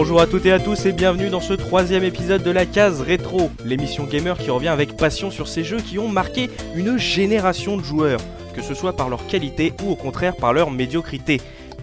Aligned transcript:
Bonjour 0.00 0.20
à 0.20 0.28
toutes 0.28 0.46
et 0.46 0.52
à 0.52 0.60
tous 0.60 0.86
et 0.86 0.92
bienvenue 0.92 1.28
dans 1.28 1.40
ce 1.40 1.54
troisième 1.54 2.04
épisode 2.04 2.44
de 2.44 2.52
la 2.52 2.66
case 2.66 3.00
rétro, 3.00 3.50
l'émission 3.64 4.04
gamer 4.04 4.38
qui 4.38 4.48
revient 4.48 4.68
avec 4.68 4.96
passion 4.96 5.32
sur 5.32 5.48
ces 5.48 5.64
jeux 5.64 5.80
qui 5.80 5.98
ont 5.98 6.06
marqué 6.06 6.50
une 6.76 6.98
génération 6.98 7.76
de 7.76 7.82
joueurs, 7.82 8.20
que 8.54 8.62
ce 8.62 8.74
soit 8.74 8.94
par 8.94 9.08
leur 9.08 9.26
qualité 9.26 9.72
ou 9.82 9.90
au 9.90 9.96
contraire 9.96 10.36
par 10.36 10.52
leur 10.52 10.70
médiocrité. 10.70 11.40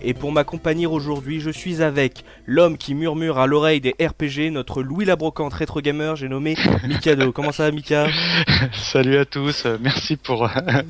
Et 0.08 0.14
pour 0.14 0.32
m'accompagner 0.32 0.86
aujourd'hui, 0.86 1.40
je 1.40 1.50
suis 1.50 1.82
avec 1.82 2.26
l'homme 2.46 2.78
qui 2.78 2.94
murmure 2.94 3.40
à 3.40 3.48
l'oreille 3.48 3.82
des 3.82 3.96
RPG, 4.00 4.52
notre 4.52 4.84
Louis 4.84 5.04
Labrocante 5.04 5.56
rétro 5.56 5.82
gamer, 5.82 6.16
j'ai 6.16 6.30
nommé 6.30 6.56
Mikado. 6.88 7.32
Comment 7.32 7.52
ça 7.52 7.64
va 7.64 7.72
Mika? 7.72 8.08
Salut 8.74 9.18
à 9.18 9.26
tous, 9.26 9.66
euh, 9.66 9.80
merci 9.82 10.16
pour... 10.16 10.48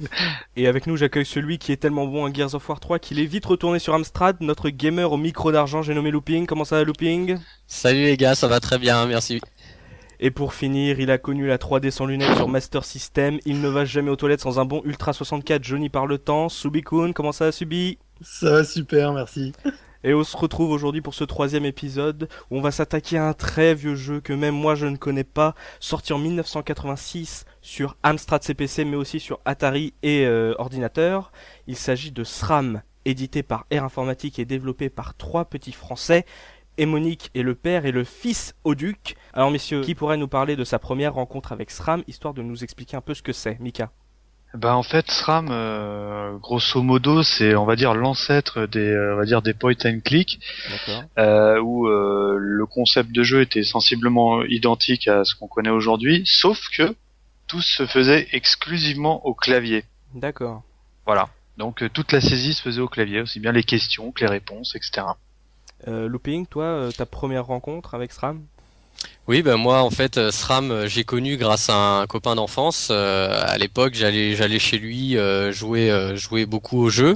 Et 0.57 0.67
avec 0.67 0.85
nous, 0.85 0.97
j'accueille 0.97 1.25
celui 1.25 1.59
qui 1.59 1.71
est 1.71 1.77
tellement 1.77 2.07
bon 2.07 2.25
à 2.25 2.33
Gears 2.33 2.55
of 2.55 2.67
War 2.67 2.81
3 2.81 2.99
qu'il 2.99 3.21
est 3.21 3.25
vite 3.25 3.45
retourné 3.45 3.79
sur 3.79 3.93
Amstrad, 3.93 4.35
notre 4.41 4.67
gamer 4.67 5.09
au 5.09 5.17
micro 5.17 5.49
d'argent, 5.49 5.81
j'ai 5.81 5.93
nommé 5.93 6.11
Looping. 6.11 6.45
Comment 6.45 6.65
ça 6.65 6.75
va 6.75 6.83
Looping? 6.83 7.37
Salut 7.67 8.03
les 8.03 8.17
gars, 8.17 8.35
ça 8.35 8.49
va 8.49 8.59
très 8.59 8.77
bien, 8.77 9.05
merci. 9.05 9.39
Et 10.19 10.31
pour 10.31 10.53
finir, 10.53 10.99
il 10.99 11.11
a 11.11 11.17
connu 11.17 11.47
la 11.47 11.57
3D 11.57 11.91
sans 11.91 12.05
lunettes 12.05 12.35
sur 12.35 12.47
Master 12.47 12.85
System. 12.85 13.39
Il 13.45 13.61
ne 13.61 13.67
va 13.67 13.85
jamais 13.85 14.09
aux 14.09 14.15
toilettes 14.15 14.41
sans 14.41 14.59
un 14.59 14.65
bon 14.65 14.81
Ultra 14.85 15.13
64 15.13 15.63
jauni 15.63 15.89
par 15.89 16.07
le 16.07 16.17
temps. 16.17 16.49
Subikun, 16.49 17.11
comment 17.13 17.31
ça 17.31 17.45
va 17.45 17.51
Subi? 17.51 17.97
Ça 18.21 18.51
va 18.51 18.63
super, 18.63 19.13
merci. 19.13 19.53
Et 20.05 20.13
on 20.13 20.23
se 20.23 20.37
retrouve 20.37 20.69
aujourd'hui 20.69 21.01
pour 21.01 21.15
ce 21.15 21.23
troisième 21.23 21.65
épisode 21.65 22.29
où 22.51 22.57
on 22.59 22.61
va 22.61 22.69
s'attaquer 22.69 23.17
à 23.17 23.27
un 23.27 23.33
très 23.33 23.73
vieux 23.73 23.95
jeu 23.95 24.21
que 24.21 24.33
même 24.33 24.53
moi 24.53 24.75
je 24.75 24.85
ne 24.85 24.97
connais 24.97 25.23
pas, 25.23 25.55
sorti 25.79 26.13
en 26.13 26.19
1986 26.19 27.45
sur 27.63 27.97
Amstrad 28.03 28.43
CPC 28.43 28.85
mais 28.85 28.97
aussi 28.97 29.19
sur 29.19 29.39
Atari 29.45 29.95
et 30.03 30.27
euh, 30.27 30.53
ordinateur. 30.59 31.31
Il 31.65 31.75
s'agit 31.75 32.11
de 32.11 32.23
SRAM, 32.23 32.83
édité 33.05 33.41
par 33.41 33.65
Air 33.71 33.83
Informatique 33.83 34.37
et 34.37 34.45
développé 34.45 34.89
par 34.89 35.15
trois 35.15 35.45
petits 35.45 35.71
Français. 35.71 36.25
Monique 36.79 37.31
est 37.33 37.43
le 37.43 37.55
père 37.55 37.85
et 37.85 37.91
le 37.91 38.03
fils 38.03 38.53
au 38.63 38.75
duc. 38.75 39.15
Alors 39.33 39.51
messieurs, 39.51 39.81
qui 39.81 39.95
pourrait 39.95 40.17
nous 40.17 40.27
parler 40.27 40.55
de 40.55 40.63
sa 40.63 40.79
première 40.79 41.13
rencontre 41.13 41.51
avec 41.53 41.71
SRAM, 41.71 42.03
histoire 42.07 42.33
de 42.33 42.41
nous 42.41 42.63
expliquer 42.63 42.97
un 42.97 43.01
peu 43.01 43.13
ce 43.13 43.21
que 43.21 43.31
c'est 43.31 43.59
Mika? 43.61 43.91
Bah 44.53 44.75
en 44.75 44.83
fait 44.83 45.09
SRAM, 45.11 45.49
euh, 45.51 46.37
grosso 46.37 46.81
modo, 46.81 47.23
c'est 47.23 47.55
on 47.55 47.65
va 47.65 47.75
dire 47.75 47.93
l'ancêtre 47.93 48.67
des, 48.67 48.89
euh, 48.89 49.13
on 49.13 49.17
va 49.17 49.25
dire 49.25 49.41
des 49.41 49.53
point 49.53 49.73
and 49.85 49.99
click, 50.03 50.39
euh, 51.17 51.59
où 51.59 51.87
euh, 51.87 52.37
le 52.39 52.65
concept 52.65 53.11
de 53.11 53.23
jeu 53.23 53.41
était 53.41 53.63
sensiblement 53.63 54.43
identique 54.43 55.07
à 55.07 55.25
ce 55.25 55.35
qu'on 55.35 55.47
connaît 55.47 55.69
aujourd'hui, 55.69 56.23
sauf 56.25 56.59
que 56.77 56.95
tout 57.47 57.61
se 57.61 57.85
faisait 57.85 58.27
exclusivement 58.31 59.25
au 59.25 59.33
clavier. 59.33 59.83
D'accord. 60.13 60.63
Voilà. 61.05 61.27
Donc 61.57 61.83
euh, 61.83 61.89
toute 61.89 62.11
la 62.11 62.21
saisie 62.21 62.53
se 62.53 62.61
faisait 62.61 62.81
au 62.81 62.87
clavier, 62.87 63.21
aussi 63.21 63.39
bien 63.39 63.51
les 63.51 63.63
questions 63.63 64.11
que 64.11 64.21
les 64.21 64.29
réponses, 64.29 64.75
etc. 64.75 65.07
Euh, 65.87 66.07
Looping, 66.07 66.47
toi, 66.47 66.65
euh, 66.65 66.91
ta 66.91 67.05
première 67.05 67.45
rencontre 67.45 67.93
avec 67.95 68.11
SRAM? 68.11 68.45
Oui, 69.27 69.41
ben 69.41 69.55
moi 69.55 69.81
en 69.81 69.89
fait 69.89 70.19
euh, 70.19 70.29
SRAM 70.29 70.69
euh, 70.69 70.87
j'ai 70.87 71.03
connu 71.03 71.35
grâce 71.35 71.67
à 71.71 71.73
un 71.75 72.05
copain 72.05 72.35
d'enfance. 72.35 72.89
Euh, 72.91 73.35
à 73.43 73.57
l'époque 73.57 73.95
j'allais 73.95 74.35
j'allais 74.35 74.59
chez 74.59 74.77
lui 74.77 75.17
euh, 75.17 75.51
jouer 75.51 75.89
euh, 75.89 76.15
jouer 76.15 76.45
beaucoup 76.45 76.79
aux 76.79 76.89
jeux 76.91 77.15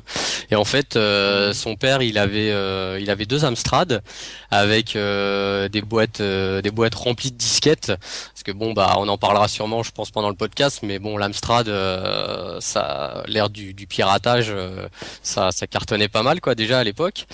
et 0.50 0.56
en 0.56 0.66
fait 0.66 0.96
euh, 0.96 1.54
son 1.54 1.76
père 1.76 2.02
il 2.02 2.18
avait 2.18 2.50
euh, 2.50 2.98
il 3.00 3.12
avait 3.12 3.28
deux 3.28 3.46
Amstrad 3.46 4.02
avec 4.50 4.96
euh, 4.96 5.70
des 5.70 5.84
boîtes 5.84 6.20
euh, 6.20 6.64
des 6.64 6.72
boîtes 6.72 6.96
remplies 6.96 7.32
de 7.32 7.38
disquettes. 7.38 7.88
Parce 7.90 8.42
que 8.44 8.52
bon 8.54 8.74
bah 8.74 8.96
on 8.98 9.08
en 9.08 9.20
parlera 9.20 9.48
sûrement 9.48 9.84
je 9.84 9.92
pense 9.92 10.10
pendant 10.10 10.30
le 10.30 10.36
podcast. 10.36 10.80
Mais 10.82 10.98
bon 10.98 11.16
l'Amstrad 11.16 11.70
euh, 11.70 12.58
ça 12.60 13.24
l'ère 13.28 13.52
du, 13.52 13.76
du 13.76 13.86
piratage 13.86 14.48
euh, 14.50 14.88
ça 15.22 15.52
ça 15.52 15.68
cartonnait 15.68 16.08
pas 16.08 16.24
mal 16.24 16.42
quoi 16.42 16.56
déjà 16.56 16.80
à 16.80 16.84
l'époque. 16.84 17.28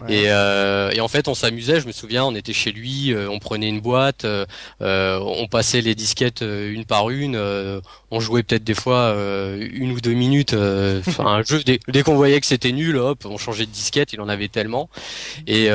Ouais. 0.00 0.14
et, 0.14 0.30
euh, 0.30 0.90
et 0.90 1.02
en 1.02 1.08
fait 1.08 1.28
on 1.28 1.34
s'amusait. 1.34 1.82
Je 1.82 1.86
me 1.86 1.92
souviens 1.92 2.24
on 2.24 2.34
était 2.34 2.54
chez 2.54 2.72
lui 2.72 3.12
euh, 3.12 3.28
on 3.28 3.38
prenait 3.38 3.68
une 3.68 3.80
boîte 3.82 3.91
euh, 4.24 4.46
euh, 4.80 5.18
on 5.20 5.46
passait 5.46 5.80
les 5.80 5.94
disquettes 5.94 6.42
euh, 6.42 6.72
une 6.72 6.84
par 6.84 7.10
une 7.10 7.36
on 8.10 8.20
jouait 8.20 8.42
peut-être 8.42 8.64
des 8.64 8.74
fois 8.74 9.14
une 9.58 9.92
ou 9.92 10.00
deux 10.00 10.12
minutes 10.12 10.54
enfin 11.06 11.42
dès, 11.88 12.02
qu'on 12.02 12.16
voyait 12.16 12.40
que 12.40 12.46
c'était 12.46 12.72
nul 12.72 12.96
hop 12.96 13.24
on 13.24 13.38
changeait 13.38 13.66
de 13.66 13.70
disquette 13.70 14.12
il 14.12 14.20
en 14.20 14.28
avait 14.28 14.48
tellement. 14.48 14.88
Et, 15.46 15.70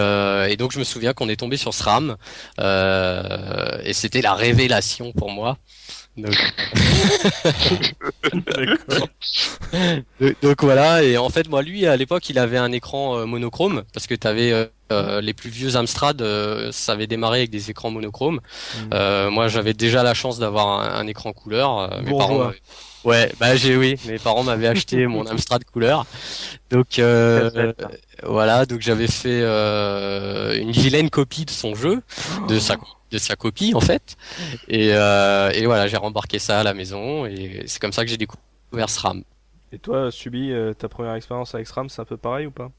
donc 0.57 0.71
je 0.71 0.79
me 0.79 0.83
souviens 0.83 1.13
qu'on 1.13 1.29
est 1.29 1.37
tombé 1.37 1.57
sur 1.57 1.73
SRAM 1.73 2.17
et 2.59 3.93
c'était 3.93 4.21
la 4.21 4.33
révélation 4.33 5.11
pour 5.13 5.31
moi 5.31 5.57
donc, 10.41 10.63
voilà 10.63 11.03
et 11.03 11.17
en 11.17 11.29
fait 11.29 11.47
moi 11.49 11.61
lui 11.61 11.85
à 11.85 11.95
l'époque 11.95 12.29
il 12.29 12.39
avait 12.39 12.57
un 12.57 12.71
écran 12.71 13.17
euh, 13.19 13.25
monochrome 13.25 13.83
parce 13.93 14.07
que 14.07 14.15
tu 14.15 14.27
avais 14.27 14.69
les 15.21 15.33
plus 15.33 15.49
vieux 15.49 15.75
Amstrad 15.75 16.21
euh, 16.21 16.71
ça 16.71 16.93
avait 16.93 17.07
démarré 17.07 17.39
avec 17.39 17.49
des 17.49 17.69
écrans 17.69 17.91
monochromes 17.91 18.39
Mhm. 18.77 18.89
euh, 18.93 19.29
moi 19.29 19.47
j'avais 19.47 19.73
déjà 19.73 20.03
la 20.03 20.13
chance 20.13 20.39
d'avoir 20.39 20.67
un, 20.81 20.99
un 20.99 21.07
écran 21.07 21.33
couleur 21.33 21.79
euh, 21.79 22.01
mes 22.01 22.11
parents 22.17 22.37
m'avaient- 22.39 22.61
ouais 23.03 23.31
bah 23.39 23.55
j'ai 23.55 23.75
oui 23.77 23.95
mes 24.07 24.19
parents 24.19 24.43
m'avaient 24.43 24.67
acheté 24.67 25.07
mon 25.07 25.25
Amstrad 25.27 25.63
couleur 25.65 26.05
donc 26.71 26.99
euh. 26.99 27.49
Voilà 28.23 28.65
donc 28.65 28.81
j'avais 28.81 29.07
fait 29.07 29.41
euh, 29.41 30.59
une 30.59 30.71
vilaine 30.71 31.09
copie 31.09 31.45
de 31.45 31.51
son 31.51 31.75
jeu 31.75 32.01
de 32.47 32.59
sa 32.59 32.77
de 33.11 33.17
sa 33.17 33.35
copie 33.35 33.73
en 33.73 33.79
fait. 33.79 34.17
Et, 34.67 34.89
euh, 34.93 35.49
et 35.51 35.65
voilà 35.65 35.87
j'ai 35.87 35.97
rembarqué 35.97 36.39
ça 36.39 36.59
à 36.59 36.63
la 36.63 36.73
maison 36.73 37.25
et 37.25 37.63
c'est 37.67 37.79
comme 37.79 37.93
ça 37.93 38.03
que 38.03 38.09
j'ai 38.09 38.17
découvert 38.17 38.89
SRAM. 38.89 39.23
Et 39.71 39.79
toi, 39.79 40.11
Subi, 40.11 40.51
euh, 40.51 40.73
ta 40.73 40.87
première 40.87 41.13
expérience 41.15 41.53
avec 41.53 41.67
SRAM, 41.67 41.89
c'est 41.89 42.01
un 42.01 42.05
peu 42.05 42.17
pareil 42.17 42.47
ou 42.47 42.51
pas? 42.51 42.71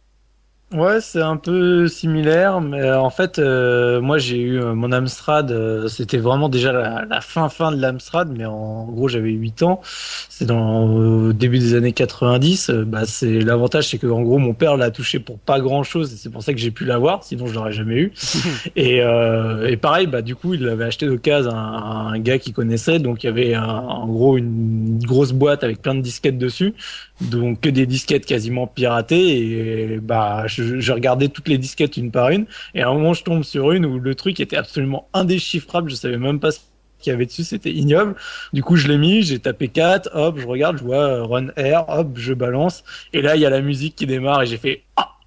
Ouais, 0.70 1.00
c'est 1.00 1.22
un 1.22 1.38
peu 1.38 1.88
similaire, 1.88 2.60
mais 2.60 2.82
euh, 2.82 3.00
en 3.00 3.08
fait, 3.08 3.38
euh, 3.38 4.02
moi 4.02 4.18
j'ai 4.18 4.36
eu 4.38 4.60
euh, 4.60 4.74
mon 4.74 4.92
Amstrad, 4.92 5.50
euh, 5.50 5.88
c'était 5.88 6.18
vraiment 6.18 6.50
déjà 6.50 6.72
la, 6.72 7.06
la 7.06 7.22
fin 7.22 7.48
fin 7.48 7.72
de 7.72 7.80
l'Amstrad, 7.80 8.28
mais 8.36 8.44
en 8.44 8.84
gros 8.84 9.08
j'avais 9.08 9.30
8 9.30 9.62
ans, 9.62 9.80
c'est 10.28 10.44
dans 10.44 10.84
au 10.84 11.32
début 11.32 11.58
des 11.58 11.72
années 11.74 11.94
90. 11.94 12.68
euh, 12.68 12.84
bah 12.84 13.06
c'est 13.06 13.40
l'avantage, 13.40 13.88
c'est 13.88 13.96
que 13.96 14.06
en 14.08 14.20
gros 14.20 14.36
mon 14.36 14.52
père 14.52 14.76
l'a 14.76 14.90
touché 14.90 15.20
pour 15.20 15.38
pas 15.38 15.58
grand 15.58 15.84
chose, 15.84 16.12
et 16.12 16.16
c'est 16.18 16.28
pour 16.28 16.42
ça 16.42 16.52
que 16.52 16.58
j'ai 16.60 16.70
pu 16.70 16.84
l'avoir, 16.84 17.24
sinon 17.24 17.46
je 17.46 17.54
l'aurais 17.54 17.72
jamais 17.72 17.96
eu. 17.96 18.12
et, 18.76 19.00
euh, 19.02 19.66
et 19.68 19.78
pareil, 19.78 20.06
bah 20.06 20.20
du 20.20 20.34
coup 20.36 20.52
il 20.52 20.64
l'avait 20.64 20.84
acheté 20.84 21.06
d'occasion 21.06 21.50
à 21.50 21.54
un, 21.54 22.12
un 22.12 22.18
gars 22.18 22.38
qui 22.38 22.52
connaissait, 22.52 22.98
donc 22.98 23.24
il 23.24 23.26
y 23.28 23.30
avait 23.30 23.54
un- 23.54 23.64
en 23.64 24.06
gros 24.06 24.36
une 24.36 24.98
grosse 25.02 25.32
boîte 25.32 25.64
avec 25.64 25.80
plein 25.80 25.94
de 25.94 26.02
disquettes 26.02 26.36
dessus 26.36 26.74
donc 27.20 27.60
que 27.60 27.68
des 27.68 27.86
disquettes 27.86 28.26
quasiment 28.26 28.66
piratées 28.66 29.92
et 29.94 29.98
bah 30.00 30.46
je, 30.46 30.57
je 30.62 30.92
regardais 30.92 31.28
toutes 31.28 31.48
les 31.48 31.58
disquettes 31.58 31.96
une 31.96 32.10
par 32.10 32.30
une 32.30 32.46
et 32.74 32.82
à 32.82 32.88
un 32.88 32.94
moment 32.94 33.14
je 33.14 33.22
tombe 33.24 33.42
sur 33.42 33.72
une 33.72 33.86
où 33.86 33.98
le 33.98 34.14
truc 34.14 34.40
était 34.40 34.56
absolument 34.56 35.08
indéchiffrable 35.12 35.90
je 35.90 35.94
savais 35.94 36.18
même 36.18 36.40
pas 36.40 36.50
ce 36.50 36.60
qu'il 36.98 37.10
y 37.12 37.14
avait 37.14 37.26
dessus 37.26 37.44
c'était 37.44 37.72
ignoble 37.72 38.16
du 38.52 38.62
coup 38.62 38.76
je 38.76 38.88
l'ai 38.88 38.98
mis 38.98 39.22
j'ai 39.22 39.38
tapé 39.38 39.68
4 39.68 40.10
hop 40.14 40.38
je 40.38 40.46
regarde 40.46 40.78
je 40.78 40.84
vois 40.84 40.96
euh, 40.96 41.24
run 41.24 41.48
air 41.56 41.84
hop 41.88 42.16
je 42.16 42.34
balance 42.34 42.84
et 43.12 43.22
là 43.22 43.36
il 43.36 43.42
y 43.42 43.46
a 43.46 43.50
la 43.50 43.60
musique 43.60 43.94
qui 43.96 44.06
démarre 44.06 44.42
et 44.42 44.46
j'ai 44.46 44.58
fait 44.58 44.82
ah 44.96 45.18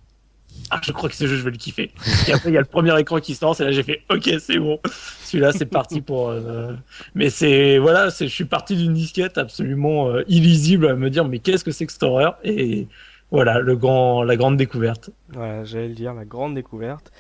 ah, 0.71 0.79
je 0.81 0.93
crois 0.93 1.09
que 1.09 1.15
ce 1.15 1.27
jeu, 1.27 1.35
je 1.35 1.43
vais 1.43 1.51
le 1.51 1.57
kiffer. 1.57 1.91
Et 2.27 2.31
après, 2.33 2.49
il 2.49 2.53
y 2.53 2.57
a 2.57 2.61
le 2.61 2.65
premier 2.65 2.97
écran 2.97 3.19
qui 3.19 3.35
se 3.35 3.43
lance, 3.43 3.59
et 3.59 3.65
là, 3.65 3.71
j'ai 3.71 3.83
fait, 3.83 4.03
ok, 4.09 4.29
c'est 4.39 4.57
bon. 4.57 4.79
Celui-là, 5.25 5.51
c'est 5.51 5.65
parti 5.65 5.99
pour. 5.99 6.29
euh, 6.29 6.73
Mais 7.13 7.29
c'est 7.29 7.77
voilà, 7.77 8.07
je 8.09 8.25
suis 8.25 8.45
parti 8.45 8.77
d'une 8.77 8.93
disquette 8.93 9.37
absolument 9.37 10.09
euh, 10.09 10.23
illisible 10.29 10.87
à 10.87 10.95
me 10.95 11.09
dire 11.09 11.25
mais 11.27 11.39
qu'est-ce 11.39 11.65
que 11.65 11.71
c'est 11.71 11.85
que 11.85 11.91
cette 11.91 12.03
horreur? 12.03 12.37
Et 12.45 12.87
voilà 13.31 13.59
le 13.59 13.75
grand 13.75 14.23
la 14.23 14.35
grande 14.35 14.57
découverte. 14.57 15.09
Voilà, 15.29 15.63
j'allais 15.63 15.87
le 15.89 15.95
dire, 15.95 16.13
la 16.13 16.25
grande 16.25 16.55
découverte. 16.55 17.11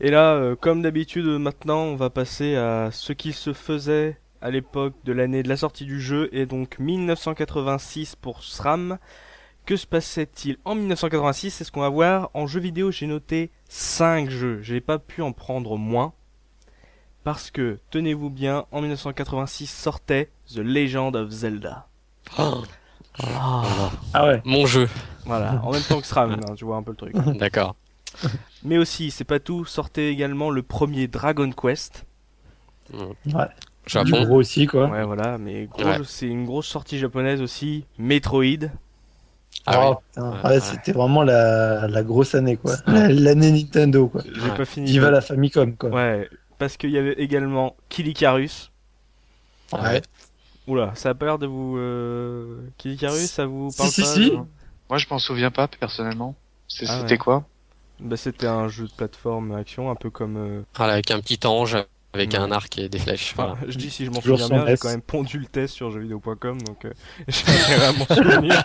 Et 0.00 0.10
là, 0.10 0.34
euh, 0.34 0.56
comme 0.56 0.82
d'habitude, 0.82 1.26
maintenant, 1.26 1.82
on 1.82 1.96
va 1.96 2.10
passer 2.10 2.56
à 2.56 2.90
ce 2.92 3.12
qui 3.12 3.32
se 3.32 3.52
faisait 3.52 4.18
à 4.40 4.50
l'époque 4.50 4.94
de 5.04 5.12
l'année 5.12 5.42
de 5.42 5.48
la 5.48 5.56
sortie 5.56 5.84
du 5.84 6.00
jeu, 6.00 6.28
et 6.32 6.46
donc 6.46 6.78
1986 6.78 8.16
pour 8.16 8.42
SRAM. 8.44 8.98
Que 9.66 9.76
se 9.76 9.86
passait-il 9.86 10.56
en 10.64 10.74
1986 10.74 11.50
C'est 11.50 11.64
ce 11.64 11.70
qu'on 11.70 11.80
va 11.82 11.90
voir. 11.90 12.30
En 12.32 12.46
jeu 12.46 12.58
vidéo, 12.58 12.90
j'ai 12.90 13.06
noté 13.06 13.50
5 13.68 14.30
jeux. 14.30 14.62
J'ai 14.62 14.80
pas 14.80 14.98
pu 14.98 15.20
en 15.22 15.32
prendre 15.32 15.76
moins. 15.76 16.14
Parce 17.22 17.50
que, 17.50 17.78
tenez-vous 17.90 18.30
bien, 18.30 18.64
en 18.72 18.80
1986 18.80 19.66
sortait 19.66 20.30
The 20.54 20.58
Legend 20.58 21.14
of 21.16 21.28
Zelda. 21.30 21.86
Oh, 22.38 22.62
Ah 23.22 24.26
ouais. 24.26 24.40
mon 24.44 24.64
jeu 24.64 24.88
Voilà, 25.28 25.60
en 25.64 25.70
même 25.72 25.82
temps 25.82 26.00
que 26.00 26.06
SRAM, 26.06 26.32
hein, 26.32 26.54
tu 26.56 26.64
vois 26.64 26.76
un 26.76 26.82
peu 26.82 26.90
le 26.92 26.96
truc. 26.96 27.14
d'accord 27.38 27.76
Mais 28.64 28.78
aussi, 28.78 29.10
c'est 29.12 29.24
pas 29.24 29.38
tout, 29.38 29.64
sortait 29.64 30.10
également 30.10 30.50
le 30.50 30.62
premier 30.62 31.06
Dragon 31.06 31.50
Quest. 31.52 32.04
Du 32.92 33.32
Japon 33.86 34.24
gros 34.24 34.36
aussi 34.36 34.66
quoi. 34.66 34.86
Ouais, 34.88 35.04
voilà, 35.04 35.38
mais 35.38 35.66
gros, 35.66 35.84
Ouais. 35.84 35.98
c'est 36.04 36.26
une 36.26 36.44
grosse 36.44 36.66
sortie 36.66 36.98
japonaise 36.98 37.40
aussi. 37.40 37.84
Metroid. 37.98 38.68
Ah 39.66 39.90
oh. 39.90 39.96
Ouais, 40.16 40.22
Ouais, 40.22 40.42
ouais. 40.50 40.60
c'était 40.60 40.92
vraiment 40.92 41.22
la, 41.22 41.86
la 41.88 42.02
grosse 42.02 42.34
année 42.34 42.56
quoi. 42.56 42.74
La- 42.86 43.08
L'année 43.08 43.50
Nintendo 43.52 44.08
quoi. 44.08 44.22
J'ai 44.34 44.40
Ouais. 44.42 44.56
pas 44.56 44.64
fini. 44.64 44.90
Viva 44.90 45.10
la 45.10 45.20
Famicom 45.20 45.74
quoi. 45.76 45.90
Ouais, 45.90 46.28
parce 46.58 46.76
qu'il 46.76 46.90
y 46.90 46.98
avait 46.98 47.14
également 47.14 47.76
Kid 47.88 48.06
Icarus. 48.08 48.70
Ouais. 49.72 50.02
Oula, 50.66 50.92
ça 50.94 51.10
a 51.10 51.14
pas 51.14 51.26
l'air 51.26 51.38
de 51.38 51.46
vous. 51.46 51.76
Euh... 51.78 52.58
Kid 52.76 52.92
Icarus, 52.92 53.30
ça 53.30 53.46
vous 53.46 53.70
Si, 53.70 53.76
parle 53.78 53.90
si, 53.90 54.00
pas 54.02 54.06
si. 54.06 54.32
non 54.32 54.48
Moi 54.88 54.98
je 54.98 55.06
m'en 55.10 55.18
souviens 55.18 55.50
pas 55.50 55.68
personnellement. 55.68 56.34
C'est- 56.68 56.86
Ah 56.88 57.00
C'était 57.00 57.12
ouais. 57.12 57.18
quoi 57.18 57.44
Bah, 58.00 58.16
c'était 58.16 58.46
un 58.46 58.68
jeu 58.68 58.86
de 58.86 58.92
plateforme 58.92 59.52
action, 59.52 59.90
un 59.90 59.94
peu 59.96 60.10
comme. 60.10 60.36
Euh... 60.36 60.62
avec 60.78 61.10
un 61.10 61.20
petit 61.20 61.46
ange 61.46 61.76
avec 62.14 62.34
un 62.34 62.50
arc 62.50 62.78
et 62.78 62.88
des 62.88 62.98
flèches. 62.98 63.34
Voilà. 63.36 63.56
je 63.68 63.76
dis 63.76 63.90
si 63.90 64.04
je 64.06 64.10
m'en 64.10 64.20
souviens 64.20 64.48
bien, 64.48 64.66
j'ai 64.66 64.76
quand 64.76 64.88
même 64.88 65.02
pondu 65.02 65.38
le 65.38 65.46
test 65.46 65.74
sur 65.74 65.90
jeuxvideo.com, 65.90 66.60
donc 66.62 66.84
euh, 66.84 66.92
j'ai 67.28 67.76
vraiment 67.76 68.06
souvenir. 68.06 68.64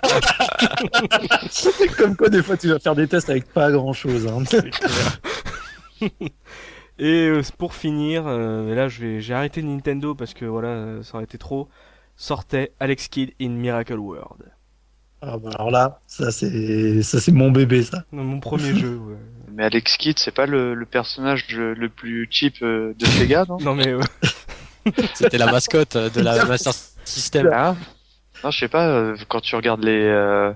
comme 1.98 2.16
quoi, 2.16 2.30
des 2.30 2.42
fois, 2.42 2.58
tu 2.58 2.70
vas 2.70 2.80
faire 2.80 2.96
des 2.96 3.08
tests 3.08 3.30
avec 3.30 3.52
pas 3.52 3.72
grand 3.72 3.94
chose. 3.94 4.28
Hein. 4.28 4.44
et 7.00 7.28
euh, 7.28 7.42
pour 7.58 7.74
finir, 7.74 8.24
euh, 8.28 8.74
là, 8.74 8.88
j'ai 8.88 9.34
arrêté 9.34 9.62
Nintendo 9.62 10.16
parce 10.16 10.34
que 10.34 10.46
voilà, 10.46 11.04
ça 11.04 11.16
aurait 11.16 11.26
été 11.26 11.38
trop. 11.38 11.68
Sortait 12.16 12.72
Alex 12.80 13.08
Kidd 13.08 13.34
in 13.42 13.50
Miracle 13.50 13.98
World. 13.98 14.53
Ah 15.26 15.38
bah 15.38 15.52
alors 15.56 15.72
là, 15.72 16.02
ça 16.06 16.32
c'est 16.32 17.02
ça 17.02 17.22
c'est 17.22 17.32
mon 17.32 17.50
bébé 17.50 17.84
ça. 17.84 18.04
mon 18.12 18.40
premier 18.40 18.76
jeu. 18.76 18.98
Ouais. 18.98 19.16
Mais 19.54 19.64
Alex 19.64 19.98
Kidd, 19.98 20.18
c'est 20.18 20.34
pas 20.34 20.48
le, 20.48 20.74
le, 20.74 20.86
personnage 20.86 21.46
le, 21.56 21.88
plus 21.88 22.28
cheap 22.32 22.56
euh, 22.64 22.96
de 22.98 23.06
Sega, 23.06 23.46
non? 23.48 23.60
Non 23.60 23.76
mais 23.76 23.94
c'était 25.14 25.38
la 25.38 25.52
mascotte 25.52 25.96
de 25.96 26.22
la 26.22 26.44
Master 26.48 26.74
System. 27.06 27.52
Ah. 27.54 27.76
Non, 28.44 28.50
je 28.50 28.60
sais 28.60 28.68
pas. 28.68 28.88
Euh, 28.88 29.16
quand 29.30 29.42
tu 29.42 29.56
regardes 29.56 29.84
les, 29.84 30.02
euh, 30.06 30.52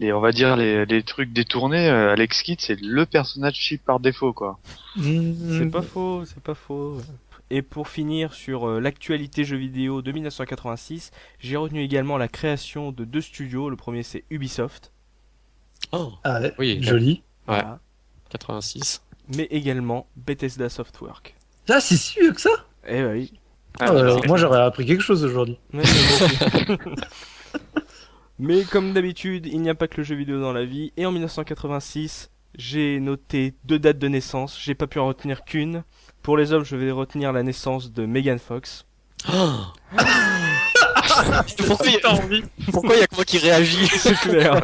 les, 0.00 0.12
on 0.12 0.20
va 0.20 0.32
dire 0.32 0.54
les, 0.54 0.84
les 0.84 1.02
trucs 1.02 1.32
détournés, 1.32 1.88
Alex 1.88 2.42
Kidd, 2.42 2.60
c'est 2.60 2.78
le 2.78 3.06
personnage 3.06 3.54
cheap 3.54 3.82
par 3.86 4.00
défaut, 4.00 4.34
quoi. 4.34 4.58
C'est 4.96 5.70
pas 5.70 5.80
faux, 5.80 6.26
c'est 6.26 6.42
pas 6.42 6.54
faux. 6.54 7.00
Et 7.54 7.60
pour 7.60 7.88
finir 7.88 8.32
sur 8.32 8.80
l'actualité 8.80 9.44
jeux 9.44 9.58
vidéo 9.58 10.00
de 10.00 10.10
1986, 10.10 11.10
j'ai 11.38 11.56
retenu 11.56 11.82
également 11.82 12.16
la 12.16 12.26
création 12.26 12.92
de 12.92 13.04
deux 13.04 13.20
studios. 13.20 13.68
Le 13.68 13.76
premier 13.76 14.02
c'est 14.02 14.24
Ubisoft. 14.30 14.90
Oh, 15.92 16.14
ah 16.24 16.40
oui, 16.58 16.82
joli. 16.82 17.22
Ouais. 17.46 17.62
86. 18.30 19.02
Mais 19.36 19.48
également 19.50 20.06
Bethesda 20.16 20.70
Softwork. 20.70 21.36
Ah, 21.68 21.82
c'est 21.82 21.98
si 21.98 22.20
vieux 22.20 22.32
que 22.32 22.40
ça? 22.40 22.48
Eh 22.88 23.04
oui. 23.04 23.34
Ah, 23.80 23.92
moi 24.26 24.38
j'aurais 24.38 24.62
appris 24.62 24.86
quelque 24.86 25.02
chose 25.02 25.22
aujourd'hui. 25.22 25.58
Mais 28.38 28.64
comme 28.64 28.94
d'habitude, 28.94 29.44
il 29.44 29.60
n'y 29.60 29.68
a 29.68 29.74
pas 29.74 29.88
que 29.88 29.98
le 29.98 30.04
jeu 30.04 30.14
vidéo 30.14 30.40
dans 30.40 30.54
la 30.54 30.64
vie. 30.64 30.94
Et 30.96 31.04
en 31.04 31.12
1986, 31.12 32.30
j'ai 32.56 32.98
noté 32.98 33.52
deux 33.64 33.78
dates 33.78 33.98
de 33.98 34.08
naissance. 34.08 34.58
J'ai 34.58 34.74
pas 34.74 34.86
pu 34.86 34.98
en 34.98 35.06
retenir 35.06 35.44
qu'une. 35.44 35.84
Pour 36.22 36.36
les 36.36 36.52
hommes, 36.52 36.64
je 36.64 36.76
vais 36.76 36.90
retenir 36.90 37.32
la 37.32 37.42
naissance 37.42 37.92
de 37.92 38.06
Megan 38.06 38.38
Fox. 38.38 38.86
pourquoi 39.26 39.36
il 41.88 43.00
y 43.00 43.02
a 43.02 43.06
que 43.06 43.14
moi 43.14 43.24
qui 43.24 43.38
réagit 43.38 43.86
C'est 43.98 44.14
clair. 44.14 44.60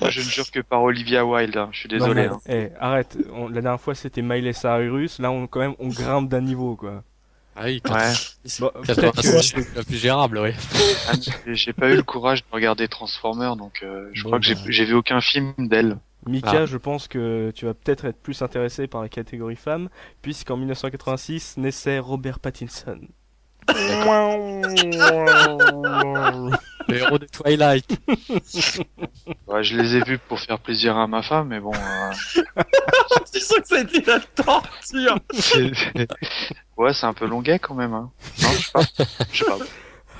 Moi, 0.00 0.10
je 0.10 0.20
ne 0.20 0.24
jure 0.24 0.50
que 0.50 0.60
par 0.60 0.82
Olivia 0.82 1.24
Wilde. 1.24 1.56
Hein. 1.56 1.68
Je 1.72 1.78
suis 1.78 1.88
désolé. 1.88 2.24
hein. 2.26 2.40
Eh, 2.48 2.68
arrête. 2.78 3.16
la 3.50 3.60
dernière 3.60 3.80
fois, 3.80 3.94
c'était 3.94 4.22
Miley 4.22 4.52
Cyrus. 4.52 5.18
Là, 5.20 5.30
on 5.30 5.46
quand 5.46 5.60
même, 5.60 5.74
on 5.78 5.88
grimpe 5.88 6.28
d'un 6.28 6.42
niveau, 6.42 6.76
quoi. 6.76 7.02
Ah 7.56 7.66
oui, 7.66 7.80
ouais. 7.84 8.12
Bon, 8.58 8.70
que... 8.82 9.76
la 9.76 9.84
plus 9.84 9.96
gérable, 9.96 10.38
oui. 10.38 10.50
Ah, 11.08 11.12
j'ai 11.46 11.72
pas 11.72 11.88
eu 11.88 11.94
le 11.96 12.02
courage 12.02 12.40
de 12.40 12.46
regarder 12.50 12.88
Transformers, 12.88 13.54
donc 13.54 13.80
euh, 13.84 14.10
je 14.12 14.24
crois 14.24 14.40
que 14.40 14.52
bah. 14.52 14.60
j'ai 14.66 14.84
vu 14.84 14.94
aucun 14.94 15.20
film 15.20 15.54
d'elle. 15.58 15.98
Mika, 16.26 16.62
ah. 16.62 16.66
je 16.66 16.76
pense 16.76 17.08
que 17.08 17.52
tu 17.54 17.66
vas 17.66 17.74
peut-être 17.74 18.04
être 18.06 18.20
plus 18.20 18.42
intéressé 18.42 18.86
par 18.86 19.02
la 19.02 19.08
catégorie 19.08 19.56
femme, 19.56 19.88
puisqu'en 20.22 20.56
1986 20.56 21.56
naissait 21.58 21.98
Robert 21.98 22.40
Pattinson. 22.40 23.00
Le 26.88 26.96
héros 26.96 27.18
de 27.18 27.26
Twilight. 27.26 27.98
Ouais, 29.46 29.62
je 29.62 29.76
les 29.76 29.96
ai 29.96 30.02
vus 30.02 30.18
pour 30.18 30.40
faire 30.40 30.58
plaisir 30.58 30.96
à 30.96 31.06
ma 31.06 31.22
femme, 31.22 31.48
mais 31.48 31.60
bon. 31.60 31.72
Euh... 31.72 32.42
c'est 33.24 33.40
sûr 33.40 33.62
que 33.62 33.68
ça 33.68 33.76
a 33.76 33.80
été 33.80 34.00
la 34.02 34.20
torture. 34.20 35.18
ouais, 36.76 36.92
c'est 36.92 37.06
un 37.06 37.14
peu 37.14 37.26
longuet 37.26 37.58
quand 37.58 37.74
même. 37.74 37.94
Hein. 37.94 38.10
Non, 38.42 38.48
je 38.50 38.64
sais 38.64 38.72
pas. 38.72 38.82
Je 39.32 39.44
sais 39.44 39.44
pas. 39.44 39.58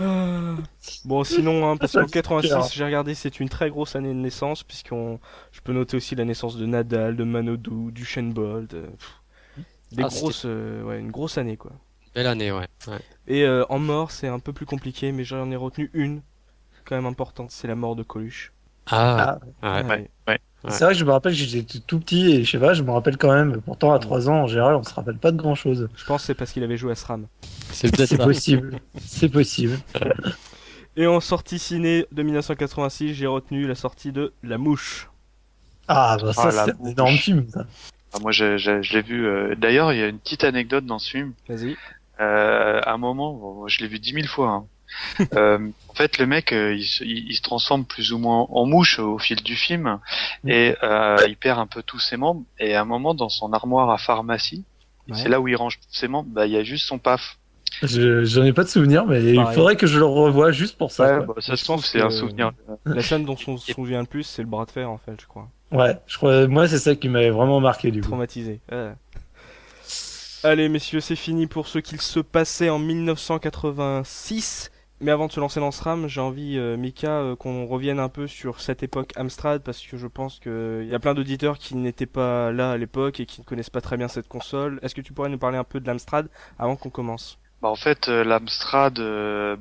Bon, 1.04 1.24
sinon, 1.24 1.68
hein, 1.68 1.76
parce 1.76 1.92
qu'en 1.92 2.06
86, 2.06 2.74
j'ai 2.74 2.84
regardé, 2.84 3.14
c'est 3.14 3.40
une 3.40 3.48
très 3.48 3.70
grosse 3.70 3.96
année 3.96 4.08
de 4.08 4.18
naissance, 4.18 4.62
puisqu'on, 4.62 5.20
je 5.52 5.60
peux 5.60 5.72
noter 5.72 5.96
aussi 5.96 6.14
la 6.14 6.24
naissance 6.24 6.56
de 6.56 6.66
Nadal, 6.66 7.16
de 7.16 7.24
Manodou, 7.24 7.90
du 7.90 8.06
Bolt, 8.32 8.74
euh, 8.74 8.86
des 9.92 10.02
ah, 10.02 10.08
grosses, 10.08 10.44
euh, 10.46 10.82
ouais, 10.82 10.98
une 10.98 11.10
grosse 11.10 11.38
année 11.38 11.56
quoi. 11.56 11.72
Belle 12.14 12.26
année, 12.26 12.52
ouais. 12.52 12.68
ouais. 12.86 13.00
Et 13.26 13.44
euh, 13.44 13.64
en 13.68 13.78
mort, 13.78 14.10
c'est 14.10 14.28
un 14.28 14.38
peu 14.38 14.52
plus 14.52 14.66
compliqué, 14.66 15.12
mais 15.12 15.24
j'en 15.24 15.50
ai 15.50 15.56
retenu 15.56 15.90
une, 15.94 16.22
quand 16.84 16.96
même 16.96 17.06
importante, 17.06 17.50
c'est 17.50 17.68
la 17.68 17.74
mort 17.74 17.96
de 17.96 18.02
Coluche. 18.02 18.53
Ah, 18.90 19.38
ah. 19.62 19.82
Ouais. 19.82 20.10
ouais. 20.28 20.40
C'est 20.68 20.84
vrai 20.84 20.94
que 20.94 20.98
je 20.98 21.04
me 21.04 21.10
rappelle, 21.10 21.32
j'étais 21.34 21.78
tout 21.80 21.98
petit 21.98 22.32
et 22.32 22.44
je 22.44 22.50
sais 22.50 22.58
pas, 22.58 22.72
je 22.72 22.82
me 22.82 22.90
rappelle 22.90 23.18
quand 23.18 23.32
même. 23.32 23.60
Pourtant, 23.60 23.92
à 23.92 23.98
3 23.98 24.30
ans, 24.30 24.42
en 24.42 24.46
général, 24.46 24.76
on 24.76 24.82
se 24.82 24.94
rappelle 24.94 25.18
pas 25.18 25.30
de 25.30 25.36
grand 25.36 25.54
chose. 25.54 25.88
Je 25.94 26.04
pense 26.04 26.22
que 26.22 26.26
c'est 26.26 26.34
parce 26.34 26.52
qu'il 26.52 26.62
avait 26.62 26.76
joué 26.76 26.92
à 26.92 26.94
SRAM. 26.94 27.26
C'est 27.70 27.90
possible. 28.16 28.80
C'est 28.98 29.28
possible. 29.28 29.78
Et 30.96 31.06
en 31.06 31.20
sortie 31.20 31.58
ciné 31.58 32.06
de 32.12 32.22
1986, 32.22 33.14
j'ai 33.14 33.26
retenu 33.26 33.66
la 33.66 33.74
sortie 33.74 34.12
de 34.12 34.32
La 34.42 34.58
Mouche. 34.58 35.10
Ah, 35.88 36.16
bah 36.22 36.32
ça, 36.32 36.44
ah, 36.46 36.50
c'est 36.50 36.70
un 36.70 36.90
énorme 36.90 37.16
film, 37.16 37.46
ça. 37.48 37.66
Ah, 38.14 38.18
moi, 38.20 38.30
je, 38.30 38.56
je, 38.56 38.92
l'ai 38.92 39.02
vu. 39.02 39.26
Euh, 39.26 39.54
d'ailleurs, 39.56 39.92
il 39.92 39.98
y 39.98 40.02
a 40.02 40.06
une 40.06 40.20
petite 40.20 40.44
anecdote 40.44 40.86
dans 40.86 41.00
ce 41.00 41.10
film. 41.10 41.32
Vas-y. 41.48 41.76
Euh, 42.20 42.80
à 42.80 42.92
un 42.92 42.96
moment, 42.96 43.66
je 43.66 43.80
l'ai 43.80 43.88
vu 43.88 43.98
dix 43.98 44.14
mille 44.14 44.28
fois. 44.28 44.50
Hein. 44.50 44.66
Euh, 45.34 45.58
en 45.88 45.94
fait, 45.94 46.18
le 46.18 46.26
mec, 46.26 46.52
euh, 46.52 46.74
il, 46.74 47.28
il, 47.28 47.34
se 47.34 47.42
transforme 47.42 47.84
plus 47.84 48.12
ou 48.12 48.18
moins 48.18 48.46
en 48.50 48.66
mouche 48.66 48.98
au 48.98 49.18
fil 49.18 49.42
du 49.42 49.56
film 49.56 49.98
mm. 50.42 50.50
et 50.50 50.76
euh, 50.82 51.16
il 51.28 51.36
perd 51.36 51.58
un 51.58 51.66
peu 51.66 51.82
tous 51.82 51.98
ses 51.98 52.16
membres. 52.16 52.42
Et 52.58 52.74
à 52.74 52.82
un 52.82 52.84
moment, 52.84 53.14
dans 53.14 53.28
son 53.28 53.52
armoire 53.52 53.90
à 53.90 53.98
pharmacie, 53.98 54.64
c'est 55.12 55.28
là 55.28 55.40
où 55.40 55.48
il 55.48 55.56
range 55.56 55.78
tous 55.80 55.94
ses 55.94 56.08
membres. 56.08 56.28
Bah, 56.30 56.46
il 56.46 56.52
y 56.52 56.56
a 56.56 56.64
juste 56.64 56.86
son 56.86 56.98
paf. 56.98 57.38
J'en 57.82 58.44
ai 58.44 58.52
pas 58.52 58.62
de 58.62 58.68
souvenir, 58.68 59.04
mais 59.04 59.22
il 59.22 59.46
faudrait 59.52 59.76
que 59.76 59.86
je 59.86 59.98
le 59.98 60.04
revoie 60.04 60.52
juste 60.52 60.78
pour 60.78 60.92
ça. 60.92 61.18
Ouais, 61.18 61.26
bah, 61.26 61.34
ça 61.40 61.56
se 61.56 61.64
trouve, 61.64 61.84
c'est 61.84 62.00
un 62.00 62.10
souvenir. 62.10 62.52
La 62.84 63.02
scène 63.02 63.24
dont 63.24 63.36
on 63.46 63.56
se 63.58 63.72
souvient 63.72 64.00
le 64.00 64.06
plus, 64.06 64.22
c'est 64.22 64.42
le 64.42 64.48
bras 64.48 64.64
de 64.64 64.70
fer, 64.70 64.88
en 64.88 64.98
fait, 64.98 65.20
je 65.20 65.26
crois. 65.26 65.48
Ouais, 65.72 65.98
je 66.06 66.16
crois. 66.16 66.46
Moi, 66.46 66.68
c'est 66.68 66.78
ça 66.78 66.94
qui 66.94 67.08
m'avait 67.08 67.30
vraiment 67.30 67.60
marqué 67.60 67.90
du 67.90 68.00
coup. 68.00 68.08
Traumatisé. 68.08 68.60
Allez, 70.44 70.68
messieurs, 70.68 71.00
c'est 71.00 71.16
fini 71.16 71.46
pour 71.46 71.66
ce 71.66 71.78
qu'il 71.78 72.02
se 72.02 72.20
passait 72.20 72.68
en 72.68 72.78
1986. 72.78 74.70
Mais 75.04 75.10
avant 75.10 75.26
de 75.26 75.32
se 75.32 75.38
lancer 75.38 75.60
dans 75.60 75.70
ce 75.70 75.82
RAM, 75.82 76.08
j'ai 76.08 76.22
envie, 76.22 76.56
euh, 76.56 76.78
Mika, 76.78 77.10
euh, 77.10 77.36
qu'on 77.36 77.66
revienne 77.66 77.98
un 77.98 78.08
peu 78.08 78.26
sur 78.26 78.62
cette 78.62 78.82
époque 78.82 79.12
Amstrad, 79.16 79.62
parce 79.62 79.82
que 79.82 79.98
je 79.98 80.06
pense 80.06 80.40
qu'il 80.40 80.88
y 80.90 80.94
a 80.94 80.98
plein 80.98 81.12
d'auditeurs 81.12 81.58
qui 81.58 81.76
n'étaient 81.76 82.06
pas 82.06 82.50
là 82.52 82.70
à 82.70 82.78
l'époque 82.78 83.20
et 83.20 83.26
qui 83.26 83.42
ne 83.42 83.44
connaissent 83.44 83.68
pas 83.68 83.82
très 83.82 83.98
bien 83.98 84.08
cette 84.08 84.28
console. 84.28 84.80
Est-ce 84.80 84.94
que 84.94 85.02
tu 85.02 85.12
pourrais 85.12 85.28
nous 85.28 85.36
parler 85.36 85.58
un 85.58 85.64
peu 85.64 85.78
de 85.78 85.86
l'Amstrad 85.86 86.28
avant 86.58 86.76
qu'on 86.76 86.88
commence? 86.88 87.36
Bah 87.60 87.68
en 87.68 87.76
fait, 87.76 88.08
euh, 88.08 88.24
l'Amstrad, 88.24 88.98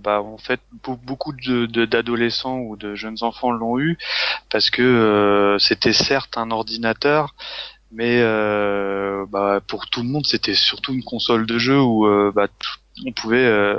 bah 0.02 0.22
en 0.22 0.38
fait, 0.38 0.62
beaucoup 0.72 1.34
de 1.34 1.66
d'adolescents 1.88 2.60
ou 2.60 2.78
de 2.78 2.96
jeunes 2.96 3.18
enfants 3.20 3.52
l'ont 3.52 3.78
eu 3.78 3.98
parce 4.50 4.70
que 4.70 5.58
c'était 5.60 5.92
certes 5.92 6.38
un 6.38 6.52
ordinateur, 6.52 7.36
mais 7.92 8.22
bah, 9.30 9.60
pour 9.68 9.90
tout 9.90 10.04
le 10.04 10.08
monde, 10.08 10.26
c'était 10.26 10.56
surtout 10.56 10.94
une 10.94 11.04
console 11.04 11.46
de 11.46 11.58
jeu 11.58 11.82
où 11.82 12.08
bah, 12.32 12.48
on 13.06 13.12
pouvait 13.12 13.76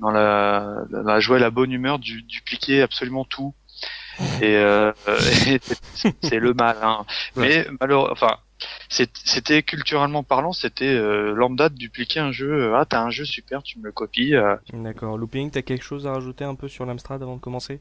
dans 0.00 0.10
la, 0.10 0.84
la 0.90 1.20
joie 1.20 1.38
et 1.38 1.40
la 1.40 1.50
bonne 1.50 1.72
humeur 1.72 1.98
du 1.98 2.22
dupliquer 2.22 2.82
absolument 2.82 3.24
tout. 3.24 3.54
Et, 4.40 4.56
euh, 4.56 4.92
c'est 6.22 6.38
le 6.38 6.54
mal. 6.54 6.76
Hein. 6.82 7.04
Mais 7.36 7.66
malheureusement, 7.80 8.12
enfin, 8.12 8.38
c'était 8.88 9.62
culturellement 9.62 10.22
parlant, 10.22 10.52
c'était 10.52 10.86
euh, 10.86 11.34
lambda 11.34 11.68
de 11.68 11.74
dupliquer 11.74 12.20
un 12.20 12.32
jeu. 12.32 12.74
Ah, 12.74 12.84
t'as 12.84 13.02
un 13.02 13.10
jeu 13.10 13.24
super, 13.24 13.62
tu 13.62 13.78
me 13.78 13.84
le 13.84 13.92
copies. 13.92 14.34
Euh. 14.34 14.56
D'accord. 14.72 15.18
Looping, 15.18 15.50
t'as 15.50 15.62
quelque 15.62 15.84
chose 15.84 16.06
à 16.06 16.12
rajouter 16.12 16.44
un 16.44 16.54
peu 16.54 16.68
sur 16.68 16.84
l'Amstrad 16.86 17.22
avant 17.22 17.36
de 17.36 17.40
commencer? 17.40 17.80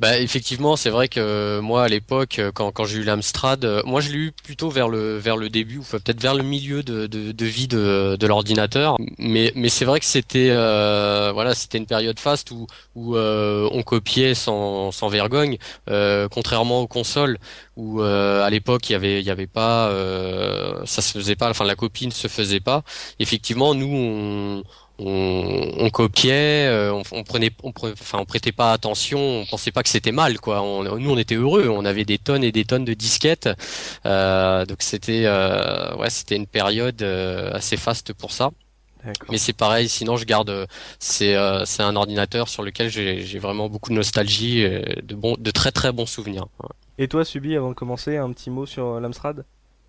Bah 0.00 0.18
effectivement, 0.18 0.74
c'est 0.74 0.90
vrai 0.90 1.06
que 1.06 1.60
moi 1.60 1.84
à 1.84 1.88
l'époque, 1.88 2.40
quand, 2.54 2.72
quand 2.72 2.84
j'ai 2.84 2.98
eu 2.98 3.04
l'Amstrad, 3.04 3.64
euh, 3.64 3.80
moi 3.84 4.00
je 4.00 4.10
l'ai 4.10 4.18
eu 4.18 4.32
plutôt 4.32 4.68
vers 4.68 4.88
le 4.88 5.18
vers 5.18 5.36
le 5.36 5.48
début, 5.48 5.78
ou 5.78 5.84
peut-être 5.84 6.20
vers 6.20 6.34
le 6.34 6.42
milieu 6.42 6.82
de, 6.82 7.06
de, 7.06 7.30
de 7.30 7.44
vie 7.46 7.68
de, 7.68 8.16
de 8.18 8.26
l'ordinateur. 8.26 8.96
Mais 9.18 9.52
mais 9.54 9.68
c'est 9.68 9.84
vrai 9.84 10.00
que 10.00 10.06
c'était 10.06 10.48
euh, 10.50 11.30
voilà, 11.32 11.54
c'était 11.54 11.78
une 11.78 11.86
période 11.86 12.18
faste 12.18 12.50
où 12.50 12.66
où 12.96 13.16
euh, 13.16 13.68
on 13.72 13.84
copiait 13.84 14.34
sans 14.34 14.90
sans 14.90 15.08
vergogne, 15.08 15.58
contrairement 16.30 16.80
aux 16.80 16.88
consoles 16.88 17.38
où 17.76 18.00
à 18.02 18.50
l'époque 18.50 18.90
il 18.90 18.94
y 18.94 18.96
avait 18.96 19.20
il 19.20 19.26
y 19.26 19.30
avait 19.30 19.46
pas 19.46 19.90
ça 20.86 21.02
se 21.02 21.12
faisait 21.12 21.36
pas, 21.36 21.50
enfin 21.50 21.64
la 21.64 21.76
copie 21.76 22.06
ne 22.06 22.12
se 22.12 22.26
faisait 22.28 22.60
pas. 22.60 22.82
Effectivement, 23.20 23.74
nous 23.74 23.86
on 23.86 24.64
on, 24.98 25.72
on, 25.78 25.90
copiait, 25.90 26.66
euh, 26.66 26.92
on, 26.92 27.02
on, 27.12 27.24
prenait, 27.24 27.50
on, 27.62 27.70
enfin, 27.70 28.18
on 28.18 28.24
prêtait 28.24 28.52
pas 28.52 28.72
attention, 28.72 29.18
on 29.18 29.46
pensait 29.46 29.72
pas 29.72 29.82
que 29.82 29.88
c'était 29.88 30.12
mal, 30.12 30.38
quoi. 30.40 30.58
nous, 30.58 31.10
on 31.10 31.18
était 31.18 31.34
heureux, 31.34 31.68
on 31.68 31.84
avait 31.84 32.04
des 32.04 32.18
tonnes 32.18 32.44
et 32.44 32.52
des 32.52 32.64
tonnes 32.64 32.84
de 32.84 32.94
disquettes, 32.94 33.48
euh, 34.06 34.64
donc 34.66 34.82
c'était, 34.82 35.24
euh, 35.26 35.96
ouais, 35.96 36.10
c'était 36.10 36.36
une 36.36 36.46
période 36.46 37.02
euh, 37.02 37.52
assez 37.52 37.76
faste 37.76 38.12
pour 38.12 38.32
ça. 38.32 38.50
Mais 39.30 39.36
c'est 39.36 39.52
pareil, 39.52 39.86
sinon 39.90 40.16
je 40.16 40.24
garde, 40.24 40.66
c'est, 40.98 41.36
c'est 41.66 41.82
un 41.82 41.94
ordinateur 41.94 42.48
sur 42.48 42.62
lequel 42.62 42.88
j'ai 42.88 43.38
vraiment 43.38 43.68
beaucoup 43.68 43.90
de 43.90 43.96
nostalgie, 43.96 44.60
et 44.60 45.02
de 45.02 45.14
bon, 45.14 45.36
de 45.38 45.50
très 45.50 45.72
très 45.72 45.92
bons 45.92 46.06
souvenirs. 46.06 46.46
Et 46.96 47.06
toi, 47.06 47.22
Subi, 47.22 47.54
avant 47.54 47.68
de 47.68 47.74
commencer, 47.74 48.16
un 48.16 48.32
petit 48.32 48.48
mot 48.48 48.64
sur 48.64 49.00
l'Amstrad? 49.00 49.44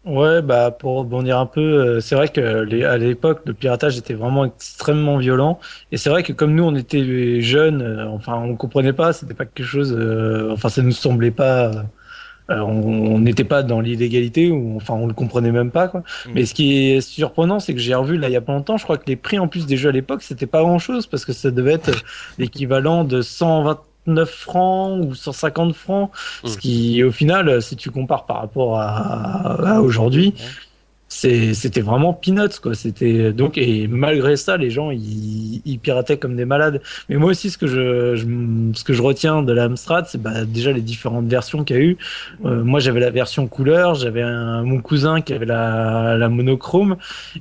Ouais, 0.05 0.43
bah 0.43 0.69
pour 0.69 0.99
rebondir 0.99 1.39
un 1.39 1.47
peu, 1.47 1.61
euh, 1.61 1.99
c'est 1.99 2.13
vrai 2.13 2.27
que 2.27 2.39
les, 2.39 2.83
à 2.83 2.95
l'époque 2.95 3.41
le 3.45 3.55
piratage 3.55 3.97
était 3.97 4.13
vraiment 4.13 4.45
extrêmement 4.45 5.17
violent 5.17 5.59
et 5.91 5.97
c'est 5.97 6.11
vrai 6.11 6.21
que 6.21 6.31
comme 6.31 6.53
nous 6.53 6.63
on 6.63 6.75
était 6.75 7.41
jeunes, 7.41 7.81
euh, 7.81 8.07
enfin 8.09 8.35
on 8.35 8.55
comprenait 8.55 8.93
pas, 8.93 9.13
c'était 9.13 9.33
pas 9.33 9.45
quelque 9.45 9.65
chose, 9.65 9.95
euh, 9.97 10.51
enfin 10.51 10.69
ça 10.69 10.83
nous 10.83 10.91
semblait 10.91 11.31
pas, 11.31 11.71
on 12.49 13.17
n'était 13.17 13.43
pas 13.45 13.63
dans 13.63 13.81
l'illégalité 13.81 14.51
ou 14.51 14.75
enfin 14.75 14.93
on 14.93 15.07
le 15.07 15.13
comprenait 15.15 15.51
même 15.51 15.71
pas 15.71 15.87
quoi. 15.87 16.01
Mm. 16.01 16.31
Mais 16.35 16.45
ce 16.45 16.53
qui 16.53 16.91
est 16.91 17.01
surprenant, 17.01 17.59
c'est 17.59 17.73
que 17.73 17.79
j'ai 17.79 17.95
revu 17.95 18.17
là 18.19 18.29
il 18.29 18.33
y 18.33 18.35
a 18.35 18.41
pas 18.41 18.53
longtemps, 18.53 18.77
je 18.77 18.83
crois 18.83 18.99
que 18.99 19.07
les 19.07 19.15
prix 19.15 19.39
en 19.39 19.47
plus 19.47 19.65
des 19.65 19.75
jeux 19.75 19.89
à 19.89 19.93
l'époque 19.93 20.21
c'était 20.21 20.45
pas 20.45 20.61
grand 20.61 20.77
chose 20.77 21.07
parce 21.07 21.25
que 21.25 21.33
ça 21.33 21.49
devait 21.49 21.73
être 21.73 22.03
l'équivalent 22.37 23.05
de 23.05 23.23
120 23.23 23.79
9 24.07 24.29
francs 24.29 25.05
ou 25.05 25.15
150 25.15 25.73
francs, 25.75 26.11
ce 26.43 26.55
mmh. 26.55 26.59
qui 26.59 27.03
au 27.03 27.11
final, 27.11 27.61
si 27.61 27.75
tu 27.75 27.91
compares 27.91 28.25
par 28.25 28.37
rapport 28.37 28.79
à, 28.79 29.81
aujourd'hui, 29.81 30.33
c'était 31.07 31.81
vraiment 31.81 32.13
peanuts 32.13 32.59
quoi. 32.61 32.73
C'était 32.73 33.31
donc 33.31 33.57
et 33.57 33.87
malgré 33.87 34.37
ça 34.37 34.57
les 34.57 34.71
gens 34.71 34.89
ils, 34.89 35.61
ils, 35.63 35.79
pirataient 35.79 36.17
comme 36.17 36.35
des 36.35 36.45
malades. 36.45 36.81
Mais 37.09 37.17
moi 37.17 37.31
aussi 37.31 37.51
ce 37.51 37.57
que 37.57 37.67
je, 37.67 38.15
ce 38.73 38.83
que 38.83 38.93
je 38.93 39.01
retiens 39.01 39.43
de 39.43 39.53
l'Amstrad 39.53 40.07
c'est 40.07 40.21
bah, 40.21 40.45
déjà 40.45 40.71
les 40.71 40.81
différentes 40.81 41.27
versions 41.27 41.63
qu'il 41.63 41.75
y 41.75 41.79
a 41.79 41.81
eu. 41.83 41.97
Euh, 42.43 42.63
moi 42.63 42.79
j'avais 42.79 42.99
la 42.99 43.11
version 43.11 43.47
couleur 43.47 43.95
j'avais 43.95 44.23
mon 44.63 44.81
cousin 44.81 45.21
qui 45.21 45.33
avait 45.33 45.45
la, 45.45 46.17
la 46.17 46.29
monochrome 46.29 46.97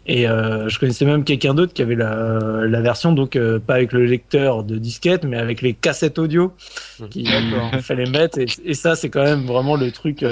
et 0.07 0.29
euh, 0.29 0.69
je 0.69 0.79
connaissais 0.79 1.07
même 1.07 1.25
quelqu'un 1.25 1.55
d'autre 1.55 1.73
qui 1.73 1.83
avait 1.83 1.97
la, 1.97 2.67
la 2.67 2.81
version 2.83 3.13
donc 3.13 3.35
euh, 3.35 3.59
pas 3.59 3.75
avec 3.75 3.93
le 3.93 4.05
lecteur 4.05 4.63
de 4.63 4.77
disquette 4.77 5.25
mais 5.25 5.39
avec 5.39 5.63
les 5.63 5.73
cassettes 5.73 6.19
audio 6.19 6.53
qu'il 7.11 7.29
fallait 7.81 8.11
mettre. 8.11 8.39
Et, 8.39 8.47
et 8.65 8.75
ça 8.75 8.95
c'est 8.95 9.09
quand 9.09 9.25
même 9.25 9.47
vraiment 9.47 9.77
le 9.77 9.91
truc 9.91 10.25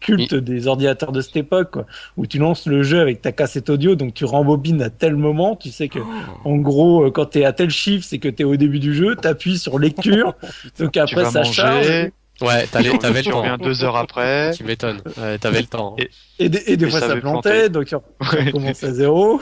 culte 0.00 0.34
des 0.34 0.66
ordinateurs 0.66 1.12
de 1.12 1.20
cette 1.20 1.36
époque 1.36 1.72
quoi, 1.72 1.86
où 2.16 2.26
tu 2.26 2.38
lances 2.38 2.61
le 2.66 2.82
jeu 2.82 3.00
avec 3.00 3.22
ta 3.22 3.32
cassette 3.32 3.70
audio, 3.70 3.94
donc 3.94 4.14
tu 4.14 4.24
rembobines 4.24 4.82
à 4.82 4.90
tel 4.90 5.16
moment, 5.16 5.56
tu 5.56 5.70
sais 5.70 5.88
que 5.88 5.98
oh. 5.98 6.48
en 6.48 6.56
gros 6.56 7.06
euh, 7.06 7.10
quand 7.10 7.26
tu 7.26 7.40
es 7.40 7.44
à 7.44 7.52
tel 7.52 7.70
chiffre, 7.70 8.06
c'est 8.08 8.18
que 8.18 8.28
tu 8.28 8.42
es 8.42 8.44
au 8.44 8.56
début 8.56 8.78
du 8.78 8.94
jeu, 8.94 9.16
tu 9.20 9.28
appuies 9.28 9.58
sur 9.58 9.78
lecture, 9.78 10.34
donc 10.78 10.96
après 10.96 11.24
ça 11.26 11.44
charge. 11.44 12.10
Ouais, 12.40 12.66
t'avais 12.66 12.92
le 12.92 12.98
temps. 13.22 13.56
Tu 13.58 13.64
deux 13.64 13.84
heures 13.84 13.96
après. 13.96 14.52
Tu 14.56 14.64
m'étonnes. 14.64 15.00
t'avais 15.40 15.60
le 15.60 15.66
temps. 15.66 15.96
Et, 16.38 16.48
des, 16.48 16.90
fois 16.90 17.00
ça, 17.00 17.16
plantait, 17.16 17.68
donc 17.68 17.86
tu 17.86 17.94
recommences 18.20 18.82
à 18.82 18.92
zéro. 18.92 19.40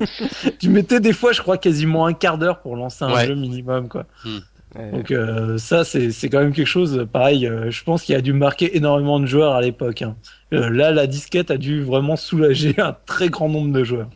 tu 0.58 0.68
mettais 0.68 1.00
des 1.00 1.14
fois, 1.14 1.32
je 1.32 1.40
crois, 1.40 1.56
quasiment 1.56 2.06
un 2.06 2.12
quart 2.12 2.36
d'heure 2.36 2.60
pour 2.60 2.76
lancer 2.76 3.04
un 3.04 3.24
jeu 3.24 3.34
minimum, 3.34 3.88
quoi. 3.88 4.04
Hmm. 4.24 4.40
Donc 4.74 5.10
euh, 5.10 5.56
ça, 5.58 5.84
c'est 5.84 6.28
quand 6.28 6.40
même 6.40 6.52
quelque 6.52 6.66
chose, 6.66 7.06
pareil, 7.12 7.46
euh, 7.46 7.70
je 7.70 7.84
pense 7.84 8.02
qu'il 8.02 8.14
a 8.14 8.20
dû 8.20 8.32
marquer 8.32 8.76
énormément 8.76 9.20
de 9.20 9.26
joueurs 9.26 9.54
à 9.54 9.60
l'époque. 9.60 10.02
Hein. 10.02 10.16
Euh, 10.52 10.68
là, 10.68 10.90
la 10.90 11.06
disquette 11.06 11.50
a 11.50 11.56
dû 11.56 11.82
vraiment 11.82 12.16
soulager 12.16 12.74
un 12.80 12.96
très 13.06 13.28
grand 13.28 13.48
nombre 13.48 13.72
de 13.72 13.84
joueurs. 13.84 14.10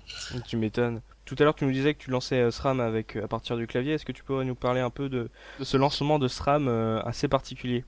Tu 0.46 0.56
m'étonnes. 0.56 1.00
Tout 1.24 1.36
à 1.38 1.44
l'heure, 1.44 1.54
tu 1.54 1.64
nous 1.64 1.72
disais 1.72 1.94
que 1.94 2.02
tu 2.02 2.10
lançais 2.10 2.50
SRAM 2.50 2.80
avec, 2.80 3.16
à 3.16 3.28
partir 3.28 3.56
du 3.56 3.66
clavier. 3.66 3.94
Est-ce 3.94 4.04
que 4.04 4.12
tu 4.12 4.24
pourrais 4.24 4.44
nous 4.44 4.54
parler 4.54 4.80
un 4.80 4.90
peu 4.90 5.08
de, 5.08 5.28
de 5.58 5.64
ce 5.64 5.76
lancement 5.76 6.18
de 6.18 6.26
SRAM 6.26 6.68
assez 7.04 7.28
particulier? 7.28 7.84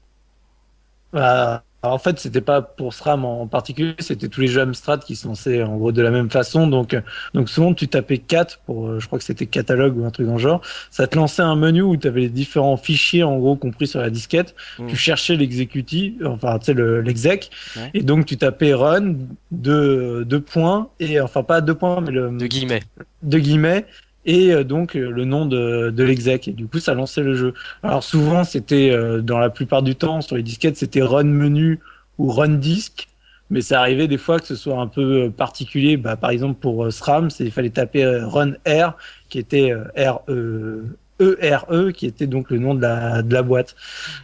Bah, 1.13 1.65
en 1.83 1.99
fait, 1.99 2.19
c'était 2.19 2.43
pas 2.43 2.61
pour 2.61 2.93
SRAM 2.93 3.25
en 3.25 3.47
particulier, 3.47 3.95
c'était 4.01 4.29
tous 4.29 4.43
les 4.43 4.49
jeux 4.49 4.61
Amstrad 4.61 5.03
qui 5.03 5.17
se 5.17 5.27
lançaient 5.27 5.63
en 5.63 5.77
gros 5.77 5.93
de 5.93 6.03
la 6.03 6.11
même 6.11 6.31
façon. 6.31 6.67
Donc, 6.67 6.97
donc 7.33 7.49
souvent 7.49 7.73
tu 7.73 7.89
tapais 7.89 8.19
4 8.19 8.61
pour, 8.67 8.87
euh, 8.87 9.01
je 9.01 9.07
crois 9.07 9.19
que 9.19 9.25
c'était 9.25 9.47
catalogue 9.47 9.97
ou 9.97 10.05
un 10.05 10.11
truc 10.11 10.27
dans 10.27 10.35
le 10.35 10.39
genre. 10.39 10.61
Ça 10.91 11.07
te 11.07 11.17
lançait 11.17 11.43
un 11.43 11.57
menu 11.57 11.83
où 11.83 11.97
tu 11.97 12.07
avais 12.07 12.23
les 12.23 12.29
différents 12.29 12.77
fichiers 12.77 13.23
en 13.23 13.39
gros 13.39 13.57
compris 13.57 13.87
sur 13.87 14.01
la 14.01 14.11
disquette. 14.11 14.55
Mmh. 14.79 14.87
Tu 14.89 14.97
cherchais 14.97 15.37
l'exécutif, 15.37 16.15
enfin 16.25 16.59
tu 16.59 16.67
sais 16.67 16.75
l'exec, 16.75 17.51
et 17.95 18.03
donc 18.03 18.27
tu 18.27 18.37
tapais 18.37 18.75
run 18.75 19.15
de 19.51 20.25
deux 20.29 20.41
points 20.41 20.89
et 21.01 21.21
enfin 21.21 21.43
pas 21.43 21.61
deux 21.61 21.75
points 21.75 22.01
mais 22.01 22.11
le 22.11 22.31
de 22.31 22.47
guillemets 22.47 22.83
de 23.23 23.39
guillemets 23.39 23.87
et 24.25 24.53
euh, 24.53 24.65
donc 24.65 24.97
euh, 24.97 25.11
le 25.11 25.25
nom 25.25 25.47
de, 25.47 25.91
de 25.91 26.05
l'exec 26.05 26.49
et 26.49 26.53
du 26.53 26.67
coup 26.67 26.79
ça 26.79 26.95
lançait 26.95 27.23
le 27.23 27.35
jeu. 27.35 27.55
Alors 27.83 28.03
souvent 28.03 28.45
c'était 28.45 28.91
euh, 28.91 29.21
dans 29.21 29.39
la 29.39 29.51
plupart 29.51 29.83
du 29.83 29.97
temps 29.97 30.21
sur 30.21 30.37
les 30.37 30.43
disquettes 30.43 30.77
c'était 30.77 31.03
run 31.03 31.25
menu 31.25 31.81
ou 32.19 32.31
run 32.31 32.49
disk 32.49 33.09
mais 33.51 33.63
ça 33.63 33.81
arrivait 33.81 34.09
des 34.09 34.19
fois 34.19 34.39
que 34.39 34.47
ce 34.47 34.57
soit 34.57 34.79
un 34.79 34.87
peu 34.87 35.31
particulier 35.31 35.97
bah, 35.97 36.17
par 36.17 36.31
exemple 36.31 36.61
pour 36.61 36.93
SRAM 36.93 37.31
c'est 37.31 37.45
il 37.45 37.51
fallait 37.51 37.71
taper 37.71 38.05
run 38.05 38.53
R 38.67 38.97
qui 39.29 39.39
était 39.39 39.75
R 39.97 40.21
E 40.29 40.85
ERE 41.21 41.67
e, 41.71 41.91
qui 41.91 42.07
était 42.07 42.27
donc 42.27 42.51
le 42.51 42.59
nom 42.59 42.75
de 42.75 42.81
la, 42.81 43.21
de 43.21 43.33
la 43.33 43.43
boîte. 43.43 43.77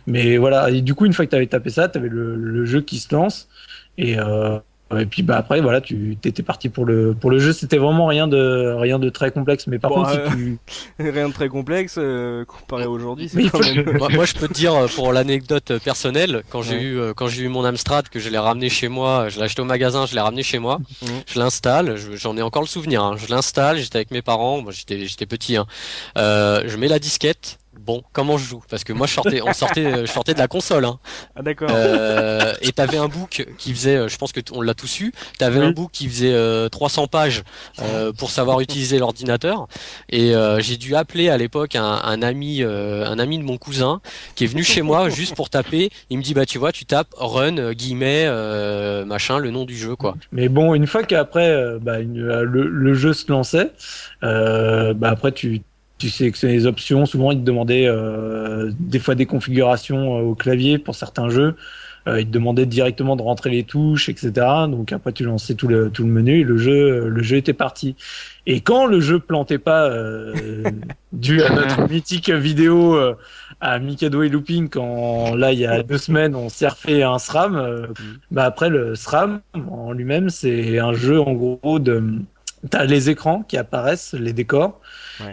Mais 0.07 0.39
voilà, 0.39 0.71
et 0.71 0.81
du 0.81 0.95
coup, 0.95 1.05
une 1.05 1.13
fois 1.13 1.27
que 1.27 1.31
tu 1.31 1.37
avais 1.37 1.47
tapé 1.47 1.69
ça, 1.69 1.91
tu 1.91 1.99
avais 1.99 2.09
le, 2.09 2.37
le, 2.37 2.65
jeu 2.65 2.81
qui 2.81 2.99
se 2.99 3.15
lance. 3.15 3.49
Et, 3.99 4.19
euh, 4.19 4.59
et 4.95 5.07
puis 5.07 5.23
bah 5.25 5.37
après 5.37 5.61
voilà 5.61 5.81
tu 5.81 6.17
étais 6.25 6.45
parti 6.45 6.69
pour 6.69 6.85
le 6.85 7.13
pour 7.13 7.29
le 7.29 7.41
jeu 7.41 7.53
c'était 7.53 7.77
vraiment 7.77 8.07
rien 8.07 8.29
de 8.29 8.73
rien 8.79 9.01
de 9.01 9.11
très 9.11 9.33
complexe 9.33 9.67
mais 9.67 9.81
par 9.81 9.91
contre 9.91 10.13
si 10.13 10.19
tu 10.37 10.59
rien 11.11 11.29
de 11.29 11.35
très 11.35 11.49
complexe 11.49 11.97
euh, 11.99 12.45
comparé 12.45 12.87
aujourd'hui 12.87 13.29
c'est 13.29 13.43
moi, 13.43 14.25
je 14.25 14.35
peux 14.35 14.47
te 14.47 14.53
dire 14.53 14.75
euh, 14.75 14.87
pour 14.87 15.13
l'anecdote 15.13 15.79
personnelle 15.83 16.45
quand 16.51 16.63
j'ai 16.63 16.81
eu 16.81 16.99
euh, 17.01 17.15
quand 17.15 17.27
j'ai 17.27 17.43
eu 17.43 17.49
mon 17.49 17.65
Amstrad 17.65 18.09
que 18.09 18.21
je 18.21 18.29
l'ai 18.29 18.39
ramené 18.39 18.69
chez 18.69 18.87
moi 18.87 19.29
je 19.29 19.39
l'ai 19.39 19.45
acheté 19.45 19.61
au 19.61 19.65
magasin 19.65 20.07
je 20.07 20.15
l'ai 20.15 20.21
ramené 20.21 20.45
chez 20.45 20.61
moi 20.61 20.79
mhm. 21.03 21.09
je 21.27 21.39
l'installe 21.41 21.97
j'en 22.15 22.37
ai 22.37 22.43
encore 22.43 22.63
le 22.63 22.69
souvenir 22.69 23.03
hein. 23.03 23.17
je 23.17 23.29
l'installe 23.29 23.79
j'étais 23.79 23.97
avec 23.97 24.13
mes 24.13 24.23
parents 24.23 24.63
moi 24.63 24.71
j'étais 24.71 25.07
j'étais 25.07 25.27
petit 25.27 25.57
hein. 25.57 25.67
je 26.15 26.77
mets 26.77 26.89
la 26.89 27.01
disquette 27.01 27.59
bon, 27.87 28.03
comment 28.13 28.37
je 28.37 28.45
joue? 28.45 28.63
Parce 28.69 28.85
que 28.85 28.93
moi, 28.93 29.07
je 29.07 29.15
sortais, 29.15 29.41
on 29.41 29.53
sortait, 29.53 30.07
je 30.07 30.11
sortais 30.11 30.35
de 30.35 30.39
la 30.39 30.49
console. 30.49 30.85
Hein. 30.85 30.99
Ah 31.37 31.43
d'accord. 31.43 31.71
Euh, 31.71 32.53
et 32.61 32.73
t'avais 32.73 32.99
un 32.99 33.09
book 33.09 33.47
qui 33.59 33.73
faisait, 33.73 33.97
euh, 33.97 34.09
je 34.09 34.17
pense 34.19 34.33
que 34.33 34.41
on 34.53 34.61
l'a 34.61 34.75
tous 34.75 35.01
eu. 35.01 35.13
T'avais 35.39 35.61
un 35.61 35.71
book 35.71 35.91
qui 35.93 36.09
faisait 36.09 36.35
300 36.71 37.05
euh, 37.05 37.07
pages 37.07 37.43
euh, 37.81 38.13
pour 38.13 38.31
savoir 38.31 38.61
utiliser 38.61 38.99
l'ordinateur. 38.99 39.69
Et 40.11 40.35
j'ai 40.59 40.77
dû 40.77 40.97
appeler 40.97 41.29
à 41.29 41.39
l'époque 41.39 41.77
un, 41.77 42.01
un, 42.03 42.23
ami, 42.23 42.63
un 42.63 43.19
ami 43.19 43.39
de 43.39 43.45
mon 43.45 43.57
cousin 43.57 44.01
qui 44.35 44.45
est 44.45 44.49
venu 44.49 44.65
chez 44.65 44.83
moi 44.83 45.09
juste 45.09 45.35
pour 45.37 45.49
taper. 45.49 45.91
Il 46.11 46.19
me 46.19 46.23
dit 46.23 46.35
bah 46.35 46.47
tu 46.47 46.59
vois, 46.59 46.73
tu 46.73 46.85
tapes 46.85 47.15
run 47.17 47.73
guillemets 47.73 48.27
machin 49.07 49.39
le 49.39 49.51
nom 49.51 49.65
du 49.65 49.77
jeu 49.77 49.95
quoi. 49.95 50.17
Mais 50.33 50.49
bon, 50.49 50.75
une 50.75 50.87
fois 50.87 51.05
qu'après 51.05 51.79
bah, 51.81 51.99
le, 52.01 52.45
le, 52.45 52.95
jeu 52.95 53.13
se 53.13 53.31
lançait, 53.31 53.71
bah 54.23 55.11
après 55.11 55.33
tu 55.33 55.63
tu 55.99 56.11
sais 56.11 56.31
que 56.31 56.39
c'est 56.39 56.49
les 56.49 56.67
options. 56.67 57.07
Souvent, 57.07 57.33
ils 57.33 57.41
te 57.41 57.45
demandaient 57.45 57.87
euh, 57.87 58.71
des 58.79 58.99
fois 58.99 59.15
des 59.15 59.27
configurations 59.27 60.19
euh, 60.19 60.23
au 60.23 60.35
clavier 60.35 60.79
pour 60.79 60.95
certains 60.95 61.29
jeux. 61.29 61.57
Euh, 62.09 62.21
ils 62.21 62.27
te 62.27 62.31
demandaient 62.31 62.67
directement 62.67 63.17
de 63.17 63.23
rentrer 63.23 63.51
les 63.51 63.65
touches, 63.65 64.09
etc. 64.09 64.31
Donc 64.69 64.93
après, 64.93 65.13
tu 65.13 65.25
lançais 65.25 65.55
tout 65.55 65.67
le 65.67 65.91
tout 65.91 66.05
le 66.05 66.11
menu 66.11 66.41
et 66.41 66.45
le 66.45 66.57
jeu 66.57 67.09
le 67.09 67.23
jeu 67.23 67.37
était 67.37 67.53
parti. 67.53 67.97
Et 68.47 68.61
quand 68.61 68.87
le 68.87 69.01
jeu 69.01 69.19
plantait 69.19 69.59
pas, 69.59 69.91
euh, 69.91 70.63
dû 71.13 71.43
à 71.43 71.53
notre 71.53 71.89
mythique 71.91 72.31
vidéo 72.31 72.95
euh, 72.95 73.15
à 73.61 73.79
Mikado 73.81 74.23
et 74.23 74.29
Looping, 74.29 74.69
quand 74.69 75.35
là 75.35 75.53
il 75.53 75.59
y 75.59 75.67
a 75.67 75.83
deux 75.83 75.99
semaines 75.99 76.37
on 76.37 76.49
s'est 76.49 76.69
refait 76.69 77.03
un 77.03 77.19
SRAM, 77.19 77.57
mm. 77.57 77.95
bah 78.31 78.45
après 78.45 78.69
le 78.69 78.95
SRAM 78.95 79.41
en 79.69 79.93
lui-même 79.93 80.31
c'est 80.31 80.79
un 80.79 80.93
jeu 80.93 81.21
en 81.21 81.33
gros 81.33 81.79
de 81.81 82.05
T'as 82.71 82.85
les 82.85 83.11
écrans 83.11 83.43
qui 83.43 83.57
apparaissent, 83.57 84.15
les 84.15 84.33
décors, 84.33 84.81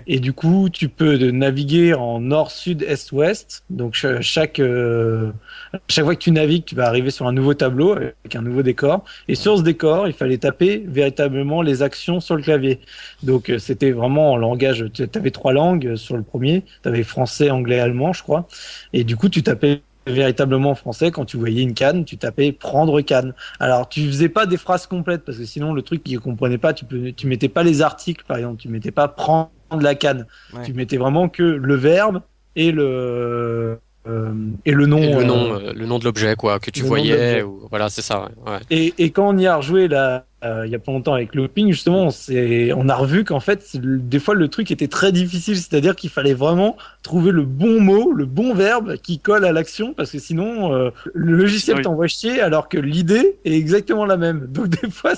et 0.07 0.19
du 0.19 0.33
coup 0.33 0.69
tu 0.71 0.89
peux 0.89 1.15
naviguer 1.31 1.93
en 1.93 2.19
nord, 2.19 2.51
sud, 2.51 2.83
est, 2.83 3.11
ouest. 3.11 3.63
Donc 3.69 3.95
chaque 4.21 4.59
euh, 4.59 5.31
chaque 5.87 6.05
fois 6.05 6.15
que 6.15 6.21
tu 6.21 6.31
navigues, 6.31 6.65
tu 6.65 6.75
vas 6.75 6.87
arriver 6.87 7.11
sur 7.11 7.27
un 7.27 7.31
nouveau 7.31 7.53
tableau 7.53 7.93
avec 7.93 8.35
un 8.35 8.41
nouveau 8.41 8.63
décor. 8.63 9.03
Et 9.27 9.35
sur 9.35 9.57
ce 9.57 9.63
décor, 9.63 10.07
il 10.07 10.13
fallait 10.13 10.37
taper 10.37 10.83
véritablement 10.87 11.61
les 11.61 11.81
actions 11.81 12.19
sur 12.19 12.35
le 12.35 12.43
clavier. 12.43 12.79
Donc 13.23 13.49
euh, 13.49 13.59
c'était 13.59 13.91
vraiment 13.91 14.33
en 14.33 14.37
langage. 14.37 14.85
Tu 14.93 15.07
avais 15.13 15.31
trois 15.31 15.53
langues 15.53 15.95
sur 15.95 16.17
le 16.17 16.23
premier. 16.23 16.63
Tu 16.83 16.89
avais 16.89 17.03
français, 17.03 17.49
anglais, 17.49 17.79
allemand, 17.79 18.13
je 18.13 18.23
crois. 18.23 18.47
Et 18.93 19.03
du 19.03 19.15
coup, 19.15 19.29
tu 19.29 19.43
tapais 19.43 19.81
véritablement 20.07 20.75
français, 20.75 21.11
quand 21.11 21.25
tu 21.25 21.37
voyais 21.37 21.61
une 21.61 21.73
canne, 21.73 22.05
tu 22.05 22.17
tapais 22.17 22.51
prendre 22.51 23.01
canne. 23.01 23.33
Alors 23.59 23.89
tu 23.89 24.05
faisais 24.07 24.29
pas 24.29 24.45
des 24.45 24.57
phrases 24.57 24.87
complètes 24.87 25.23
parce 25.23 25.37
que 25.37 25.45
sinon 25.45 25.73
le 25.73 25.81
truc 25.81 26.03
qu'ils 26.03 26.19
comprenaient 26.19 26.57
pas, 26.57 26.73
tu 26.73 26.85
peux, 26.85 27.11
tu 27.11 27.27
mettais 27.27 27.49
pas 27.49 27.63
les 27.63 27.81
articles 27.81 28.23
par 28.27 28.37
exemple, 28.37 28.57
tu 28.57 28.69
mettais 28.69 28.91
pas 28.91 29.07
prendre 29.07 29.51
la 29.79 29.95
canne, 29.95 30.27
tu 30.63 30.73
mettais 30.73 30.97
vraiment 30.97 31.29
que 31.29 31.43
le 31.43 31.75
verbe 31.75 32.21
et 32.55 32.71
le 32.71 33.79
euh, 34.05 34.33
et 34.65 34.71
le 34.71 34.85
nom, 34.85 35.17
le 35.17 35.23
nom, 35.23 35.53
euh, 35.53 35.59
euh, 35.59 35.73
le 35.73 35.85
nom 35.85 35.97
de 35.97 36.03
l'objet 36.03 36.35
quoi 36.35 36.59
que 36.59 36.69
tu 36.69 36.83
voyais, 36.83 37.41
ou, 37.41 37.67
voilà 37.69 37.87
c'est 37.87 38.01
ça. 38.01 38.29
Ouais. 38.45 38.59
Et, 38.69 38.93
et 38.97 39.11
quand 39.11 39.29
on 39.29 39.37
y 39.37 39.47
a 39.47 39.55
rejoué 39.55 39.87
la 39.87 40.25
il 40.65 40.71
y 40.71 40.75
a 40.75 40.79
pas 40.79 40.91
longtemps 40.91 41.13
avec 41.13 41.35
Looping, 41.35 41.71
justement, 41.71 42.09
c'est, 42.09 42.73
on 42.73 42.89
a 42.89 42.95
revu 42.95 43.23
qu'en 43.23 43.39
fait, 43.39 43.77
des 43.77 44.19
fois, 44.19 44.35
le 44.35 44.47
truc 44.47 44.71
était 44.71 44.87
très 44.87 45.11
difficile, 45.11 45.55
c'est-à-dire 45.55 45.95
qu'il 45.95 46.09
fallait 46.09 46.33
vraiment 46.33 46.77
trouver 47.01 47.31
le 47.31 47.43
bon 47.43 47.81
mot, 47.81 48.11
le 48.11 48.25
bon 48.25 48.53
verbe 48.53 48.97
qui 48.97 49.19
colle 49.19 49.45
à 49.45 49.51
l'action, 49.51 49.93
parce 49.93 50.11
que 50.11 50.19
sinon, 50.19 50.73
euh, 50.73 50.89
le 51.13 51.35
logiciel 51.35 51.81
t'envoie 51.81 52.07
chier, 52.07 52.41
alors 52.41 52.69
que 52.69 52.77
l'idée 52.77 53.37
est 53.45 53.53
exactement 53.53 54.05
la 54.05 54.17
même. 54.17 54.47
Donc 54.51 54.69
des 54.69 54.89
fois, 54.89 55.13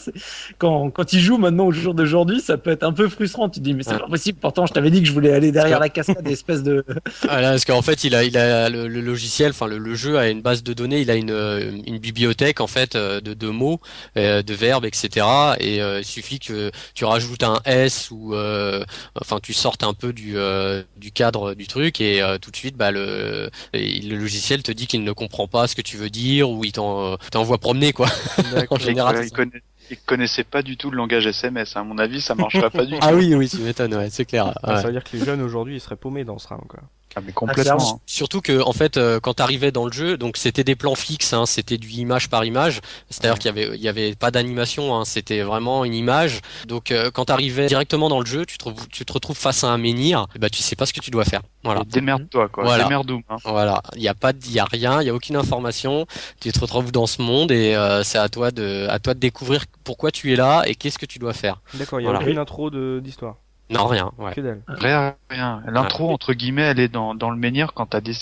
quand 0.57 0.89
quand 0.89 1.13
il 1.13 1.19
joue 1.19 1.37
maintenant 1.37 1.67
au 1.67 1.71
jour 1.71 1.93
d'aujourd'hui, 1.93 2.41
ça 2.41 2.57
peut 2.57 2.71
être 2.71 2.83
un 2.83 2.93
peu 2.93 3.07
frustrant. 3.07 3.49
Tu 3.49 3.59
te 3.59 3.65
dis 3.65 3.73
mais 3.73 3.83
c'est 3.83 3.97
pas 3.97 4.07
possible. 4.07 4.39
Pourtant, 4.39 4.65
je 4.65 4.73
t'avais 4.73 4.89
dit 4.89 5.01
que 5.01 5.07
je 5.07 5.13
voulais 5.13 5.31
aller 5.31 5.51
derrière 5.51 5.79
la 5.79 5.89
cascade, 5.89 6.27
espèce 6.27 6.63
de. 6.63 6.83
voilà, 7.23 7.51
parce 7.51 7.65
qu'en 7.65 7.81
fait, 7.81 8.03
il 8.03 8.15
a 8.15 8.23
il 8.23 8.37
a 8.37 8.69
le, 8.69 8.87
logiciel, 8.87 9.51
enfin 9.51 9.67
le, 9.67 9.77
le, 9.77 9.95
jeu 9.95 10.17
a 10.17 10.29
une 10.29 10.41
base 10.41 10.63
de 10.63 10.73
données, 10.73 11.01
il 11.01 11.11
a 11.11 11.15
une 11.15 11.83
une 11.85 11.99
bibliothèque 11.99 12.61
en 12.61 12.67
fait 12.67 12.95
de, 12.95 13.19
de 13.19 13.47
mots, 13.49 13.79
de 14.15 14.53
verbes, 14.53 14.85
etc 14.85 15.14
et 15.17 15.81
euh, 15.81 15.99
il 15.99 16.05
suffit 16.05 16.39
que 16.39 16.71
tu 16.93 17.05
rajoutes 17.05 17.43
un 17.43 17.61
S 17.65 18.09
ou 18.11 18.33
euh, 18.33 18.83
enfin 19.19 19.39
tu 19.41 19.53
sortes 19.53 19.83
un 19.83 19.93
peu 19.93 20.13
du 20.13 20.37
euh, 20.37 20.83
du 20.97 21.11
cadre 21.11 21.53
du 21.53 21.67
truc 21.67 22.01
et 22.01 22.21
tout 22.41 22.51
de 22.51 22.55
suite 22.55 22.75
bah 22.75 22.91
le 22.91 23.49
le 23.73 24.15
logiciel 24.15 24.63
te 24.63 24.71
dit 24.71 24.87
qu'il 24.87 25.03
ne 25.03 25.11
comprend 25.11 25.47
pas 25.47 25.67
ce 25.67 25.75
que 25.75 25.81
tu 25.81 25.97
veux 25.97 26.09
dire 26.09 26.49
ou 26.49 26.63
il 26.65 26.71
t'envoie 26.71 27.57
promener 27.57 27.93
quoi. 27.93 28.07
en 28.69 28.77
général. 28.77 29.25
Il 29.91 29.97
connaissait 29.99 30.43
pas 30.43 30.63
du 30.63 30.77
tout 30.77 30.89
le 30.89 30.97
langage 30.97 31.27
SMS. 31.27 31.77
À 31.77 31.83
mon 31.83 31.99
avis, 31.99 32.19
ça 32.19 32.33
marcherait 32.33 32.71
pas 32.71 32.85
du 32.85 32.93
tout. 32.99 32.99
Ah 33.01 33.13
oui, 33.13 33.35
oui, 33.35 33.47
tu 33.47 33.59
m'étonnes, 33.59 33.93
ouais, 33.93 34.09
c'est 34.09 34.25
clair. 34.25 34.51
Ça 34.63 34.81
veut 34.81 34.91
dire 34.91 35.03
que 35.03 35.15
les 35.15 35.23
jeunes 35.23 35.41
aujourd'hui, 35.41 35.75
ils 35.75 35.79
seraient 35.79 35.95
paumés 35.95 36.23
dans 36.23 36.39
ce 36.39 36.47
round, 36.47 36.65
quoi. 36.67 36.79
Ah, 37.15 37.21
mais 37.25 37.31
complètement. 37.31 37.95
Hein. 37.95 37.99
Surtout 38.05 38.41
que 38.41 38.61
en 38.61 38.73
fait, 38.73 38.97
euh, 38.97 39.19
quand 39.19 39.35
t'arrivais 39.35 39.71
dans 39.71 39.85
le 39.85 39.91
jeu, 39.91 40.17
donc 40.17 40.37
c'était 40.37 40.63
des 40.63 40.75
plans 40.75 40.95
fixes, 40.95 41.33
hein, 41.33 41.45
c'était 41.45 41.77
du 41.77 41.89
image 41.89 42.29
par 42.29 42.43
image. 42.43 42.81
C'est-à-dire 43.09 43.39
qu'il 43.39 43.45
y 43.45 43.49
avait, 43.49 43.75
il 43.75 43.81
y 43.81 43.87
avait 43.87 44.15
pas 44.15 44.31
d'animation, 44.31 44.95
hein, 44.95 45.05
c'était 45.05 45.41
vraiment 45.41 45.85
une 45.85 45.93
image. 45.93 46.41
Donc 46.67 46.91
euh, 46.91 47.11
quand 47.11 47.25
t'arrivais 47.25 47.67
directement 47.67 48.09
dans 48.09 48.19
le 48.19 48.25
jeu, 48.25 48.45
tu 48.45 48.57
te, 48.57 48.69
tu 48.91 49.05
te 49.05 49.13
retrouves 49.13 49.37
face 49.37 49.63
à 49.63 49.67
un 49.69 49.77
menhir, 49.77 50.27
et 50.35 50.39
bah 50.39 50.49
tu 50.49 50.61
sais 50.61 50.75
pas 50.75 50.85
ce 50.85 50.93
que 50.93 50.99
tu 50.99 51.11
dois 51.11 51.25
faire. 51.25 51.41
Voilà. 51.63 51.83
Démerde-toi 51.87 52.49
quoi. 52.49 52.63
Voilà. 52.63 52.83
démerde 52.83 53.05
Hein. 53.29 53.37
Voilà. 53.45 53.81
Il 53.95 54.01
y 54.01 54.07
a 54.07 54.13
pas, 54.13 54.31
il 54.45 54.51
y 54.51 54.59
a 54.59 54.65
rien, 54.65 55.01
il 55.01 55.07
y 55.07 55.09
a 55.09 55.13
aucune 55.15 55.35
information. 55.35 56.05
Tu 56.39 56.51
te 56.51 56.59
retrouves 56.59 56.91
dans 56.91 57.07
ce 57.07 57.21
monde 57.21 57.51
et 57.51 57.75
euh, 57.75 58.03
c'est 58.03 58.17
à 58.17 58.29
toi 58.29 58.51
de, 58.51 58.87
à 58.89 58.99
toi 58.99 59.13
de 59.13 59.19
découvrir 59.19 59.65
pourquoi 59.83 60.11
tu 60.11 60.33
es 60.33 60.35
là 60.35 60.63
et 60.65 60.75
qu'est-ce 60.75 60.97
que 60.97 61.05
tu 61.05 61.19
dois 61.19 61.33
faire. 61.33 61.61
D'accord. 61.75 61.99
Il 62.01 62.05
y 62.05 62.07
a 62.07 62.11
aucune 62.11 62.37
intro 62.37 62.69
d'histoire. 62.99 63.37
Non, 63.69 63.87
rien. 63.87 64.11
Ouais. 64.17 64.33
Rien, 64.67 65.15
rien. 65.29 65.63
L'intro 65.67 66.11
entre 66.11 66.33
guillemets, 66.33 66.63
elle 66.63 66.79
est 66.79 66.87
dans, 66.87 67.15
dans 67.15 67.31
le 67.31 67.37
menhir 67.37 67.73
quand 67.73 67.87
t'as 67.87 68.01
des. 68.01 68.13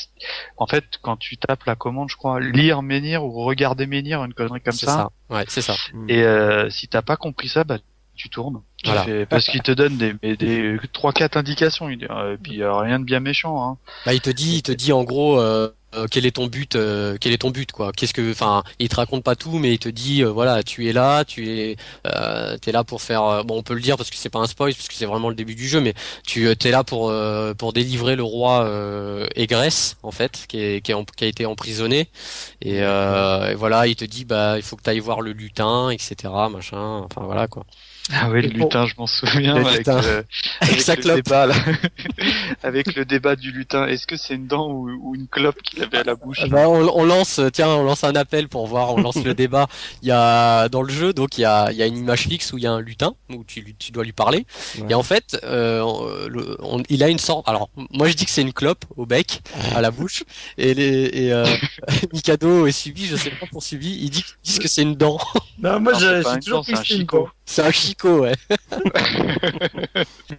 En 0.58 0.68
fait, 0.68 0.86
quand 1.02 1.18
tu 1.18 1.38
tapes 1.38 1.66
la 1.66 1.76
commande, 1.76 2.10
je 2.10 2.16
crois, 2.16 2.40
lire 2.40 2.82
menhir 2.82 3.26
ou 3.26 3.32
regarder 3.44 3.86
menhir, 3.86 4.24
une 4.24 4.34
connerie 4.34 4.62
comme 4.62 4.74
ça. 4.74 4.88
ça. 4.88 5.10
Ouais, 5.30 5.44
c'est 5.48 5.62
ça. 5.62 5.76
Et 6.08 6.24
euh, 6.24 6.70
si 6.70 6.88
t'as 6.88 7.02
pas 7.02 7.18
compris 7.18 7.50
ça, 7.50 7.64
bah 7.64 7.78
tu 8.16 8.30
tournes. 8.30 8.62
Voilà. 8.86 9.26
parce 9.26 9.48
qu'il 9.48 9.62
te 9.62 9.72
donne 9.72 9.98
des, 9.98 10.14
des 10.36 10.78
trois 10.94 11.14
quatre 11.14 11.36
indications. 11.36 11.90
Et 11.90 11.98
puis 12.42 12.62
euh, 12.62 12.74
rien 12.76 13.00
de 13.00 13.06
bien 13.06 13.20
méchant. 13.20 13.64
Hein. 13.64 13.78
Bah, 14.06 14.14
il 14.14 14.22
te 14.22 14.30
dit, 14.30 14.58
il 14.58 14.64
te 14.64 14.72
dit 14.72 14.94
en 14.94 15.04
gros. 15.04 15.40
Euh, 15.40 15.70
euh, 15.96 16.08
quel 16.10 16.26
est 16.26 16.32
ton 16.32 16.48
but 16.48 16.76
euh, 16.76 17.18
quel 17.20 17.34
est 17.34 17.38
ton 17.38 17.52
but 17.52 17.72
quoi. 17.72 17.92
Qu'est-ce 17.92 18.14
que 18.14 18.32
enfin 18.32 18.64
il 18.80 18.90
te 18.90 18.96
raconte 18.96 19.24
pas 19.24 19.36
tout 19.36 19.60
mais 19.60 19.74
il 19.74 19.80
te 19.80 19.90
dit 19.90 20.24
euh, 20.24 20.30
voilà 20.30 20.64
tu 20.64 20.88
es 20.88 20.94
là 20.94 21.26
tu 21.26 21.50
es 21.50 21.76
euh, 22.08 22.58
es 22.66 22.72
là 22.72 22.84
pour 22.84 23.02
faire 23.02 23.44
bon 23.46 23.58
on 23.58 23.64
peut 23.64 23.74
le 23.74 23.82
dire 23.82 23.98
parce 23.98 24.10
que 24.10 24.16
c'est 24.16 24.30
pas 24.30 24.40
un 24.40 24.48
spoil 24.48 24.74
parce 24.74 24.88
que 24.88 24.94
c'est 24.94 25.06
vraiment 25.06 25.30
le 25.30 25.36
début 25.36 25.56
du 25.56 25.68
jeu 25.68 25.82
mais 25.82 25.94
tu 26.26 26.50
es 26.50 26.72
là 26.72 26.84
pour 26.84 27.14
pour 27.58 27.74
délivrer 27.74 28.16
le 28.16 28.24
roi 28.24 28.70
Égresse 29.36 29.98
en 30.04 30.12
fait 30.12 30.46
qui 30.48 30.60
est, 30.60 30.82
qui, 30.82 30.94
qui 31.16 31.24
a 31.24 31.28
été 31.28 31.46
emprisonné. 31.46 32.10
Et, 32.62 32.78
et, 32.78 33.56
voilà 33.56 33.88
il 33.88 33.96
te 33.96 34.06
dit 34.06 34.26
bah 34.26 34.58
il 34.58 34.64
faut 34.64 34.76
que 34.76 34.84
tu 34.84 34.90
ailles 34.90 35.00
voir 35.00 35.22
le 35.22 35.32
lutin 35.32 35.90
etc 35.90 36.14
machin 36.52 37.06
enfin 37.06 37.22
voilà 37.24 37.48
quoi 37.48 37.66
ah 38.12 38.30
oui, 38.30 38.42
le 38.42 38.50
lutin, 38.50 38.86
je 38.86 38.96
m'en 38.98 39.08
souviens, 39.08 39.56
avec, 39.56 39.88
le, 39.88 40.26
avec 40.60 41.06
le 41.06 41.16
débat, 41.16 41.46
là. 41.46 41.56
avec 42.64 42.96
le 42.96 43.06
débat 43.06 43.38
du 43.38 43.52
lutin. 43.52 43.88
Est-ce 43.88 44.06
que 44.06 44.18
c'est 44.18 44.36
une 44.36 44.48
dent 44.48 44.70
ou, 44.70 45.16
une 45.16 45.28
clope 45.28 45.62
qu'il 45.62 45.82
avait 45.82 46.00
à 46.00 46.04
la 46.04 46.16
bouche 46.16 46.40
ah 46.44 46.48
bah, 46.48 46.68
on, 46.68 47.06
lance, 47.06 47.40
tiens, 47.54 47.70
on 47.70 47.84
lance 47.84 48.04
un 48.04 48.16
appel 48.16 48.50
pour 48.50 48.68
voir, 48.68 48.94
on 48.94 49.02
lance 49.02 49.24
le 49.24 49.34
débat. 49.34 49.68
Il 50.02 50.10
y 50.10 50.12
a 50.12 50.68
dans 50.68 50.82
le 50.82 50.92
jeu, 50.92 51.14
donc 51.14 51.38
il 51.38 51.42
y 51.42 51.46
a, 51.46 51.72
il 51.72 51.78
y 51.78 51.82
a 51.82 51.86
une 51.86 51.98
image 51.98 52.28
fixe 52.28 52.52
où 52.52 52.58
il 52.58 52.66
y 52.66 52.68
a 52.68 52.72
un 52.72 52.82
lutin 52.82 53.14
où 53.30 53.46
tu, 53.46 53.74
tu 53.80 53.94
dois 53.94 54.04
lui 54.04 54.12
parler. 54.12 54.46
Et 54.90 54.94
en 54.94 55.04
fait, 55.04 55.40
euh, 55.44 56.28
le, 56.28 56.58
il 56.90 57.04
a 57.04 57.10
une 57.10 57.20
sorte. 57.20 57.48
Alors, 57.48 57.70
moi 57.92 58.10
je 58.10 58.14
dis 58.14 58.26
que 58.26 58.32
c'est 58.32 58.42
une 58.42 58.54
clope 58.54 58.84
au 58.98 59.06
bec, 59.06 59.42
à 59.76 59.82
la 59.82 59.92
bouche, 59.92 60.24
et 60.58 60.74
les 60.74 61.10
et 61.14 61.32
euh, 61.32 61.46
Mikado 62.12 62.68
et 62.68 62.72
Subi, 62.72 63.06
je 63.06 63.16
sais 63.16 63.30
pas 63.30 63.46
pour 63.46 63.64
Subi, 63.64 63.98
ils 64.02 64.10
disent, 64.10 64.60
que 64.60 64.68
c'est 64.68 64.82
une 64.82 64.96
dent. 64.96 65.20
Non, 65.60 65.80
moi 65.80 65.94
j'ai 65.94 66.22
toujours 66.40 66.66
pris 66.66 66.76
c'est 66.86 67.02
un 67.02 67.06
C'est 67.46 67.62
un 67.62 68.10
ouais. 68.10 68.34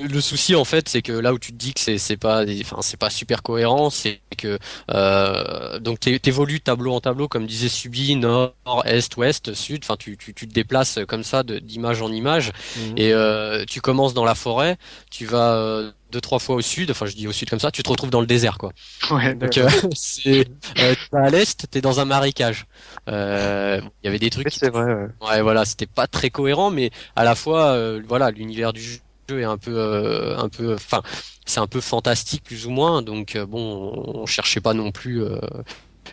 le 0.00 0.20
souci 0.20 0.54
en 0.54 0.64
fait, 0.64 0.88
c'est 0.88 1.02
que 1.02 1.12
là 1.12 1.34
où 1.34 1.38
tu 1.38 1.52
te 1.52 1.56
dis 1.56 1.74
que 1.74 1.80
c'est 1.80 1.98
c'est 1.98 2.16
pas 2.16 2.44
enfin 2.62 2.78
c'est 2.80 2.96
pas 2.96 3.10
super 3.10 3.42
cohérent, 3.42 3.90
c'est 3.90 4.20
que 4.38 4.58
euh, 4.90 5.78
donc 5.80 6.00
t'évolues 6.00 6.60
tableau 6.60 6.94
en 6.94 7.00
tableau 7.00 7.28
comme 7.28 7.46
disait 7.46 7.68
Subi, 7.68 8.16
nord, 8.16 8.54
est, 8.84 9.16
ouest, 9.16 9.52
sud. 9.52 9.82
Enfin 9.84 9.96
tu 9.98 10.16
tu, 10.16 10.32
tu 10.32 10.48
te 10.48 10.54
déplaces 10.54 10.98
comme 11.06 11.24
ça 11.24 11.42
d'image 11.42 12.00
en 12.00 12.10
image 12.10 12.52
mhm. 12.76 12.94
et 12.96 13.12
euh, 13.12 13.64
tu 13.68 13.82
commences 13.82 14.14
dans 14.14 14.24
la 14.24 14.34
forêt, 14.34 14.78
tu 15.10 15.26
vas 15.26 15.54
euh, 15.56 15.92
deux 16.14 16.20
trois 16.20 16.38
fois 16.38 16.56
au 16.56 16.60
sud, 16.60 16.90
enfin 16.90 17.06
je 17.06 17.14
dis 17.14 17.26
au 17.26 17.32
sud 17.32 17.50
comme 17.50 17.58
ça, 17.58 17.70
tu 17.70 17.82
te 17.82 17.90
retrouves 17.90 18.10
dans 18.10 18.20
le 18.20 18.26
désert 18.26 18.56
quoi. 18.56 18.72
Ouais, 19.10 19.34
Donc 19.34 19.58
euh, 19.58 19.68
c'est 19.94 20.46
euh, 20.78 20.94
à 21.12 21.28
l'est, 21.28 21.66
t'es 21.70 21.80
dans 21.80 22.00
un 22.00 22.04
marécage. 22.04 22.66
Euh, 23.08 23.80
il 24.02 24.06
y 24.06 24.08
avait 24.08 24.20
des 24.20 24.30
trucs. 24.30 24.50
C'est 24.50 24.70
vrai. 24.70 24.84
Ouais. 24.94 25.28
ouais 25.28 25.42
voilà, 25.42 25.64
c'était 25.64 25.86
pas 25.86 26.06
très 26.06 26.30
cohérent, 26.30 26.70
mais 26.70 26.90
à 27.16 27.24
la 27.24 27.34
fois 27.34 27.72
euh, 27.72 28.00
voilà 28.06 28.30
l'univers 28.30 28.72
du 28.72 28.80
jeu 28.80 29.00
est 29.30 29.44
un 29.44 29.56
peu 29.56 30.36
un 30.36 30.48
peu 30.50 30.74
enfin 30.74 31.02
c'est 31.46 31.58
un 31.58 31.66
peu 31.66 31.80
fantastique 31.80 32.44
plus 32.44 32.66
ou 32.66 32.70
moins 32.70 33.00
donc 33.00 33.38
bon 33.38 33.90
on 34.20 34.26
cherchait 34.26 34.60
pas 34.60 34.74
non 34.74 34.92
plus 34.92 35.24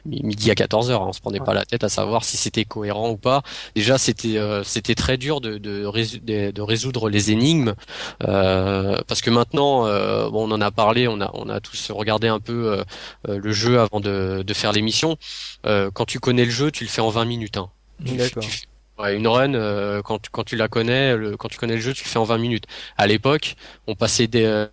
midi 0.06 0.52
à 0.52 0.54
14h. 0.54 0.94
Hein, 0.94 1.06
on 1.08 1.14
se 1.14 1.22
prenait 1.22 1.40
pas 1.40 1.54
la 1.54 1.66
tête 1.66 1.84
à 1.84 1.90
savoir 1.90 2.24
si 2.24 2.38
c'était 2.38 2.66
cohérent 2.66 3.10
ou 3.10 3.18
pas. 3.18 3.44
Déjà, 3.76 3.98
c'était 3.98 4.38
euh, 4.38 4.64
c'était 4.64 4.96
très 4.96 5.18
dur 5.18 5.42
de, 5.42 5.58
de, 5.58 5.90
de, 6.52 6.62
résoudre 6.62 7.10
les 7.10 7.32
énigmes 7.32 7.74
euh, 8.24 9.02
parce 9.08 9.22
que 9.22 9.30
maintenant, 9.30 9.86
euh, 9.86 10.30
bon, 10.30 10.50
on 10.50 10.52
en 10.54 10.62
a 10.62 10.72
parlé, 10.72 11.08
on 11.08 11.22
a 11.22 11.32
on 11.34 11.50
a 11.50 11.60
tous 11.60 11.92
regardé 11.92 12.28
un 12.28 12.40
peu 12.40 12.84
le 13.28 13.52
jeu 13.52 13.80
avant 13.80 14.00
de, 14.00 14.44
de 14.46 14.54
faire 14.54 14.72
l'émission. 14.72 15.18
quand 15.64 16.06
tu 16.06 16.20
connais 16.20 16.46
le 16.46 16.52
jeu, 16.52 16.72
tu 16.72 16.84
le 16.84 16.90
fais 16.90 17.02
en 17.02 17.10
20 17.10 17.26
minutes. 17.26 17.58
Hein. 17.58 17.70
ouais, 19.00 19.16
une 19.16 19.28
run, 19.28 20.02
quand, 20.04 20.20
tu, 20.20 20.30
quand 20.32 20.44
tu 20.44 20.56
la 20.56 20.68
connais, 20.68 21.16
le, 21.16 21.38
quand 21.38 21.48
tu 21.50 21.58
connais 21.58 21.76
le 21.76 21.82
jeu, 21.82 21.94
tu 21.94 22.04
le 22.04 22.10
fais 22.10 22.20
en 22.20 22.24
20 22.24 22.38
minutes. 22.38 22.66
À 22.98 23.08
l'époque, 23.08 23.56
on 23.88 23.96
passait 23.96 24.28
des, 24.28 24.68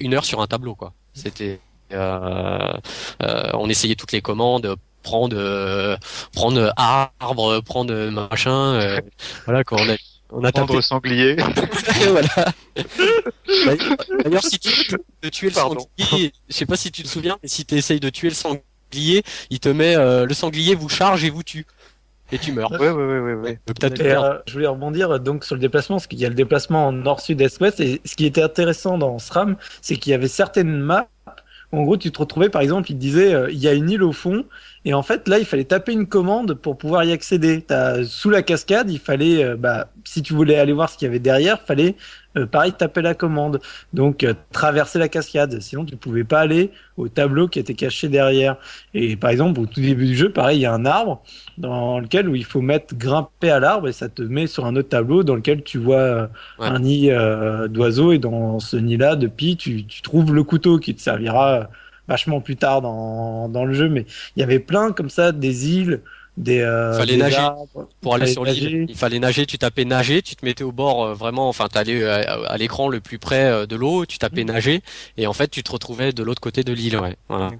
une 0.00 0.14
heure 0.14 0.24
sur 0.24 0.40
un 0.40 0.46
tableau, 0.46 0.74
quoi. 0.74 0.92
C'était 1.14 1.44
euh, 1.44 1.56
euh, 1.56 1.56
on 1.92 3.68
essayait 3.68 3.94
toutes 3.94 4.12
les 4.12 4.22
commandes 4.22 4.76
prendre 5.04 5.36
euh, 5.38 5.96
prendre 6.32 6.72
arbre 6.76 7.60
prendre 7.60 7.94
machin 8.10 8.98
voilà 9.44 9.62
quand 9.62 9.76
on 9.78 9.88
a 9.88 9.96
on 10.36 10.42
a 10.42 10.50
prendre 10.50 10.80
sanglier. 10.80 11.36
Voilà. 12.08 12.52
D'ailleurs 14.24 14.42
si 14.42 14.58
tu 14.58 14.70
veux 15.22 15.30
tuer 15.30 15.48
le 15.50 15.54
sanglier. 15.54 16.32
Je 16.48 16.54
sais 16.54 16.66
pas 16.66 16.76
si 16.76 16.90
tu 16.90 17.04
te 17.04 17.08
souviens 17.08 17.36
mais 17.40 17.48
si 17.48 17.64
tu 17.64 17.76
essayes 17.76 18.00
de 18.00 18.10
tuer 18.10 18.30
le 18.30 18.34
sanglier 18.34 19.22
il 19.50 19.60
te 19.60 19.68
met 19.68 19.94
le 19.94 20.34
sanglier 20.34 20.74
vous 20.74 20.88
charge 20.88 21.22
et 21.22 21.30
vous 21.30 21.44
tue. 21.44 21.66
Et 22.32 22.38
tu 22.38 22.52
meurs. 22.52 22.72
Ouais, 22.72 22.90
ouais, 22.90 23.20
ouais, 23.20 23.34
ouais. 23.34 23.58
je 23.68 24.52
voulais 24.54 24.66
rebondir 24.66 25.20
donc 25.20 25.44
sur 25.44 25.54
le 25.54 25.60
déplacement, 25.60 25.96
parce 25.96 26.06
qu'il 26.06 26.18
y 26.18 26.24
a 26.24 26.28
le 26.30 26.34
déplacement 26.34 26.90
nord, 26.90 27.20
sud, 27.20 27.40
est, 27.42 27.60
ouest, 27.60 27.80
et 27.80 28.00
ce 28.04 28.16
qui 28.16 28.24
était 28.24 28.42
intéressant 28.42 28.96
dans 28.96 29.18
SRAM, 29.18 29.56
c'est 29.82 29.96
qu'il 29.96 30.10
y 30.10 30.14
avait 30.14 30.26
certaines 30.26 30.74
maps 30.74 31.06
en 31.74 31.82
gros, 31.82 31.96
tu 31.96 32.10
te 32.10 32.18
retrouvais, 32.18 32.48
par 32.48 32.62
exemple, 32.62 32.90
il 32.90 32.94
te 32.94 33.00
disait, 33.00 33.34
euh, 33.34 33.50
il 33.50 33.58
y 33.58 33.68
a 33.68 33.72
une 33.72 33.90
île 33.90 34.02
au 34.02 34.12
fond, 34.12 34.44
et 34.84 34.94
en 34.94 35.02
fait, 35.02 35.28
là, 35.28 35.38
il 35.38 35.44
fallait 35.44 35.64
taper 35.64 35.92
une 35.92 36.06
commande 36.06 36.54
pour 36.54 36.76
pouvoir 36.78 37.04
y 37.04 37.12
accéder. 37.12 37.64
Sous 38.04 38.30
la 38.30 38.42
cascade, 38.42 38.90
il 38.90 38.98
fallait, 38.98 39.44
euh, 39.44 39.56
bah, 39.56 39.90
si 40.04 40.22
tu 40.22 40.34
voulais 40.34 40.56
aller 40.56 40.72
voir 40.72 40.90
ce 40.90 40.98
qu'il 40.98 41.06
y 41.06 41.08
avait 41.08 41.18
derrière, 41.18 41.60
fallait 41.60 41.96
euh, 42.36 42.46
pareil, 42.46 42.72
taper 42.72 43.02
la 43.02 43.14
commande. 43.14 43.60
Donc, 43.92 44.24
euh, 44.24 44.34
traverser 44.52 44.98
la 44.98 45.08
cascade. 45.08 45.60
Sinon, 45.60 45.84
tu 45.84 45.96
pouvais 45.96 46.24
pas 46.24 46.40
aller 46.40 46.70
au 46.96 47.08
tableau 47.08 47.48
qui 47.48 47.58
était 47.58 47.74
caché 47.74 48.08
derrière. 48.08 48.56
Et 48.92 49.16
par 49.16 49.30
exemple, 49.30 49.60
au 49.60 49.66
tout 49.66 49.80
début 49.80 50.06
du 50.06 50.16
jeu, 50.16 50.30
pareil, 50.30 50.58
il 50.58 50.62
y 50.62 50.66
a 50.66 50.72
un 50.72 50.84
arbre 50.84 51.22
dans 51.58 52.00
lequel 52.00 52.28
où 52.28 52.34
il 52.34 52.44
faut 52.44 52.60
mettre 52.60 52.96
grimper 52.96 53.50
à 53.50 53.60
l'arbre 53.60 53.88
et 53.88 53.92
ça 53.92 54.08
te 54.08 54.22
met 54.22 54.46
sur 54.46 54.66
un 54.66 54.76
autre 54.76 54.88
tableau 54.88 55.22
dans 55.22 55.36
lequel 55.36 55.62
tu 55.62 55.78
vois 55.78 55.96
euh, 55.96 56.26
un 56.58 56.80
nid 56.80 57.10
d'oiseaux 57.68 58.12
et 58.12 58.18
dans 58.18 58.58
ce 58.58 58.76
nid-là, 58.76 59.16
depuis, 59.16 59.56
tu, 59.56 59.84
tu 59.86 60.02
trouves 60.02 60.34
le 60.34 60.42
couteau 60.42 60.78
qui 60.78 60.94
te 60.94 61.00
servira 61.00 61.68
vachement 62.08 62.40
plus 62.40 62.56
tard 62.56 62.82
dans, 62.82 63.48
dans 63.48 63.64
le 63.64 63.74
jeu. 63.74 63.88
Mais 63.88 64.06
il 64.36 64.40
y 64.40 64.42
avait 64.42 64.58
plein 64.58 64.92
comme 64.92 65.10
ça 65.10 65.32
des 65.32 65.70
îles 65.76 66.00
des, 66.36 66.60
euh, 66.60 66.98
fallait 66.98 67.16
nager 67.16 67.48
pour 68.00 68.14
aller 68.14 68.26
sur 68.26 68.44
l'île. 68.44 68.86
Il 68.88 68.96
fallait 68.96 69.18
nager, 69.18 69.46
tu 69.46 69.58
tapais 69.58 69.84
nager, 69.84 70.22
tu 70.22 70.34
te 70.34 70.44
mettais 70.44 70.64
au 70.64 70.72
bord 70.72 71.04
euh, 71.04 71.14
vraiment, 71.14 71.48
enfin 71.48 71.68
t'allais 71.68 72.02
euh, 72.02 72.48
à, 72.48 72.56
l'écran 72.56 72.88
le 72.88 73.00
plus 73.00 73.18
près 73.18 73.44
euh, 73.44 73.66
de 73.66 73.76
l'eau, 73.76 74.04
tu 74.04 74.18
tapais 74.18 74.42
mm. 74.44 74.48
nager 74.48 74.82
et 75.16 75.26
en 75.26 75.32
fait 75.32 75.48
tu 75.48 75.62
te 75.62 75.70
retrouvais 75.70 76.12
de 76.12 76.22
l'autre 76.22 76.40
côté 76.40 76.64
de 76.64 76.72
l'île. 76.72 76.98
Ouais. 76.98 77.16
Voilà. 77.28 77.50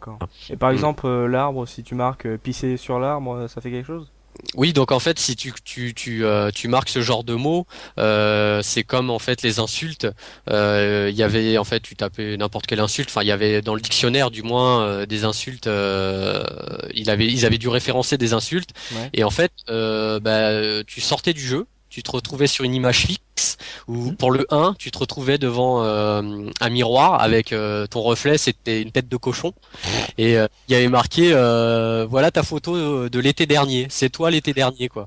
Et 0.51 0.57
par 0.57 0.71
mm. 0.71 0.75
exemple 0.75 1.09
l'arbre, 1.27 1.67
si 1.67 1.83
tu 1.83 1.95
marques 1.95 2.29
pisser 2.39 2.77
sur 2.77 2.99
l'arbre, 2.99 3.47
ça 3.49 3.61
fait 3.61 3.71
quelque 3.71 3.87
chose? 3.87 4.11
Oui, 4.57 4.73
donc 4.73 4.93
en 4.93 5.01
fait, 5.01 5.19
si 5.19 5.37
tu 5.37 5.53
tu 5.65 5.95
tu, 5.95 6.25
euh, 6.25 6.51
tu 6.51 6.69
marques 6.69 6.89
ce 6.89 7.01
genre 7.03 7.25
de 7.25 7.35
mots, 7.35 7.67
euh, 7.99 8.63
c'est 8.63 8.85
comme 8.85 9.11
en 9.11 9.19
fait 9.19 9.43
les 9.43 9.59
insultes. 9.59 10.07
Euh, 10.51 11.09
Il 11.11 11.17
y 11.17 11.23
avait 11.23 11.59
en 11.59 11.65
fait, 11.65 11.81
tu 11.81 11.97
tapais 11.97 12.37
n'importe 12.37 12.67
quelle 12.67 12.81
insulte. 12.81 13.11
Enfin, 13.11 13.23
il 13.23 13.29
y 13.29 13.33
avait 13.33 13.63
dans 13.63 13.75
le 13.75 13.81
dictionnaire 13.81 14.31
du 14.31 14.43
moins 14.43 15.07
des 15.07 15.25
insultes. 15.25 15.67
il 15.67 17.11
avait 17.11 17.27
ils 17.27 17.47
avaient 17.47 17.59
dû 17.59 17.69
référencer 17.69 18.19
des 18.19 18.33
insultes. 18.33 18.71
Et 19.13 19.25
en 19.25 19.31
fait, 19.31 19.53
bah, 19.69 20.85
tu 20.87 21.01
sortais 21.01 21.33
du 21.33 21.41
jeu 21.47 21.67
tu 21.95 22.03
te 22.03 22.11
retrouvais 22.11 22.49
sur 22.49 22.65
une 22.65 22.75
image 22.75 23.07
fixe 23.07 23.57
où 23.87 23.95
mhm. 23.95 24.17
pour 24.17 24.33
le 24.33 24.47
1, 24.51 24.75
tu 24.81 24.91
te 24.91 24.99
retrouvais 24.99 25.39
devant 25.39 25.85
euh, 25.85 26.51
un 26.61 26.69
miroir 26.69 27.23
avec 27.23 27.53
euh, 27.53 27.87
ton 27.87 28.03
reflet, 28.03 28.37
c'était 28.37 28.83
une 28.83 28.91
tête 28.91 29.09
de 29.09 29.17
cochon. 29.17 29.53
Et 30.19 30.37
euh, 30.37 30.49
il 30.67 30.73
y 30.73 30.75
avait 30.75 30.89
marqué 30.89 31.31
voilà 32.11 32.33
ta 32.33 32.43
photo 32.43 33.09
de 33.09 33.19
l'été 33.21 33.47
dernier, 33.47 33.87
c'est 33.91 34.11
toi 34.11 34.33
l'été 34.33 34.53
dernier 34.53 34.89
quoi. 34.89 35.07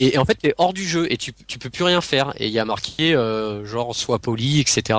Et, 0.00 0.16
en 0.16 0.24
fait, 0.24 0.34
t'es 0.34 0.54
hors 0.56 0.72
du 0.72 0.88
jeu 0.88 1.12
et 1.12 1.18
tu, 1.18 1.32
tu 1.46 1.58
peux 1.58 1.68
plus 1.68 1.84
rien 1.84 2.00
faire. 2.00 2.32
Et 2.38 2.46
il 2.46 2.52
y 2.52 2.58
a 2.58 2.64
marqué 2.64 3.14
euh, 3.14 3.66
genre 3.66 3.94
sois 3.94 4.18
poli, 4.18 4.60
etc. 4.60 4.98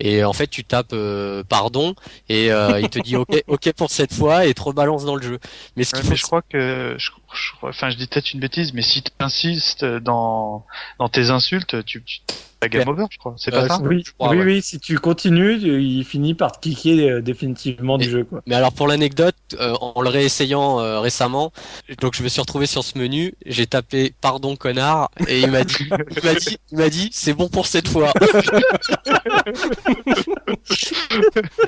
Et 0.00 0.24
en 0.24 0.32
fait, 0.32 0.48
tu 0.48 0.64
tapes 0.64 0.92
euh, 0.92 1.44
pardon 1.48 1.94
et 2.28 2.50
euh, 2.50 2.80
il 2.80 2.90
te 2.90 2.98
dit 2.98 3.16
ok, 3.16 3.40
ok 3.46 3.72
pour 3.74 3.90
cette 3.90 4.12
fois 4.12 4.44
et 4.44 4.52
te 4.52 4.62
rebalance 4.62 5.04
dans 5.04 5.14
le 5.14 5.22
jeu. 5.22 5.38
Mais 5.76 5.84
ce 5.84 5.94
je 5.96 6.22
crois 6.22 6.42
que, 6.42 6.96
je, 6.98 7.10
enfin, 7.62 7.90
je 7.90 7.96
dis 7.96 8.06
peut-être 8.06 8.32
une 8.32 8.40
bêtise, 8.40 8.72
mais 8.74 8.82
si 8.82 9.02
tu 9.02 9.10
insistes 9.20 9.84
dans 9.84 10.64
dans 10.98 11.08
tes 11.08 11.30
insultes, 11.30 11.84
tu, 11.84 12.02
tu 12.02 12.20
game 12.68 12.88
over, 12.88 13.04
je 13.10 13.18
crois. 13.18 13.34
C'est 13.36 13.50
pas 13.50 13.64
euh, 13.64 13.68
ça? 13.68 13.80
Oui, 13.82 14.04
oui, 14.20 14.40
oui, 14.42 14.62
si 14.62 14.78
tu 14.78 14.98
continues, 14.98 15.56
il 15.56 16.04
finit 16.04 16.34
par 16.34 16.52
te 16.52 16.60
kicker 16.60 17.10
euh, 17.10 17.20
définitivement 17.20 17.98
du 17.98 18.08
jeu. 18.08 18.24
Quoi. 18.24 18.40
Mais 18.46 18.54
alors 18.54 18.72
pour 18.72 18.86
l'anecdote, 18.88 19.34
euh, 19.58 19.74
en 19.80 20.00
le 20.00 20.08
réessayant 20.08 21.00
récemment, 21.00 21.52
donc 22.00 22.14
je 22.14 22.22
me 22.22 22.28
suis 22.28 22.40
retrouvé 22.40 22.66
sur 22.66 22.84
ce 22.84 22.98
menu, 22.98 23.34
j'ai 23.46 23.66
tapé 23.66 24.14
pardon 24.20 24.56
connard 24.56 25.10
et 25.28 25.40
il 25.40 25.50
m'a 25.50 25.64
dit, 25.64 25.74
il 26.16 26.24
m'a 26.24 26.34
dit, 26.34 26.58
il 26.70 26.78
m'a 26.78 26.88
dit, 26.88 27.10
c'est 27.12 27.34
bon 27.34 27.48
pour 27.48 27.66
cette 27.66 27.88
fois. 27.88 28.12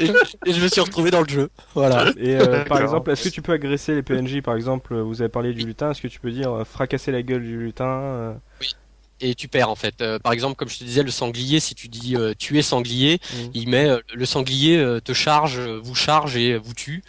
et, 0.01 0.07
je 0.53 0.61
me 0.61 0.69
suis 0.69 0.81
retrouvé 0.81 1.11
dans 1.11 1.23
le 1.23 1.29
jeu. 1.29 1.51
Voilà. 1.75 2.11
Et 2.19 2.39
par 2.69 2.81
exemple, 2.81 3.11
est-ce 3.11 3.25
que 3.25 3.35
tu 3.35 3.43
peux 3.43 3.53
agresser 3.53 3.95
les 3.95 4.03
PNJ 4.03 4.41
Par 4.43 4.57
exemple, 4.57 4.95
vous 4.97 5.21
avez 5.23 5.29
parlé 5.29 5.53
du 5.55 5.65
lutin. 5.65 5.91
Est-ce 5.91 6.03
que 6.03 6.09
tu 6.09 6.21
peux 6.21 6.33
dire 6.33 6.67
fracasser 6.67 7.13
la 7.13 7.23
gueule 7.23 7.43
du 7.43 7.59
lutin 7.59 8.37
Oui 8.61 8.75
et 9.21 9.35
tu 9.35 9.49
perds 9.49 9.71
en 9.71 9.75
fait. 9.75 10.01
Euh, 10.01 10.19
par 10.19 10.33
exemple, 10.33 10.57
comme 10.57 10.69
je 10.69 10.79
te 10.79 10.85
disais, 10.85 11.03
le 11.03 11.11
sanglier, 11.11 11.61
si 11.61 11.75
tu 11.75 11.89
dis 11.89 12.17
euh, 12.17 12.35
tu 12.39 12.59
es 12.59 12.63
sanglier, 12.63 13.21
mmh. 13.33 13.37
il 13.55 13.69
met 13.69 13.89
euh, 13.89 14.01
le 14.13 14.27
sanglier 14.27 14.99
te 15.05 15.13
charge, 15.13 15.61
vous 15.61 15.95
charge 15.95 16.37
et 16.37 16.57
vous 16.57 16.75
tue. 16.75 17.03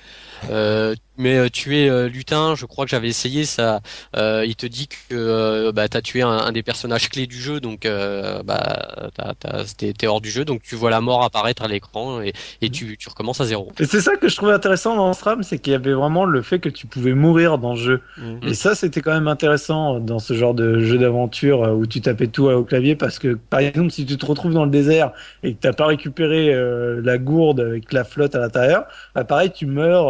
Mais 1.17 1.37
euh, 1.37 1.49
tuer 1.49 1.89
euh, 1.89 2.07
lutin, 2.07 2.55
je 2.55 2.65
crois 2.65 2.85
que 2.85 2.91
j'avais 2.91 3.07
essayé 3.07 3.45
ça. 3.45 3.81
Euh, 4.15 4.43
il 4.45 4.55
te 4.55 4.65
dit 4.65 4.87
que 4.87 5.71
bah 5.71 5.87
t'as 5.87 6.01
tué 6.01 6.21
un, 6.21 6.51
des 6.51 6.63
personnages 6.63 7.09
clés 7.09 7.27
du 7.27 7.39
jeu, 7.39 7.59
donc 7.59 7.87
bah 8.45 9.03
t'es 9.77 10.07
hors 10.07 10.21
du 10.21 10.29
jeu, 10.29 10.45
donc 10.45 10.61
tu 10.61 10.75
vois 10.75 10.89
la 10.89 11.01
mort 11.01 11.23
apparaître 11.23 11.63
à 11.63 11.67
l'écran 11.67 12.21
et, 12.21 12.33
et 12.61 12.69
tu, 12.69 12.97
tu 12.97 13.09
recommences 13.09 13.41
à 13.41 13.45
zéro. 13.45 13.71
Et 13.79 13.85
c'est 13.85 14.01
ça 14.01 14.15
que 14.15 14.27
je 14.27 14.35
trouvais 14.35 14.53
intéressant 14.53 14.95
dans 14.95 15.13
SRAM, 15.13 15.43
c'est 15.43 15.59
qu'il 15.59 15.73
y 15.73 15.75
avait 15.75 15.93
vraiment 15.93 16.25
le 16.25 16.41
fait 16.41 16.59
que 16.59 16.69
tu 16.69 16.87
pouvais 16.87 17.13
mourir 17.13 17.57
dans 17.57 17.73
le 17.73 17.79
jeu. 17.79 18.01
Mhm. 18.17 18.39
Et 18.43 18.53
ça, 18.53 18.75
c'était 18.75 19.01
quand 19.01 19.13
même 19.13 19.27
intéressant 19.27 19.99
dans 19.99 20.19
ce 20.19 20.33
genre 20.33 20.53
de 20.53 20.79
jeu 20.79 20.97
d'aventure 20.97 21.61
où 21.75 21.85
tu 21.85 22.01
tapais 22.01 22.27
tout 22.27 22.47
au 22.47 22.63
clavier, 22.63 22.95
parce 22.95 23.19
que 23.19 23.37
par 23.49 23.59
exemple, 23.61 23.91
si 23.91 24.05
tu 24.05 24.17
te 24.17 24.25
retrouves 24.25 24.53
dans 24.53 24.65
le 24.65 24.71
désert 24.71 25.11
et 25.43 25.53
que 25.53 25.59
t'as 25.59 25.73
pas 25.73 25.87
récupéré 25.87 26.53
la 27.01 27.17
gourde 27.17 27.59
avec 27.59 27.93
la 27.93 28.03
flotte 28.03 28.35
à 28.35 28.39
l'intérieur, 28.39 28.85
bah 29.13 29.23
pareil, 29.23 29.51
tu 29.51 29.65
meurs 29.65 30.07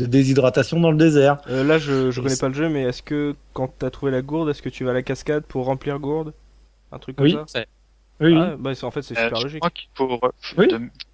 de 0.00 0.06
déshydratation 0.06 0.80
dans 0.80 0.90
le 0.90 0.96
désert. 0.96 1.38
Euh, 1.48 1.62
là, 1.62 1.78
je, 1.78 2.10
je 2.10 2.20
connais 2.20 2.36
pas 2.36 2.48
le 2.48 2.54
jeu, 2.54 2.68
mais 2.68 2.82
est-ce 2.82 3.02
que 3.02 3.34
quand 3.52 3.70
t'as 3.78 3.90
trouvé 3.90 4.10
la 4.10 4.22
gourde, 4.22 4.48
est-ce 4.48 4.62
que 4.62 4.68
tu 4.68 4.84
vas 4.84 4.90
à 4.90 4.94
la 4.94 5.02
cascade 5.02 5.44
pour 5.44 5.66
remplir 5.66 5.98
gourde? 5.98 6.32
Un 6.92 6.98
truc 6.98 7.16
comme 7.16 7.26
oui. 7.26 7.36
ça? 7.46 7.64
Oui, 8.22 8.34
ah, 8.36 8.54
bah, 8.58 8.72
en 8.82 8.90
fait, 8.90 9.00
c'est 9.00 9.16
euh, 9.16 9.24
super 9.24 9.40
logique. 9.40 9.62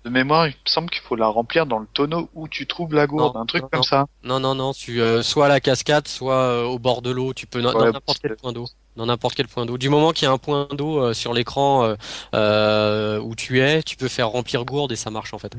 de, 0.05 0.11
mémoire, 0.11 0.49
il 0.49 0.51
me 0.51 0.69
semble 0.69 0.91
qu'il 0.91 1.03
faut 1.03 1.15
la 1.15 1.29
remplir 1.29 1.65
dans 1.65 1.79
le 1.79 1.87
tonneau 1.93 2.29
où 2.35 2.49
tu 2.49 2.67
trouves 2.67 2.95
la 2.95 3.07
gourde, 3.07 3.37
un 3.37 3.47
truc 3.47 3.65
comme 3.71 3.85
ça. 3.85 4.07
Non, 4.25 4.41
non, 4.41 4.57
non, 4.57 4.73
tu, 4.73 5.01
euh, 5.01 5.23
soit 5.23 5.47
à 5.47 5.49
la 5.49 5.61
cascade, 5.61 6.09
soit 6.09 6.69
au 6.69 6.81
bord 6.81 7.03
de 7.03 7.11
l'eau, 7.11 7.33
tu 7.33 7.47
peux 7.47 7.63
dans 7.63 7.73
n'importe 7.73 8.19
quel 8.21 8.37
point 8.37 8.53
d'eau 8.53 8.67
dans 8.97 9.05
n'importe 9.05 9.35
quel 9.35 9.47
point 9.47 9.67
d'eau. 9.67 9.77
Du 9.77 9.91
moment 9.91 10.13
qu'il 10.13 10.25
y 10.25 10.29
a 10.29 10.33
un 10.33 10.39
point 10.39 10.69
d'eau 10.73 11.13
sur 11.13 11.35
l'écran 11.35 11.95
où 12.33 13.35
tu 13.37 13.61
es, 13.61 13.83
tu 13.83 13.97
peux 13.97 14.09
faire 14.09 14.31
remplir 14.31 14.65
gourde 14.65 14.91
et 14.91 14.97
ça 14.97 15.11
marche 15.11 15.35
en 15.35 15.39
fait. 15.39 15.55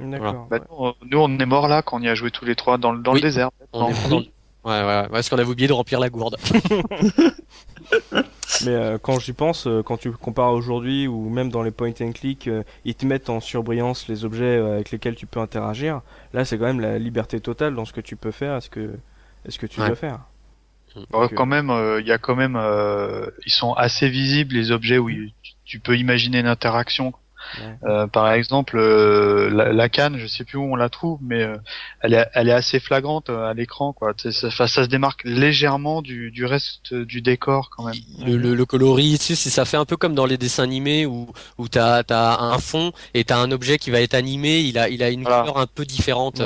D'accord. 0.00 0.46
Bah, 0.50 0.60
nous, 1.10 1.18
on 1.18 1.38
est 1.38 1.46
mort 1.46 1.68
là 1.68 1.82
quand 1.82 1.98
on 1.98 2.02
y 2.02 2.08
a 2.08 2.14
joué 2.14 2.30
tous 2.30 2.44
les 2.44 2.54
trois 2.54 2.78
dans, 2.78 2.94
dans 2.94 3.12
le 3.12 3.20
désert. 3.20 3.50
On 3.72 3.88
est 3.88 4.30
Ouais, 4.64 4.84
ouais, 4.84 5.06
parce 5.10 5.28
qu'on 5.28 5.38
avait 5.38 5.48
oublié 5.48 5.68
de 5.68 5.72
remplir 5.72 6.00
la 6.00 6.10
gourde. 6.10 6.36
Mais 8.64 8.72
euh, 8.72 8.98
quand 8.98 9.18
j'y 9.20 9.32
pense, 9.32 9.66
euh, 9.66 9.82
quand 9.82 9.96
tu 9.96 10.10
compares 10.10 10.52
aujourd'hui 10.52 11.06
ou 11.06 11.30
même 11.30 11.50
dans 11.50 11.62
les 11.62 11.70
point 11.70 11.92
and 12.00 12.12
click, 12.12 12.48
euh, 12.48 12.62
ils 12.84 12.94
te 12.94 13.06
mettent 13.06 13.30
en 13.30 13.40
surbrillance 13.40 14.08
les 14.08 14.24
objets 14.24 14.56
avec 14.58 14.90
lesquels 14.90 15.14
tu 15.14 15.26
peux 15.26 15.40
interagir. 15.40 16.00
Là, 16.32 16.44
c'est 16.44 16.58
quand 16.58 16.64
même 16.64 16.80
la 16.80 16.98
liberté 16.98 17.40
totale 17.40 17.74
dans 17.74 17.84
ce 17.84 17.92
que 17.92 18.00
tu 18.00 18.16
peux 18.16 18.30
faire. 18.30 18.56
Est-ce 18.56 18.68
que, 18.68 18.90
est-ce 19.46 19.58
que 19.58 19.66
tu 19.66 19.80
veux 19.80 19.94
faire 19.94 20.20
Quand 21.12 21.46
même, 21.46 21.72
il 22.00 22.06
y 22.06 22.12
a 22.12 22.18
quand 22.18 22.36
même, 22.36 22.60
ils 23.46 23.52
sont 23.52 23.72
assez 23.74 24.08
visibles 24.08 24.54
les 24.54 24.70
objets 24.70 24.98
où 24.98 25.08
tu 25.64 25.78
peux 25.78 25.96
imaginer 25.96 26.40
une 26.40 26.46
interaction 26.46 27.12
euh, 27.84 28.06
par 28.06 28.32
exemple, 28.32 28.76
euh, 28.78 29.50
la, 29.50 29.88
canne, 29.88 30.18
je 30.18 30.26
sais 30.26 30.44
plus 30.44 30.58
où 30.58 30.72
on 30.72 30.76
la 30.76 30.88
trouve, 30.88 31.18
mais 31.22 31.42
euh, 31.42 31.56
elle, 32.00 32.14
est, 32.14 32.26
elle 32.34 32.48
est 32.48 32.52
assez 32.52 32.80
flagrante 32.80 33.30
à 33.30 33.54
l'écran, 33.54 33.92
quoi. 33.92 34.12
Ça, 34.16 34.50
ça, 34.50 34.66
se 34.68 34.80
démarque 34.88 35.22
légèrement 35.24 36.02
du, 36.02 36.30
du 36.30 36.44
reste 36.44 36.94
du 36.94 37.22
décor, 37.22 37.70
quand 37.70 37.84
même. 37.84 37.94
Le, 38.24 38.36
le, 38.36 38.54
le 38.54 38.64
coloris, 38.66 39.18
tu 39.18 39.36
sais, 39.36 39.50
ça 39.50 39.64
fait 39.64 39.76
un 39.76 39.84
peu 39.84 39.96
comme 39.96 40.14
dans 40.14 40.26
les 40.26 40.36
dessins 40.36 40.62
animés 40.62 41.06
où 41.06 41.28
où 41.56 41.68
t'as 41.68 42.02
as 42.08 42.42
un 42.42 42.58
fond 42.58 42.92
et 43.14 43.24
t'as 43.24 43.38
un 43.38 43.50
objet 43.50 43.78
qui 43.78 43.90
va 43.90 44.00
être 44.00 44.14
animé. 44.14 44.60
Il 44.60 44.78
a 44.78 44.88
il 44.88 45.02
a 45.02 45.10
une 45.10 45.24
couleur 45.24 45.58
un 45.58 45.66
peu 45.66 45.84
différente 45.84 46.42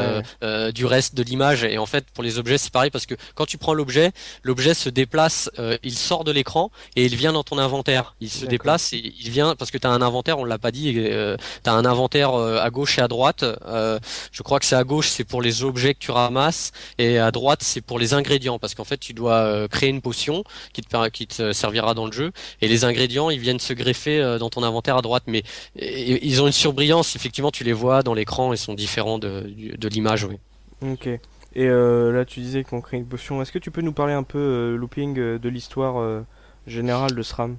du 0.74 0.86
reste 0.86 1.14
de 1.14 1.22
l'image. 1.22 1.64
Et 1.64 1.78
en 1.78 1.86
fait, 1.86 2.06
pour 2.14 2.22
les 2.22 2.38
objets, 2.38 2.58
c'est 2.58 2.72
pareil 2.72 2.90
parce 2.90 3.06
que 3.06 3.14
quand 3.34 3.46
tu 3.46 3.58
prends 3.58 3.74
l'objet, 3.74 4.12
l'objet 4.42 4.74
se 4.74 4.88
déplace, 4.88 5.50
il 5.82 5.96
sort 5.96 6.24
de 6.24 6.32
l'écran 6.32 6.70
et 6.96 7.04
il 7.04 7.16
vient 7.16 7.32
dans 7.32 7.44
ton 7.44 7.58
inventaire. 7.58 8.14
Il 8.20 8.30
se 8.30 8.46
déplace 8.46 8.92
et 8.92 8.98
il 8.98 9.30
vient 9.30 9.54
parce 9.56 9.70
que 9.70 9.78
t'as 9.78 9.90
un 9.90 10.02
inventaire, 10.02 10.38
on 10.38 10.44
l'a 10.44 10.58
pas 10.58 10.70
dit 10.70 10.81
euh, 10.96 11.36
tu 11.62 11.70
as 11.70 11.72
un 11.72 11.84
inventaire 11.84 12.34
euh, 12.34 12.60
à 12.60 12.70
gauche 12.70 12.98
et 12.98 13.02
à 13.02 13.08
droite. 13.08 13.44
Euh, 13.66 13.98
je 14.30 14.42
crois 14.42 14.58
que 14.58 14.66
c'est 14.66 14.76
à 14.76 14.84
gauche, 14.84 15.08
c'est 15.08 15.24
pour 15.24 15.42
les 15.42 15.64
objets 15.64 15.94
que 15.94 15.98
tu 15.98 16.10
ramasses, 16.10 16.72
et 16.98 17.18
à 17.18 17.30
droite, 17.30 17.60
c'est 17.62 17.80
pour 17.80 17.98
les 17.98 18.14
ingrédients, 18.14 18.58
parce 18.58 18.74
qu'en 18.74 18.84
fait, 18.84 18.98
tu 18.98 19.14
dois 19.14 19.68
créer 19.68 19.90
une 19.90 20.00
potion 20.00 20.44
qui 20.72 20.82
te, 20.82 21.52
servira 21.52 21.94
dans 21.94 22.06
le 22.06 22.12
jeu, 22.12 22.32
et 22.60 22.68
les 22.68 22.84
ingrédients, 22.84 23.30
ils 23.30 23.38
viennent 23.38 23.60
se 23.60 23.72
greffer 23.72 24.36
dans 24.38 24.50
ton 24.50 24.62
inventaire 24.62 24.96
à 24.96 25.02
droite, 25.02 25.24
mais 25.26 25.42
ils 25.76 26.42
ont 26.42 26.46
une 26.46 26.52
surbrillance. 26.52 27.16
Effectivement, 27.16 27.50
tu 27.50 27.64
les 27.64 27.72
vois 27.72 28.02
dans 28.02 28.14
l'écran, 28.14 28.52
ils 28.52 28.58
sont 28.58 28.74
différents 28.74 29.18
de, 29.18 29.52
de 29.76 29.88
l'image. 29.88 30.24
Oui. 30.24 30.36
Ok. 30.82 31.08
Et 31.54 31.66
là, 31.66 32.24
tu 32.24 32.40
disais 32.40 32.64
qu'on 32.64 32.80
crée 32.80 32.96
une 32.96 33.06
potion. 33.06 33.42
Est-ce 33.42 33.52
que 33.52 33.58
tu 33.58 33.70
peux 33.70 33.82
nous 33.82 33.92
parler 33.92 34.14
un 34.14 34.22
peu, 34.22 34.76
looping, 34.76 35.14
de 35.14 35.48
l'histoire 35.48 36.24
générale 36.66 37.14
de 37.14 37.22
SRAM? 37.22 37.56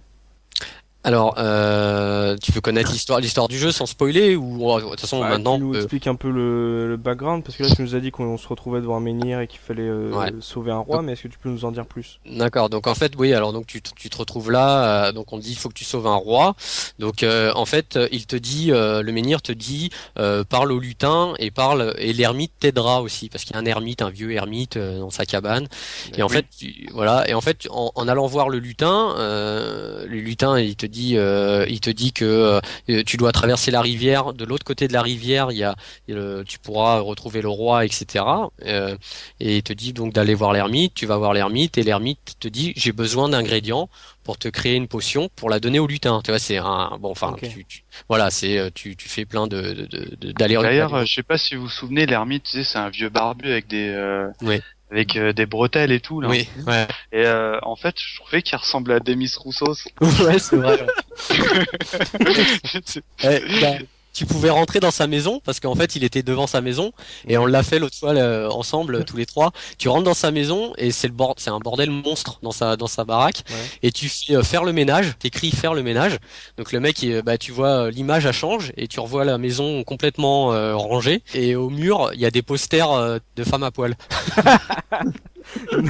Alors, 1.06 1.36
euh, 1.38 2.38
tu 2.42 2.54
peux 2.54 2.62
connaître 2.62 2.92
l'histoire, 2.92 3.20
l'histoire 3.20 3.50
du 3.50 3.58
jeu 3.58 3.74
sans 3.74 3.86
spoiler 3.86 4.38
ou 4.38 4.60
oh, 4.62 4.80
de 4.80 4.86
toute 4.92 5.02
façon 5.02 5.20
bah, 5.20 5.30
maintenant. 5.30 5.58
Tu 5.58 5.64
nous 5.64 5.76
expliques 5.76 6.08
un 6.08 6.16
peu 6.16 6.30
le, 6.30 6.88
le, 6.88 6.98
background 6.98 7.44
parce 7.44 7.58
que 7.58 7.64
là 7.64 7.70
tu 7.76 7.82
nous 7.82 7.94
as 7.96 8.00
dit 8.00 8.12
qu'on 8.12 8.38
se 8.38 8.48
retrouvait 8.48 8.80
devant 8.80 8.96
un 8.96 9.02
menhir 9.02 9.42
et 9.42 9.48
qu'il 9.48 9.60
fallait 9.60 9.82
euh, 9.82 10.40
sauver 10.40 10.72
un 10.72 10.78
roi, 10.78 11.02
mais 11.02 11.12
est-ce 11.12 11.24
que 11.24 11.28
tu 11.28 11.38
peux 11.38 11.50
nous 11.50 11.66
en 11.66 11.74
dire 11.74 11.86
plus? 11.86 12.20
D'accord. 12.26 12.70
Donc 12.70 12.88
en 12.88 12.96
fait, 12.96 13.14
oui. 13.18 13.34
Alors 13.34 13.52
donc 13.52 13.68
tu, 13.68 13.82
tu 13.82 14.10
te 14.10 14.18
retrouves 14.18 14.50
là. 14.50 15.08
Euh, 15.08 15.12
donc 15.12 15.34
on 15.34 15.40
te 15.40 15.44
dit 15.44 15.52
il 15.52 15.58
faut 15.58 15.68
que 15.68 15.74
tu 15.74 15.84
sauves 15.84 16.08
un 16.08 16.16
roi. 16.16 16.56
Donc 17.00 17.24
euh, 17.24 17.52
en 17.54 17.66
fait, 17.66 18.00
il 18.14 18.26
te 18.26 18.38
dit 18.38 18.68
le 18.68 19.12
menhir 19.12 19.42
te 19.42 19.52
dit 19.52 19.90
parle 20.16 20.72
au 20.72 20.80
lutin 20.80 21.34
et 21.38 21.52
parle 21.52 21.94
et 21.98 22.14
l'ermite 22.14 22.54
t'aidera 22.60 23.02
aussi 23.02 23.28
parce 23.28 23.44
qu'il 23.44 23.56
y 23.56 23.60
a 23.60 23.62
un 23.62 23.66
ermite, 23.66 24.02
un 24.02 24.10
vieux 24.10 24.32
ermite 24.32 24.78
dans 24.78 25.10
sa 25.10 25.26
cabane. 25.26 25.68
Et 26.16 26.24
en 26.24 26.30
fait, 26.30 26.46
voilà. 26.94 27.28
Et 27.28 27.34
en 27.34 27.42
fait, 27.42 27.68
en, 27.70 27.92
en, 27.96 28.08
allant 28.08 28.26
voir 28.26 28.48
le 28.48 28.60
lutin, 28.60 29.16
le 29.18 30.20
lutin 30.20 30.58
il 30.60 30.78
te 30.78 30.86
dit, 30.86 30.93
euh, 31.16 31.66
il 31.70 31.80
te 31.80 31.90
dit 31.90 32.14
que 32.14 32.60
euh, 32.90 33.04
tu 33.04 33.18
dois 33.18 33.32
traverser 33.32 33.72
la 33.72 33.82
rivière. 33.82 34.34
De 34.34 34.46
l'autre 34.46 34.64
côté 34.64 34.88
de 34.88 34.94
la 34.94 35.02
rivière, 35.02 35.52
il 35.52 35.58
y 35.58 35.64
a, 35.64 35.76
tu 36.46 36.60
pourras 36.60 37.00
retrouver 37.00 37.42
le 37.42 37.50
roi, 37.50 37.86
etc. 37.86 38.26
Euh, 38.66 38.96
et 39.40 39.58
il 39.58 39.64
te 39.64 39.74
dit 39.74 39.94
donc 39.94 40.14
d'aller 40.14 40.34
voir 40.34 40.54
l'ermite. 40.54 40.94
Tu 40.94 41.06
vas 41.06 41.18
voir 41.18 41.34
l'ermite 41.34 41.78
et 41.78 41.84
l'ermite 41.84 42.36
te 42.40 42.48
dit 42.48 42.74
j'ai 42.76 42.92
besoin 42.92 43.30
d'ingrédients 43.30 43.90
pour 44.24 44.38
te 44.38 44.48
créer 44.48 44.76
une 44.76 44.88
potion 44.88 45.30
pour 45.36 45.50
la 45.50 45.60
donner 45.60 45.80
au 45.80 45.88
lutin. 45.88 46.22
Tu 46.24 46.32
vois, 46.32 46.40
c'est 46.40 46.58
un 46.58 46.98
bon, 47.00 47.12
enfin, 47.12 47.36
voilà, 48.08 48.30
c'est 48.30 48.72
tu, 48.74 48.96
tu 48.96 49.10
fais 49.10 49.26
plein 49.26 49.48
de 49.48 49.88
d'aller. 50.38 50.56
D'ailleurs, 50.56 51.06
je 51.06 51.14
sais 51.14 51.24
pas 51.24 51.38
si 51.38 51.56
vous 51.56 51.64
vous 51.64 51.70
souvenez, 51.70 52.06
l'ermite, 52.06 52.44
tu 52.44 52.52
sais, 52.52 52.64
c'est 52.64 52.78
un 52.78 52.90
vieux 52.90 53.10
barbu 53.10 53.52
avec 53.52 53.68
des 53.68 53.94
avec 54.94 55.16
euh, 55.16 55.34
des 55.34 55.48
bretelles 55.48 55.92
et 55.92 56.00
tout 56.00 56.22
là. 56.22 56.30
Oui, 56.30 56.48
ouais. 56.68 56.88
Et 57.12 57.26
euh, 57.26 57.58
en 57.64 57.76
fait, 57.76 57.96
je 57.98 58.20
trouvais 58.20 58.44
qu'il 58.44 58.58
ressemble 58.58 58.92
à 58.92 59.00
Demis 59.00 59.34
Roussos. 59.38 59.88
ouais, 60.02 60.40
c'est 60.40 60.56
vrai. 60.56 60.86
Bah, 63.24 63.78
tu 64.14 64.26
pouvais 64.26 64.50
rentrer 64.50 64.80
dans 64.80 64.92
sa 64.92 65.08
maison 65.08 65.42
parce 65.44 65.60
qu'en 65.60 65.76
fait 65.76 65.96
il 65.96 66.04
était 66.04 66.24
devant 66.24 66.48
sa 66.48 66.62
maison 66.62 66.92
et 67.28 67.38
on 67.38 67.46
l'a 67.46 67.64
fait 67.64 67.80
l'autre 67.80 67.98
fois 67.98 68.14
ensemble 68.54 69.04
tous 69.06 69.18
les 69.18 69.26
trois. 69.26 69.52
Tu 69.78 69.90
rentres 69.90 70.04
dans 70.04 70.14
sa 70.14 70.32
maison 70.32 70.74
et 70.78 70.92
c'est 70.92 71.08
le 71.08 71.14
bord, 71.14 71.36
c'est 71.38 71.50
un 71.50 71.60
bordel 71.60 71.90
monstre 71.90 72.40
dans 72.44 72.52
sa 72.52 72.78
dans 72.78 72.88
sa 72.88 73.04
baraque 73.04 73.44
et 73.82 73.92
tu 73.92 74.10
fais 74.10 74.36
euh, 74.36 74.44
faire 74.44 74.64
le 74.64 74.74
ménage, 74.74 75.14
t'écris 75.20 75.52
faire 75.52 75.74
le 75.74 75.84
ménage. 75.84 76.18
Donc 76.58 76.72
le 76.72 76.80
mec, 76.80 77.06
bah 77.26 77.38
tu 77.38 77.52
vois 77.52 77.90
l'image 77.90 78.26
a 78.26 78.32
change 78.32 78.72
et 78.78 78.88
tu 78.88 79.00
revois 79.00 79.26
la 79.26 79.38
maison 79.38 79.84
complètement 79.84 80.48
rangée 80.78 81.24
et 81.34 81.56
au 81.56 81.70
mur 81.70 82.12
il 82.14 82.20
y 82.20 82.26
a 82.26 82.32
des 82.32 82.42
posters 82.42 83.20
de 83.36 83.44
femmes 83.44 83.64
à 83.64 83.72
poil. 83.72 83.96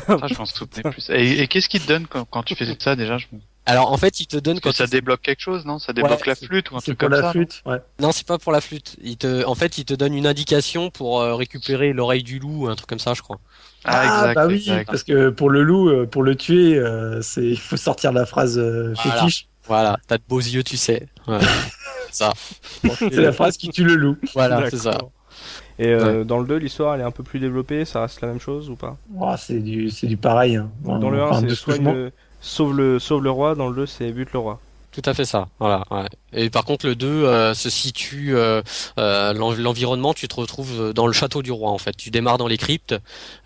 Ah, 0.08 0.28
je 0.28 0.34
pense 0.34 0.54
plus. 0.54 1.10
Et, 1.10 1.48
qu'est-ce 1.48 1.70
qui 1.70 1.80
te 1.80 1.88
donne 1.88 2.08
quand, 2.08 2.44
tu 2.44 2.56
fais 2.56 2.66
ça 2.80 2.96
déjà 2.96 3.18
Alors 3.66 3.92
en 3.92 3.98
fait, 3.98 4.20
il 4.20 4.28
te 4.28 4.38
donne 4.38 4.60
quand 4.60 4.74
ça 4.74 4.88
débloque 4.88 5.22
quelque 5.22 5.40
chose, 5.40 5.66
non? 5.66 5.80
Ça 5.80 5.94
débloque 5.94 6.26
la 6.26 6.36
flûte 6.36 6.72
ou 6.72 6.78
un 6.78 6.80
truc 6.80 6.98
comme 6.98 7.12
la 7.12 7.32
flûte, 7.32 7.62
ouais. 7.66 7.82
Non, 8.00 8.12
c'est 8.12 8.28
pas 8.28 8.38
pour 8.38 8.52
la 8.52 8.62
flûte. 8.62 8.98
Il 9.02 9.18
te, 9.18 9.46
en 9.46 9.56
fait, 9.56 9.78
il 9.78 9.86
te 9.86 9.94
donne 9.94 10.14
une 10.14 10.28
indication 10.28 10.90
pour 10.90 11.22
euh, 11.22 11.36
récupérer 11.36 11.94
l'oreille 11.94 12.24
du 12.24 12.40
loup, 12.40 12.68
un 12.68 12.76
truc 12.76 12.90
comme 12.90 13.00
ça, 13.00 13.14
je 13.14 13.22
crois. 13.22 13.40
Ah, 13.86 13.92
ah 13.94 14.06
exact, 14.06 14.36
bah 14.36 14.48
oui, 14.48 14.70
parce 14.86 15.04
que 15.04 15.30
pour 15.30 15.50
le 15.50 15.64
loup, 15.64 15.90
euh, 15.90 16.06
pour 16.06 16.24
le 16.24 16.36
tuer, 16.36 16.78
euh, 16.78 17.22
c'est 17.22 17.46
il 17.46 17.60
faut 17.60 17.78
sortir 17.78 18.12
la 18.12 18.26
phrase 18.26 18.62
fétiche. 19.02 19.48
Voilà, 19.66 19.98
t'as 20.08 20.18
de 20.18 20.24
beaux 20.28 20.42
yeux, 20.42 20.64
tu 20.64 20.76
sais. 20.76 21.08
ça. 22.12 22.34
c'est 22.98 23.12
la 23.12 23.32
phrase 23.32 23.56
qui 23.56 23.70
tue 23.70 23.86
le 23.86 23.96
loup. 23.96 24.18
Voilà, 24.34 24.70
c'est 24.70 24.78
ça. 24.78 24.98
Et 25.80 25.88
euh, 25.88 26.24
dans 26.24 26.40
le 26.40 26.46
2, 26.46 26.58
l'histoire 26.58 26.94
elle 26.96 27.02
est 27.02 27.06
un 27.06 27.12
peu 27.12 27.24
plus 27.24 27.40
développée, 27.40 27.86
ça 27.86 28.02
reste 28.02 28.22
la 28.22 28.28
même 28.28 28.40
chose 28.40 28.70
ou 28.70 28.76
pas? 28.76 28.98
C'est 29.38 29.60
du, 29.60 29.90
du 30.04 30.18
pareil. 30.18 30.58
Hein. 30.58 30.70
Dans 30.84 31.10
le 31.10 31.22
1, 31.22 31.48
c'est 31.56 31.82
sauve, 32.44 32.76
le, 32.76 33.00
sauve 33.00 33.24
le 33.24 33.32
roi, 33.32 33.56
dans 33.56 33.70
le 33.70 33.76
2, 33.76 33.86
c'est 33.86 34.12
bute 34.12 34.34
le 34.34 34.40
roi. 34.40 34.60
Tout 34.92 35.02
à 35.06 35.16
fait 35.16 35.26
ça. 35.26 35.48
Voilà. 35.60 35.84
Ouais. 35.90 36.08
Et 36.34 36.52
par 36.52 36.66
contre, 36.66 36.86
le 36.86 36.96
2 36.96 37.08
euh, 37.08 37.54
se 37.56 37.72
situe 37.72 38.36
euh, 38.36 38.62
euh 39.00 39.34
l'environnement. 39.34 40.14
Tu 40.14 40.28
te 40.28 40.36
retrouves 40.36 40.94
dans 40.94 41.08
le 41.08 41.14
château 41.14 41.42
du 41.42 41.52
roi. 41.52 41.72
En 41.72 41.80
fait, 41.80 41.98
tu 41.98 42.12
démarres 42.12 42.38
dans 42.38 42.48
les 42.48 42.58
cryptes 42.58 42.96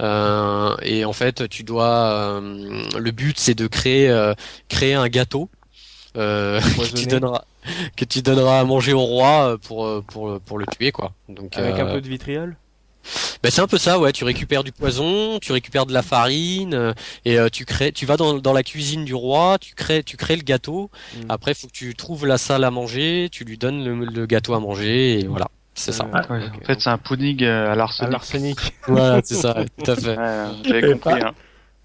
euh, 0.02 0.76
et 0.82 1.06
en 1.06 1.14
fait, 1.14 1.48
tu 1.48 1.64
dois. 1.64 2.42
le 2.42 3.12
but, 3.12 3.40
c'est 3.40 3.56
de 3.56 3.68
créer 3.68 4.34
créer 4.68 4.94
un 4.94 5.08
gâteau 5.08 5.50
euh, 6.18 6.60
que 6.78 6.98
tu 6.98 7.06
donneras 7.06 7.44
que 7.96 8.06
tu 8.06 8.22
donneras 8.22 8.60
à 8.60 8.64
manger 8.66 8.94
au 8.94 9.04
roi 9.04 9.58
pour 9.64 10.04
pour 10.04 10.40
pour 10.42 10.58
le 10.58 10.66
tuer 10.66 10.92
quoi. 10.92 11.14
Donc 11.30 11.58
avec 11.58 11.80
un 11.80 11.86
peu 11.86 12.02
de 12.02 12.08
vitriol? 12.08 12.58
Ben 13.44 13.52
c'est 13.52 13.62
un 13.62 13.68
peu 13.68 13.78
ça, 13.78 14.00
ouais. 14.00 14.12
Tu 14.12 14.24
récupères 14.24 14.64
du 14.64 14.72
poison, 14.72 15.40
tu 15.40 15.52
récupères 15.52 15.86
de 15.86 15.94
la 15.94 16.02
farine 16.02 16.94
et 17.26 17.38
tu 17.52 17.66
crées. 17.66 17.92
Tu 17.92 18.06
vas 18.06 18.18
dans, 18.18 18.36
dans 18.36 18.54
la 18.54 18.64
cuisine 18.64 19.06
du 19.06 19.14
roi, 19.14 19.58
tu 19.60 19.76
crées 19.76 20.04
tu 20.04 20.18
crées 20.18 20.36
le 20.36 20.44
gâteau. 20.44 20.90
Mm. 21.16 21.20
Après, 21.30 21.54
faut 21.54 21.68
que 21.68 21.74
tu 21.74 21.96
trouves 21.96 22.26
la 22.26 22.38
salle 22.38 22.64
à 22.64 22.72
manger, 22.72 23.30
tu 23.32 23.44
lui 23.44 23.58
donnes 23.58 23.84
le, 23.84 24.26
gâteau 24.26 24.54
à 24.54 24.60
manger 24.60 25.20
et 25.20 25.28
voilà. 25.28 25.48
C'est 25.76 25.92
ça. 25.92 26.06
En 26.06 26.66
fait, 26.66 26.80
c'est 26.80 26.90
un 26.90 26.98
pudding 26.98 27.44
à 27.44 27.76
l'arsenic. 27.76 28.58
voilà, 28.88 29.22
c'est 29.24 29.36
ça, 29.36 29.56
tout 29.78 29.92
à 29.92 29.96
fait. 29.96 30.18
J'avais 30.66 30.94
compris. 30.94 31.22
Hein. 31.22 31.34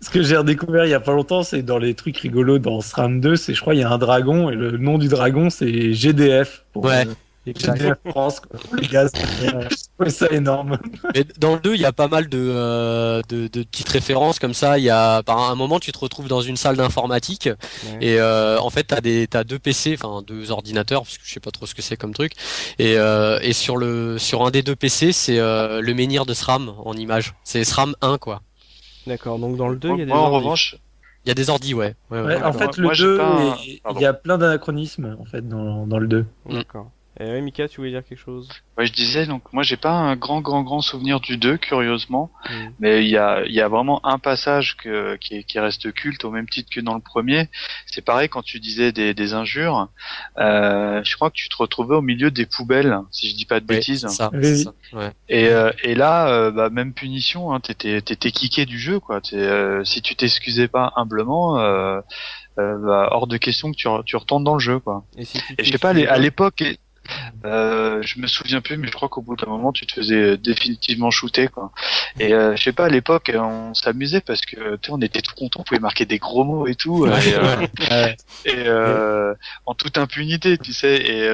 Ce 0.02 0.10
que 0.10 0.22
j'ai 0.22 0.36
redécouvert 0.36 0.84
il 0.84 0.90
y 0.90 0.94
a 0.94 1.00
pas 1.00 1.12
longtemps, 1.12 1.44
c'est 1.44 1.62
dans 1.62 1.78
les 1.78 1.94
trucs 1.94 2.18
rigolos 2.18 2.58
dans 2.58 2.80
SRAM 2.80 3.20
2, 3.20 3.36
c'est 3.36 3.54
je 3.54 3.60
crois 3.60 3.74
il 3.74 3.80
y 3.80 3.84
a 3.84 3.90
un 3.90 3.98
dragon 3.98 4.50
et 4.50 4.54
le 4.56 4.76
nom 4.76 4.98
du 4.98 5.06
dragon 5.06 5.48
c'est 5.48 5.92
GDF. 5.92 6.64
Pour, 6.72 6.84
ouais. 6.84 7.06
Euh, 7.06 7.14
GDF 7.46 7.98
France, 8.08 8.40
quoi. 8.40 8.60
les 8.78 8.86
gars, 8.86 9.08
c'est 9.08 10.10
ça 10.10 10.28
énorme. 10.30 10.78
Mais 11.14 11.24
dans 11.38 11.54
le 11.54 11.60
2, 11.60 11.74
il 11.74 11.80
y 11.80 11.84
a 11.84 11.92
pas 11.92 12.08
mal 12.08 12.28
de, 12.28 12.38
euh, 12.38 13.20
de, 13.28 13.48
de, 13.48 13.62
petites 13.64 13.88
références 13.88 14.38
comme 14.38 14.54
ça. 14.54 14.78
Il 14.78 14.84
y 14.84 14.90
a, 14.90 15.22
par 15.22 15.50
un 15.50 15.54
moment, 15.54 15.80
tu 15.80 15.90
te 15.90 15.98
retrouves 15.98 16.28
dans 16.28 16.40
une 16.40 16.56
salle 16.56 16.76
d'informatique 16.76 17.48
et 18.00 18.18
euh, 18.20 18.58
en 18.60 18.70
fait, 18.70 18.84
t'as 18.84 19.00
des, 19.00 19.26
t'as 19.26 19.44
deux 19.44 19.58
PC, 19.58 19.98
enfin 20.00 20.22
deux 20.22 20.50
ordinateurs, 20.50 21.02
parce 21.02 21.18
que 21.18 21.24
je 21.24 21.32
sais 21.32 21.40
pas 21.40 21.50
trop 21.50 21.66
ce 21.66 21.74
que 21.74 21.82
c'est 21.82 21.96
comme 21.96 22.14
truc. 22.14 22.32
Et, 22.78 22.96
euh, 22.96 23.38
et 23.42 23.52
sur 23.52 23.76
le, 23.76 24.18
sur 24.18 24.44
un 24.44 24.50
des 24.50 24.62
deux 24.62 24.76
PC, 24.76 25.12
c'est 25.12 25.38
euh, 25.38 25.80
le 25.80 25.94
menhir 25.94 26.26
de 26.26 26.34
SRAM 26.34 26.74
en 26.84 26.94
image. 26.94 27.34
C'est 27.44 27.64
SRAM 27.64 27.94
1 28.00 28.18
quoi. 28.18 28.42
D'accord, 29.06 29.38
donc 29.38 29.56
dans 29.56 29.68
le 29.68 29.76
2, 29.76 29.90
il 29.90 29.98
y 29.98 30.02
a 30.02 30.06
des 30.06 30.12
en 30.12 30.30
revanche, 30.30 30.76
il 31.24 31.28
y 31.28 31.32
a 31.32 31.34
des 31.34 31.50
ordis, 31.50 31.74
ouais. 31.74 31.94
ouais, 32.10 32.42
en 32.42 32.52
fait, 32.52 32.76
le 32.76 32.96
2, 32.96 33.20
il 33.66 34.00
y 34.00 34.04
a 34.04 34.12
plein 34.12 34.38
d'anachronismes 34.38 35.16
en 35.20 35.24
fait 35.24 35.46
dans, 35.48 35.86
dans 35.86 35.98
le 35.98 36.06
2. 36.06 36.24
D'accord. 36.50 36.90
Et 37.20 37.40
Mika, 37.40 37.68
tu 37.68 37.76
voulais 37.76 37.90
dire 37.90 38.04
quelque 38.04 38.18
chose 38.18 38.48
Ouais, 38.78 38.86
je 38.86 38.92
disais 38.92 39.26
donc 39.26 39.52
moi 39.52 39.62
j'ai 39.62 39.76
pas 39.76 39.92
un 39.92 40.16
grand 40.16 40.40
grand 40.40 40.62
grand 40.62 40.80
souvenir 40.80 41.20
du 41.20 41.36
2 41.36 41.58
curieusement, 41.58 42.30
mm. 42.48 42.52
mais 42.80 43.04
il 43.04 43.10
y 43.10 43.18
a 43.18 43.44
il 43.44 43.52
y 43.52 43.60
a 43.60 43.68
vraiment 43.68 44.04
un 44.06 44.18
passage 44.18 44.78
que, 44.78 45.16
qui, 45.16 45.44
qui, 45.44 45.58
reste 45.58 45.92
culte 45.92 46.24
au 46.24 46.30
même 46.30 46.48
titre 46.48 46.70
que 46.70 46.80
dans 46.80 46.94
le 46.94 47.00
premier. 47.00 47.50
C'est 47.84 48.00
pareil 48.00 48.30
quand 48.30 48.42
tu 48.42 48.60
disais 48.60 48.92
des, 48.92 49.12
des 49.12 49.34
injures. 49.34 49.88
Euh, 50.38 51.02
je 51.04 51.14
crois 51.16 51.28
que 51.28 51.36
tu 51.36 51.50
te 51.50 51.56
retrouvais 51.56 51.96
au 51.96 52.00
milieu 52.00 52.30
des 52.30 52.46
poubelles, 52.46 52.98
si 53.10 53.28
je 53.28 53.36
dis 53.36 53.44
pas 53.44 53.60
de 53.60 53.66
bêtises. 53.66 54.06
Ça, 54.06 54.30
Ouais. 54.92 55.10
Et, 55.28 55.48
euh, 55.48 55.70
et 55.82 55.94
là, 55.94 56.28
euh, 56.28 56.50
bah, 56.50 56.68
même 56.70 56.92
punition, 56.92 57.52
hein, 57.52 57.60
t'étais 57.60 58.00
t'étais 58.00 58.30
kické 58.30 58.66
du 58.66 58.78
jeu 58.78 59.00
quoi. 59.00 59.20
Euh, 59.32 59.84
si 59.84 60.00
tu 60.00 60.16
t'excusais 60.16 60.68
pas 60.68 60.92
humblement. 60.96 61.56
Bah, 62.56 63.08
hors 63.10 63.26
de 63.26 63.38
question 63.38 63.72
que 63.72 63.76
tu, 63.76 63.88
tu 64.04 64.16
retournes 64.16 64.44
dans 64.44 64.54
le 64.54 64.60
jeu 64.60 64.78
quoi. 64.78 65.04
Et, 65.16 65.24
si 65.24 65.38
et 65.58 65.64
je 65.64 65.72
sais 65.72 65.78
pas 65.78 65.90
à 65.90 66.18
l'époque 66.18 66.62
euh, 67.44 68.02
je 68.02 68.20
me 68.20 68.26
souviens 68.26 68.60
plus, 68.60 68.76
mais 68.76 68.86
je 68.86 68.92
crois 68.92 69.08
qu'au 69.08 69.22
bout 69.22 69.36
d'un 69.36 69.46
moment, 69.46 69.72
tu 69.72 69.86
te 69.86 69.92
faisais 69.92 70.36
définitivement 70.36 71.10
shooter, 71.10 71.48
quoi. 71.48 71.72
Et 72.18 72.32
euh, 72.32 72.56
je 72.56 72.62
sais 72.62 72.72
pas, 72.72 72.86
à 72.86 72.88
l'époque, 72.88 73.32
on 73.34 73.74
s'amusait 73.74 74.20
parce 74.20 74.42
que 74.42 74.76
tu 74.76 74.90
on 74.90 75.00
était 75.00 75.22
tout 75.22 75.34
content, 75.34 75.60
on 75.60 75.64
pouvait 75.64 75.80
marquer 75.80 76.04
des 76.04 76.18
gros 76.18 76.44
mots 76.44 76.66
et 76.66 76.74
tout, 76.74 77.06
et, 77.06 78.54
euh, 78.56 79.34
en 79.66 79.74
toute 79.74 79.98
impunité, 79.98 80.58
tu 80.58 80.72
sais, 80.72 80.96
et, 80.96 81.26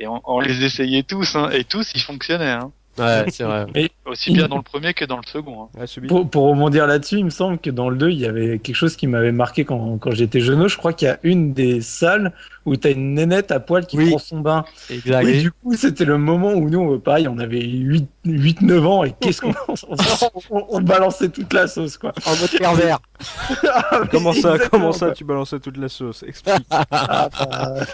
et 0.00 0.06
on, 0.06 0.40
les 0.40 0.64
essayait 0.64 1.02
tous, 1.02 1.36
hein, 1.36 1.50
et 1.50 1.64
tous, 1.64 1.92
ils 1.94 2.02
fonctionnaient. 2.02 2.50
Hein. 2.50 2.72
Ouais, 2.98 3.24
c'est 3.30 3.44
vrai. 3.44 3.66
Aussi 4.06 4.32
bien 4.32 4.48
dans 4.48 4.56
le 4.56 4.62
premier 4.62 4.94
que 4.94 5.04
dans 5.04 5.18
le 5.18 5.26
second. 5.26 5.68
Hein. 5.74 5.84
pour, 6.08 6.28
pour 6.28 6.48
rebondir 6.48 6.86
là-dessus, 6.86 7.18
il 7.18 7.24
me 7.24 7.30
semble 7.30 7.58
que 7.58 7.70
dans 7.70 7.90
le 7.90 7.96
2, 7.96 8.10
il 8.10 8.18
y 8.18 8.26
avait 8.26 8.58
quelque 8.58 8.76
chose 8.76 8.96
qui 8.96 9.06
m'avait 9.06 9.32
marqué 9.32 9.64
quand, 9.64 9.98
quand 9.98 10.10
j'étais 10.12 10.40
jeune. 10.40 10.66
Je 10.68 10.76
crois 10.76 10.92
qu'il 10.92 11.08
y 11.08 11.10
a 11.10 11.18
une 11.22 11.52
des 11.52 11.80
salles 11.80 12.32
où 12.68 12.76
t'as 12.76 12.92
une 12.92 13.14
nénette 13.14 13.50
à 13.50 13.60
poil 13.60 13.86
qui 13.86 13.96
prend 13.96 14.18
son 14.18 14.40
bain. 14.40 14.64
Exact. 14.90 15.26
Et 15.26 15.40
du 15.40 15.52
coup, 15.52 15.74
c'était 15.74 16.04
le 16.04 16.18
moment 16.18 16.52
où 16.52 16.68
nous, 16.68 16.98
pareil, 16.98 17.28
on 17.28 17.38
avait 17.38 17.64
8, 17.64 18.08
8 18.24 18.62
9 18.62 18.86
ans 18.86 19.04
et 19.04 19.14
qu'est-ce 19.20 19.40
qu'on 19.40 19.54
on, 20.50 20.66
on, 20.68 20.80
balançait 20.80 21.28
toute 21.28 21.52
la 21.52 21.66
sauce, 21.66 21.98
quoi. 21.98 22.12
En 22.26 22.36
mode 22.36 22.50
pervers. 22.58 22.98
ah, 23.68 24.02
comment 24.10 24.32
ça, 24.32 24.58
comment 24.70 24.92
ça, 24.92 25.10
tu 25.12 25.24
balançais 25.24 25.58
toute 25.60 25.76
la 25.76 25.88
sauce? 25.88 26.22
Explique. 26.22 26.66
ah, 26.70 27.28
bah, 27.30 27.86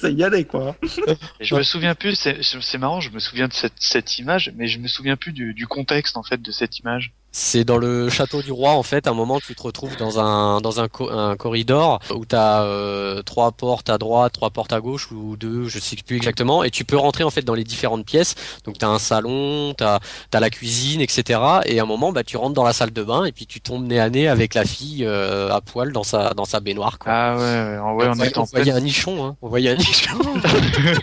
ça 0.00 0.10
y 0.10 0.22
allait, 0.22 0.44
quoi. 0.44 0.76
Je 1.40 1.54
me 1.54 1.62
souviens 1.62 1.94
plus, 1.94 2.14
c'est 2.42 2.78
marrant, 2.78 3.00
je 3.00 3.10
me 3.10 3.18
souviens 3.18 3.48
de 3.48 3.52
cette, 3.52 3.74
cette 3.78 4.18
image, 4.18 4.52
mais 4.56 4.68
je 4.68 4.78
me 4.78 4.88
souviens 4.88 5.16
plus 5.16 5.32
du, 5.32 5.54
du 5.54 5.66
contexte, 5.66 6.16
en 6.16 6.22
fait, 6.22 6.40
de 6.40 6.50
cette 6.50 6.78
image. 6.78 7.12
C'est 7.32 7.64
dans 7.64 7.78
le 7.78 8.08
château 8.08 8.42
du 8.42 8.50
roi 8.50 8.72
en 8.72 8.82
fait. 8.82 9.06
À 9.06 9.10
un 9.10 9.14
moment, 9.14 9.38
tu 9.38 9.54
te 9.54 9.62
retrouves 9.62 9.96
dans 9.96 10.18
un 10.18 10.60
dans 10.60 10.80
un, 10.80 10.88
un 11.10 11.36
corridor 11.36 12.00
où 12.14 12.26
tu 12.26 12.34
as 12.34 12.62
euh, 12.62 13.22
trois 13.22 13.52
portes 13.52 13.88
à 13.88 13.98
droite, 13.98 14.32
trois 14.32 14.50
portes 14.50 14.72
à 14.72 14.80
gauche 14.80 15.12
ou 15.12 15.36
deux, 15.36 15.68
je 15.68 15.78
sais 15.78 15.96
plus 16.04 16.16
exactement. 16.16 16.64
Et 16.64 16.70
tu 16.70 16.84
peux 16.84 16.96
rentrer 16.96 17.22
en 17.22 17.30
fait 17.30 17.42
dans 17.42 17.54
les 17.54 17.62
différentes 17.64 18.04
pièces. 18.04 18.34
Donc 18.64 18.78
tu 18.78 18.84
as 18.84 18.88
un 18.88 18.98
salon, 18.98 19.74
tu 19.78 19.84
as, 19.84 20.00
la 20.40 20.50
cuisine, 20.50 21.00
etc. 21.00 21.40
Et 21.66 21.78
à 21.78 21.82
un 21.84 21.86
moment, 21.86 22.10
bah 22.12 22.24
tu 22.24 22.36
rentres 22.36 22.54
dans 22.54 22.64
la 22.64 22.72
salle 22.72 22.90
de 22.92 23.02
bain 23.02 23.24
et 23.24 23.32
puis 23.32 23.46
tu 23.46 23.60
tombes 23.60 23.86
nez 23.86 24.00
à 24.00 24.10
nez 24.10 24.26
avec 24.26 24.54
la 24.54 24.64
fille 24.64 25.04
euh, 25.04 25.52
à 25.52 25.60
poil 25.60 25.92
dans 25.92 26.02
sa 26.04 26.34
dans 26.34 26.44
sa 26.44 26.58
baignoire. 26.60 26.98
Quoi. 26.98 27.12
Ah 27.12 27.36
ouais, 27.36 27.42
ouais, 27.42 28.06
ouais 28.06 28.08
on, 28.08 28.40
on, 28.40 28.42
on 28.42 28.44
voyait 28.44 28.72
un 28.72 28.80
nichon, 28.80 29.24
hein. 29.24 29.36
On 29.40 29.48
voyait 29.48 29.70
un 29.70 29.76
nichon. 29.76 30.18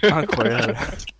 Incroyable. 0.03 0.75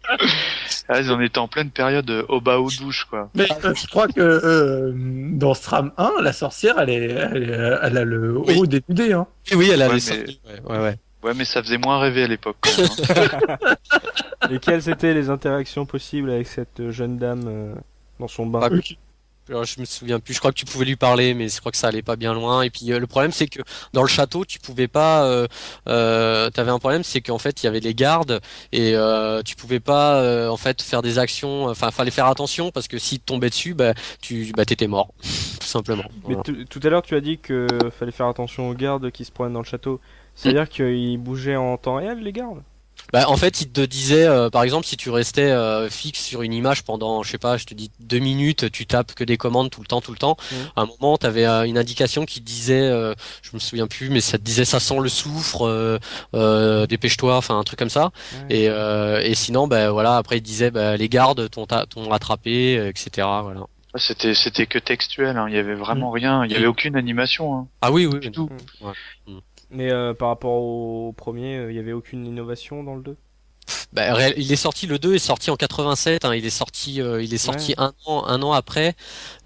Ah, 0.89 1.01
ils 1.01 1.11
en 1.11 1.19
étaient 1.19 1.37
en 1.37 1.47
pleine 1.47 1.69
période 1.69 2.09
euh, 2.09 2.23
au 2.29 2.39
bas 2.39 2.59
aux 2.59 2.69
douches, 2.69 3.05
quoi. 3.09 3.29
Mais 3.35 3.47
euh, 3.65 3.73
je 3.75 3.87
crois 3.87 4.07
que 4.07 4.21
euh, 4.21 4.93
dans 4.95 5.53
Stram 5.53 5.91
1, 5.97 6.13
la 6.21 6.31
sorcière, 6.31 6.79
elle, 6.79 6.89
est, 6.89 7.09
elle, 7.09 7.97
a 7.97 8.03
le 8.05 8.37
haut 8.37 8.65
dénudé. 8.65 9.11
Hein. 9.11 9.27
Oui, 9.53 9.69
elle 9.71 9.81
a 9.81 9.89
les 9.93 10.11
ouais, 10.11 10.25
ouais, 10.65 10.95
ouais. 11.23 11.33
mais 11.35 11.43
ça 11.43 11.61
faisait 11.61 11.77
moins 11.77 11.99
rêver 11.99 12.23
à 12.23 12.27
l'époque. 12.27 12.57
Hein. 12.65 13.57
Et 14.51 14.59
quelles 14.59 14.87
étaient 14.87 15.13
les 15.13 15.29
interactions 15.29 15.85
possibles 15.85 16.29
avec 16.31 16.47
cette 16.47 16.89
jeune 16.91 17.17
dame 17.17 17.75
dans 18.19 18.29
son 18.29 18.45
bain? 18.45 18.69
Je 19.47 19.79
me 19.79 19.85
souviens 19.85 20.19
plus. 20.19 20.33
Je 20.33 20.39
crois 20.39 20.51
que 20.51 20.57
tu 20.57 20.65
pouvais 20.65 20.85
lui 20.85 20.95
parler, 20.95 21.33
mais 21.33 21.49
je 21.49 21.59
crois 21.59 21.71
que 21.71 21.77
ça 21.77 21.87
allait 21.87 22.01
pas 22.01 22.15
bien 22.15 22.33
loin. 22.33 22.61
Et 22.61 22.69
puis 22.69 22.91
euh, 22.91 22.99
le 22.99 23.07
problème, 23.07 23.31
c'est 23.31 23.47
que 23.47 23.61
dans 23.93 24.01
le 24.01 24.07
château, 24.07 24.45
tu 24.45 24.59
pouvais 24.59 24.87
pas. 24.87 25.25
Euh, 25.25 25.47
euh, 25.87 26.49
T'avais 26.49 26.71
un 26.71 26.79
problème, 26.79 27.03
c'est 27.03 27.21
qu'en 27.21 27.37
fait, 27.37 27.63
il 27.63 27.65
y 27.65 27.69
avait 27.69 27.79
les 27.79 27.93
gardes 27.93 28.39
et 28.71 28.95
euh, 28.95 29.41
tu 29.43 29.55
pouvais 29.55 29.79
pas 29.79 30.21
euh, 30.21 30.49
en 30.49 30.57
fait 30.57 30.81
faire 30.81 31.01
des 31.01 31.19
actions. 31.19 31.65
Enfin, 31.65 31.91
fallait 31.91 32.11
faire 32.11 32.27
attention 32.27 32.71
parce 32.71 32.87
que 32.87 32.97
si 32.97 33.19
tu 33.19 33.25
tombais 33.25 33.49
dessus, 33.49 33.73
bah 33.73 33.93
tu 34.21 34.51
bah 34.55 34.65
t'étais 34.65 34.87
mort, 34.87 35.13
tout 35.21 35.67
simplement. 35.67 36.05
Mais 36.27 36.35
tout 36.43 36.79
à 36.83 36.89
l'heure, 36.89 37.01
tu 37.01 37.15
as 37.15 37.21
dit 37.21 37.37
que 37.37 37.67
fallait 37.97 38.11
faire 38.11 38.27
attention 38.27 38.69
aux 38.69 38.73
gardes 38.73 39.11
qui 39.11 39.25
se 39.25 39.31
promènent 39.31 39.53
dans 39.53 39.61
le 39.61 39.65
château. 39.65 39.99
C'est-à-dire 40.35 40.69
qu'ils 40.69 41.17
bougeaient 41.17 41.55
en 41.55 41.77
temps 41.77 41.95
réel, 41.95 42.19
les 42.19 42.31
gardes? 42.31 42.61
Bah, 43.13 43.29
en 43.29 43.37
fait, 43.37 43.61
il 43.61 43.69
te 43.71 43.81
disait, 43.81 44.25
euh, 44.25 44.49
par 44.49 44.63
exemple, 44.63 44.85
si 44.85 44.97
tu 44.97 45.09
restais 45.09 45.49
euh, 45.49 45.89
fixe 45.89 46.21
sur 46.21 46.41
une 46.41 46.53
image 46.53 46.83
pendant, 46.83 47.23
je 47.23 47.31
sais 47.31 47.37
pas, 47.37 47.55
je 47.57 47.65
te 47.65 47.73
dis 47.73 47.89
deux 47.99 48.19
minutes, 48.19 48.69
tu 48.71 48.85
tapes 48.85 49.13
que 49.13 49.23
des 49.23 49.37
commandes 49.37 49.69
tout 49.69 49.81
le 49.81 49.87
temps, 49.87 50.01
tout 50.01 50.11
le 50.11 50.17
temps. 50.17 50.35
Mmh. 50.51 50.55
À 50.75 50.81
un 50.81 50.85
moment, 50.85 51.17
tu 51.17 51.25
avais 51.25 51.45
une 51.45 51.77
indication 51.77 52.25
qui 52.25 52.41
disait, 52.41 52.81
euh, 52.81 53.13
je 53.41 53.51
me 53.53 53.59
souviens 53.59 53.87
plus, 53.87 54.09
mais 54.09 54.19
ça 54.19 54.37
te 54.37 54.43
disait 54.43 54.65
ça 54.65 54.79
sent 54.79 54.99
le 55.01 55.09
soufre, 55.09 55.99
dépêche-toi, 56.87 57.37
enfin 57.37 57.57
un 57.57 57.63
truc 57.63 57.79
comme 57.79 57.89
ça. 57.89 58.11
Et, 58.49 58.65
et 58.65 59.35
sinon, 59.35 59.67
ben 59.67 59.89
voilà, 59.91 60.17
après 60.17 60.37
il 60.37 60.41
disait, 60.41 60.71
bah, 60.71 60.97
les 60.97 61.09
gardes 61.09 61.49
t'ont 61.49 61.65
rattrapé, 62.09 62.87
etc. 62.87 63.27
Voilà. 63.43 63.67
C'était 63.95 64.33
c'était 64.33 64.67
que 64.67 64.79
textuel, 64.79 65.37
hein. 65.37 65.47
il 65.47 65.55
y 65.55 65.57
avait 65.57 65.75
vraiment 65.75 66.11
rien, 66.11 66.45
il 66.45 66.51
y 66.51 66.55
avait 66.55 66.67
aucune 66.67 66.95
animation. 66.95 67.55
Hein. 67.55 67.67
Ah 67.81 67.91
oui, 67.91 68.05
oui, 68.05 68.19
du 68.19 68.31
tout. 68.31 68.49
Mais 69.69 69.91
euh, 69.91 70.13
par 70.13 70.29
rapport 70.29 70.53
au 70.53 71.13
premier, 71.13 71.57
euh, 71.57 71.71
il 71.71 71.75
y 71.75 71.79
avait 71.79 71.93
aucune 71.93 72.25
innovation 72.25 72.83
dans 72.83 72.95
le 72.95 73.01
2 73.01 73.17
bah, 73.93 74.29
il 74.37 74.51
est 74.51 74.57
sorti 74.57 74.87
le 74.87 74.99
2 74.99 75.15
est 75.15 75.19
sorti 75.19 75.49
en 75.49 75.55
87 75.55 76.25
hein, 76.25 76.35
il 76.35 76.45
est 76.45 76.49
sorti 76.49 77.01
euh, 77.01 77.21
il 77.21 77.33
est 77.33 77.37
sorti 77.37 77.73
un 77.77 77.93
an 78.05 78.25
un 78.25 78.41
an 78.41 78.51
après. 78.53 78.95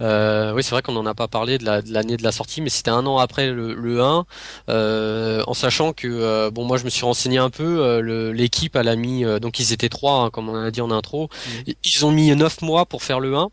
Euh, 0.02 0.54
oui 0.54 0.64
c'est 0.64 0.72
vrai 0.72 0.82
qu'on 0.82 0.94
n'en 0.94 1.06
a 1.06 1.14
pas 1.14 1.28
parlé 1.28 1.58
de 1.58 1.66
l'année 1.66 2.18
de, 2.18 2.24
la 2.24 2.32
sortie 2.32 2.62
mais 2.62 2.70
c'était 2.70 2.92
un 2.92 3.06
an 3.06 3.18
après 3.18 3.50
le, 3.52 3.74
le 3.74 4.02
1 4.02 4.26
euh, 4.70 5.44
en 5.48 5.54
sachant 5.54 5.94
que 5.94 6.50
bon 6.50 6.66
moi 6.66 6.78
je 6.78 6.86
me 6.86 6.90
suis 6.90 7.06
renseigné 7.06 7.38
un 7.38 7.50
peu 7.50 8.00
l'équipe 8.32 8.76
elle 8.76 8.88
a 8.88 8.96
mis 8.96 9.24
donc 9.40 9.60
ils 9.60 9.74
étaient 9.74 9.90
trois 9.90 10.24
hein, 10.24 10.30
comme 10.30 10.50
on 10.50 10.56
a 10.56 10.72
dit 10.72 10.82
en 10.82 10.92
intro. 10.92 11.30
Mmh. 11.68 11.72
ils 11.84 12.06
ont 12.06 12.12
mis 12.12 12.36
neuf 12.36 12.62
mois 12.62 12.86
pour 12.86 13.04
faire 13.04 13.20
le 13.20 13.36
1 13.36 13.50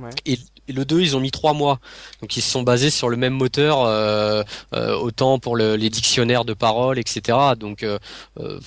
ouais. 0.00 0.10
et 0.26 0.38
et 0.68 0.72
le 0.72 0.84
2 0.84 1.00
ils 1.00 1.16
ont 1.16 1.20
mis 1.20 1.30
trois 1.30 1.52
mois. 1.52 1.80
Donc 2.20 2.36
ils 2.36 2.40
se 2.40 2.50
sont 2.50 2.62
basés 2.62 2.90
sur 2.90 3.08
le 3.08 3.16
même 3.16 3.34
moteur, 3.34 3.82
euh, 3.82 4.42
euh, 4.74 4.96
autant 4.96 5.38
pour 5.38 5.56
le, 5.56 5.76
les 5.76 5.90
dictionnaires 5.90 6.44
de 6.44 6.54
paroles, 6.54 6.98
etc. 6.98 7.38
Donc 7.58 7.82
il 7.82 7.98
euh, 8.40 8.58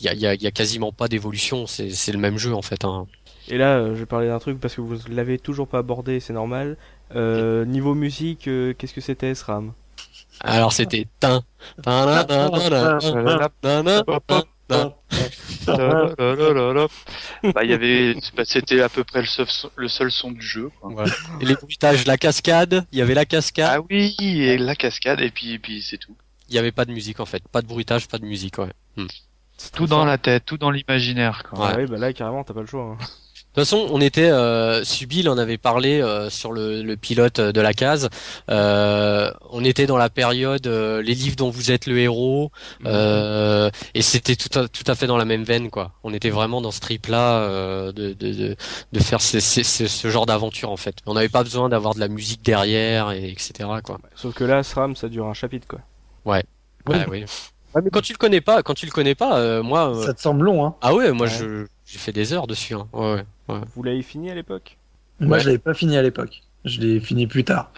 y, 0.00 0.08
a, 0.08 0.14
y, 0.14 0.26
a, 0.26 0.34
y, 0.34 0.46
a, 0.46 0.50
quasiment 0.50 0.92
pas 0.92 1.08
d'évolution, 1.08 1.66
c'est 1.66 2.12
le 2.12 2.18
même 2.18 2.38
jeu 2.38 2.54
en 2.54 2.62
fait. 2.62 2.84
Hein. 2.84 3.06
Et 3.48 3.58
là, 3.58 3.86
je 3.88 3.98
vais 4.00 4.06
parler 4.06 4.26
d'un 4.28 4.40
truc 4.40 4.58
parce 4.58 4.74
que 4.74 4.80
vous 4.80 4.96
l'avez 5.08 5.38
toujours 5.38 5.68
pas 5.68 5.78
abordé, 5.78 6.20
c'est 6.20 6.32
normal. 6.32 6.76
niveau 7.14 7.94
musique, 7.94 8.44
qu'est-ce 8.44 8.94
que 8.94 9.00
c'était 9.00 9.34
SRAM 9.34 9.72
Alors 10.40 10.72
c'était 10.72 11.06
tin. 11.20 11.42
Bah, 14.68 14.96
il 17.62 17.70
y 17.70 17.72
avait, 17.72 18.14
bah, 18.36 18.44
c'était 18.44 18.80
à 18.80 18.88
peu 18.88 19.04
près 19.04 19.20
le 19.20 19.26
seul, 19.26 19.46
le 19.76 19.88
seul 19.88 20.10
son 20.10 20.32
du 20.32 20.42
jeu. 20.42 20.70
Quoi. 20.80 21.04
Et 21.40 21.44
les 21.44 21.54
bruitages, 21.54 22.06
la 22.06 22.16
cascade, 22.16 22.86
il 22.92 22.98
y 22.98 23.02
avait 23.02 23.14
la 23.14 23.24
cascade. 23.24 23.70
Ah 23.70 23.80
oui, 23.88 24.16
et 24.20 24.58
la 24.58 24.74
cascade, 24.74 25.20
et 25.20 25.30
puis, 25.30 25.58
puis 25.58 25.82
c'est 25.82 25.98
tout. 25.98 26.16
Il 26.48 26.52
n'y 26.52 26.58
avait 26.58 26.72
pas 26.72 26.84
de 26.84 26.92
musique 26.92 27.20
en 27.20 27.26
fait, 27.26 27.46
pas 27.48 27.62
de 27.62 27.66
bruitage, 27.66 28.08
pas 28.08 28.18
de 28.18 28.24
musique, 28.24 28.58
ouais. 28.58 28.72
Hmm. 28.96 29.06
Tout 29.72 29.86
dans 29.86 30.04
la 30.04 30.18
tête, 30.18 30.44
tout 30.44 30.58
dans 30.58 30.70
l'imaginaire. 30.70 31.42
Ouais. 31.52 31.68
Ah 31.70 31.74
oui, 31.78 31.86
bah 31.86 31.98
là 31.98 32.12
carrément, 32.12 32.44
t'as 32.44 32.54
pas 32.54 32.60
le 32.60 32.66
choix. 32.66 32.96
Hein. 33.00 33.04
De 33.56 33.62
toute 33.62 33.70
façon, 33.70 33.86
on 33.90 34.02
était 34.02 34.28
euh, 34.28 34.84
Subil 34.84 35.30
en 35.30 35.38
avait 35.38 35.56
parlé 35.56 36.02
euh, 36.02 36.28
sur 36.28 36.52
le, 36.52 36.82
le, 36.82 36.96
pilote 36.98 37.40
de 37.40 37.60
la 37.62 37.72
case. 37.72 38.10
Euh, 38.50 39.30
on 39.48 39.64
était 39.64 39.86
dans 39.86 39.96
la 39.96 40.10
période 40.10 40.66
euh, 40.66 41.00
les 41.00 41.14
livres 41.14 41.36
dont 41.36 41.48
vous 41.48 41.70
êtes 41.70 41.86
le 41.86 41.98
héros 41.98 42.52
mhm. 42.80 42.86
euh, 42.88 43.70
et 43.94 44.02
c'était 44.02 44.36
tout 44.36 44.58
à, 44.58 44.68
tout 44.68 44.84
à 44.86 44.94
fait 44.94 45.06
dans 45.06 45.16
la 45.16 45.24
même 45.24 45.42
veine 45.42 45.70
quoi. 45.70 45.92
On 46.04 46.12
était 46.12 46.28
vraiment 46.28 46.60
dans 46.60 46.70
ce 46.70 46.80
trip 46.80 47.06
là 47.06 47.48
de, 47.92 48.12
de, 48.12 48.56
de, 48.92 49.00
faire 49.00 49.22
ce, 49.22 49.40
ce, 49.40 49.62
ce 49.62 50.08
genre 50.10 50.26
d'aventure 50.26 50.70
en 50.70 50.76
fait. 50.76 50.96
On 51.06 51.14
n'avait 51.14 51.30
pas 51.30 51.42
besoin 51.42 51.70
d'avoir 51.70 51.94
de 51.94 52.00
la 52.00 52.08
musique 52.08 52.44
derrière 52.44 53.10
et 53.12 53.30
etc 53.30 53.70
quoi. 53.82 53.98
Sauf 54.16 54.34
que 54.34 54.44
là, 54.44 54.62
SRAM 54.62 54.96
ça 54.96 55.08
dure 55.08 55.28
un 55.28 55.34
chapitre 55.34 55.66
quoi. 55.66 55.80
Ouais. 56.26 56.44
ouais 56.90 57.06
oui. 57.10 57.24
mais 57.82 57.88
quand 57.90 58.02
tu 58.02 58.12
le 58.12 58.18
connais 58.18 58.42
pas, 58.42 58.62
quand 58.62 58.74
tu 58.74 58.84
le 58.84 58.92
connais 58.92 59.14
pas, 59.14 59.62
moi. 59.62 59.94
Ça 60.04 60.12
te 60.12 60.20
semble 60.20 60.44
long, 60.44 60.66
hein. 60.66 60.74
Ah 60.82 60.94
ouais, 60.94 61.10
moi 61.12 61.26
je 61.26 61.64
j'ai 61.86 61.98
fait 61.98 62.12
des 62.12 62.32
heures 62.32 62.46
dessus. 62.46 62.74
Hein. 62.74 62.88
Ouais, 62.92 63.24
ouais. 63.48 63.60
Vous 63.74 63.82
l'avez 63.82 64.02
fini 64.02 64.30
à 64.30 64.34
l'époque? 64.34 64.76
Moi, 65.20 65.38
je 65.38 65.46
l'avais 65.46 65.58
pas 65.58 65.72
fini 65.72 65.96
à 65.96 66.02
l'époque. 66.02 66.42
Je 66.64 66.80
l'ai 66.80 67.00
fini 67.00 67.26
plus 67.28 67.44
tard. 67.44 67.70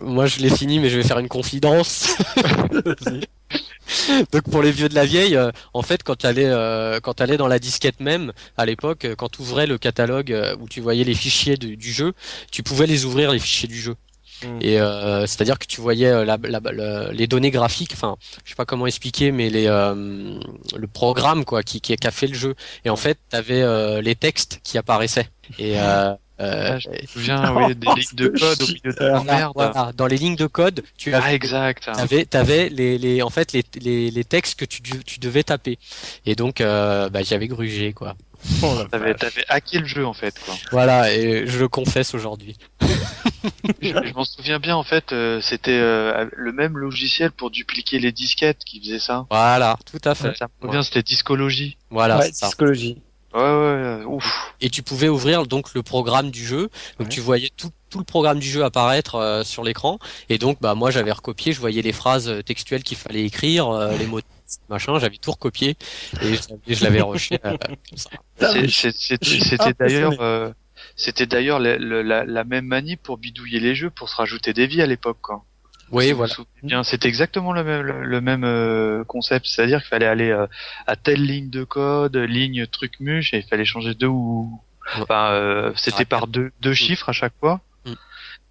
moi, 0.00 0.26
je 0.26 0.40
l'ai 0.40 0.48
fini, 0.50 0.80
mais 0.80 0.88
je 0.88 0.96
vais 0.96 1.04
faire 1.04 1.18
une 1.18 1.28
confidence. 1.28 2.16
Donc 4.32 4.42
pour 4.50 4.62
les 4.62 4.72
vieux 4.72 4.88
de 4.88 4.94
la 4.94 5.04
vieille, 5.04 5.36
euh, 5.36 5.50
en 5.74 5.82
fait, 5.82 6.02
quand 6.02 6.16
tu 6.16 6.26
allais, 6.26 6.46
euh, 6.46 6.98
quand 7.00 7.20
allais 7.20 7.36
dans 7.36 7.46
la 7.46 7.58
disquette 7.58 8.00
même, 8.00 8.32
à 8.56 8.66
l'époque, 8.66 9.04
euh, 9.04 9.14
quand 9.14 9.28
tu 9.28 9.42
ouvrais 9.42 9.66
le 9.66 9.78
catalogue 9.78 10.36
où 10.60 10.68
tu 10.68 10.80
voyais 10.80 11.04
les 11.04 11.14
fichiers 11.14 11.56
du 11.56 11.92
jeu, 11.92 12.12
tu 12.50 12.62
pouvais 12.62 12.86
les 12.86 13.04
ouvrir 13.04 13.32
les 13.32 13.38
fichiers 13.38 13.68
du 13.68 13.78
jeu. 13.78 13.94
Mm. 14.42 14.58
Et 14.60 14.80
euh, 14.80 15.26
c'est-à-dire 15.26 15.58
que 15.58 15.66
tu 15.66 15.80
voyais 15.80 16.08
euh, 16.08 16.24
la, 16.24 16.38
la, 16.42 17.12
les 17.12 17.26
données 17.26 17.50
graphiques, 17.50 17.92
enfin, 17.94 18.16
je 18.44 18.50
sais 18.50 18.56
pas 18.56 18.64
comment 18.64 18.86
expliquer, 18.86 19.32
mais 19.32 19.50
les 19.50 19.66
euh, 19.66 20.38
le 20.76 20.86
programme 20.86 21.44
quoi 21.44 21.62
qui, 21.62 21.80
qui, 21.80 21.94
a 22.06 22.10
fait 22.10 22.26
le 22.26 22.34
jeu. 22.34 22.54
Et 22.84 22.90
en 22.90 22.96
fait, 22.96 23.18
tu 23.30 23.36
avais 23.36 23.62
euh, 23.62 24.00
les 24.00 24.14
textes 24.14 24.60
qui 24.62 24.78
apparaissaient. 24.78 25.28
Et 25.58 25.80
euh, 25.80 26.14
euh, 26.40 26.78
je 26.78 26.90
me 26.90 27.06
souviens 27.06 27.54
oui, 27.54 27.74
des 27.74 27.86
lignes 27.96 28.04
de 28.14 28.28
code 28.28 28.62
au 28.62 28.66
milieu 28.66 28.92
de 28.92 29.04
la 29.04 29.22
merde. 29.22 29.52
Voilà, 29.54 29.92
dans 29.96 30.06
les 30.06 30.16
lignes 30.16 30.36
de 30.36 30.46
code, 30.46 30.82
tu 30.98 31.14
avais, 31.14 31.24
ah, 31.26 31.34
exact. 31.34 31.88
Avais, 31.88 32.26
avais 32.34 32.68
les, 32.68 32.98
les, 32.98 33.22
en 33.22 33.30
fait, 33.30 33.52
les, 33.52 33.64
les, 33.80 34.10
les 34.10 34.24
textes 34.24 34.58
que 34.58 34.64
tu, 34.64 34.82
tu 34.82 35.18
devais 35.18 35.42
taper. 35.42 35.78
Et 36.26 36.34
donc, 36.34 36.60
euh, 36.60 37.08
bah, 37.08 37.22
j'avais 37.22 37.48
grugé, 37.48 37.92
quoi. 37.92 38.16
Oh, 38.62 38.74
t'avais, 38.90 39.14
t'avais 39.14 39.44
hacké 39.48 39.78
le 39.78 39.86
jeu, 39.86 40.06
en 40.06 40.12
fait, 40.12 40.38
quoi. 40.44 40.54
Voilà, 40.72 41.12
et 41.12 41.46
je 41.46 41.58
le 41.58 41.68
confesse 41.68 42.14
aujourd'hui. 42.14 42.56
je, 43.80 44.12
m'en 44.14 44.24
souviens 44.24 44.58
bien, 44.58 44.76
en 44.76 44.82
fait, 44.82 45.12
euh, 45.12 45.40
c'était 45.40 45.78
euh, 45.78 46.28
le 46.32 46.52
même 46.52 46.78
logiciel 46.78 47.32
pour 47.32 47.50
dupliquer 47.50 47.98
les 47.98 48.12
disquettes 48.12 48.64
qui 48.64 48.80
faisait 48.80 48.98
ça. 48.98 49.26
Voilà, 49.30 49.76
tout 49.90 50.08
à 50.08 50.14
fait. 50.14 50.36
ça 50.36 50.48
me 50.62 50.70
bien, 50.70 50.82
c'était 50.82 51.02
Discologie. 51.02 51.76
Voilà, 51.90 52.18
ouais, 52.18 52.30
Discologie. 52.30 52.98
Ouais, 53.36 53.42
ouais, 53.42 54.04
ouf. 54.06 54.54
Et 54.62 54.70
tu 54.70 54.82
pouvais 54.82 55.08
ouvrir 55.08 55.46
donc 55.46 55.74
le 55.74 55.82
programme 55.82 56.30
du 56.30 56.46
jeu. 56.46 56.70
Donc 56.98 57.10
tu 57.10 57.20
voyais 57.20 57.50
tout, 57.54 57.70
tout 57.90 57.98
le 57.98 58.04
programme 58.04 58.38
du 58.38 58.48
jeu 58.48 58.64
apparaître 58.64 59.16
euh, 59.16 59.44
sur 59.44 59.62
l'écran. 59.62 59.98
Et 60.30 60.38
donc 60.38 60.58
bah 60.60 60.74
moi 60.74 60.90
j'avais 60.90 61.12
recopié, 61.12 61.52
je 61.52 61.60
voyais 61.60 61.82
les 61.82 61.92
phrases 61.92 62.32
textuelles 62.46 62.82
qu'il 62.82 62.96
fallait 62.96 63.24
écrire, 63.24 63.68
euh, 63.68 63.94
les 63.98 64.06
mots 64.06 64.20
machin, 64.68 64.98
j'avais 64.98 65.16
tout 65.16 65.32
recopié 65.32 65.76
et 66.22 66.34
je, 66.74 66.84
l'avais 66.84 67.02
rushé 67.02 67.38
euh, 67.44 68.66
C'était 68.68 69.72
d'ailleurs 69.78 70.54
c'était 70.94 71.26
d'ailleurs 71.26 71.58
la, 71.58 71.78
la, 71.78 72.24
la, 72.24 72.44
même 72.44 72.66
manip 72.66 73.02
pour 73.02 73.18
bidouiller 73.18 73.60
les 73.60 73.74
jeux 73.74 73.90
pour 73.90 74.08
se 74.08 74.16
rajouter 74.16 74.52
des 74.52 74.66
vies 74.66 74.82
à 74.82 74.86
l'époque 74.86 75.18
quoi. 75.20 75.44
Oui, 75.92 76.12
voilà. 76.12 76.34
Bien, 76.62 76.82
c'est 76.82 77.04
exactement 77.04 77.52
le 77.52 77.62
même, 77.62 77.82
le, 77.82 78.20
même 78.20 78.44
euh, 78.44 79.04
concept, 79.04 79.46
c'est-à-dire 79.46 79.80
qu'il 79.80 79.88
fallait 79.88 80.06
aller 80.06 80.30
euh, 80.30 80.46
à 80.86 80.96
telle 80.96 81.22
ligne 81.22 81.48
de 81.48 81.64
code, 81.64 82.16
ligne 82.16 82.66
truc 82.66 82.98
muche, 82.98 83.32
et 83.34 83.38
il 83.38 83.44
fallait 83.44 83.64
changer 83.64 83.94
deux 83.94 84.08
ou, 84.08 84.60
enfin, 84.96 85.30
euh, 85.30 85.72
c'était 85.76 86.04
par 86.04 86.26
deux, 86.26 86.50
deux 86.60 86.74
chiffres 86.74 87.08
à 87.08 87.12
chaque 87.12 87.34
fois. 87.38 87.60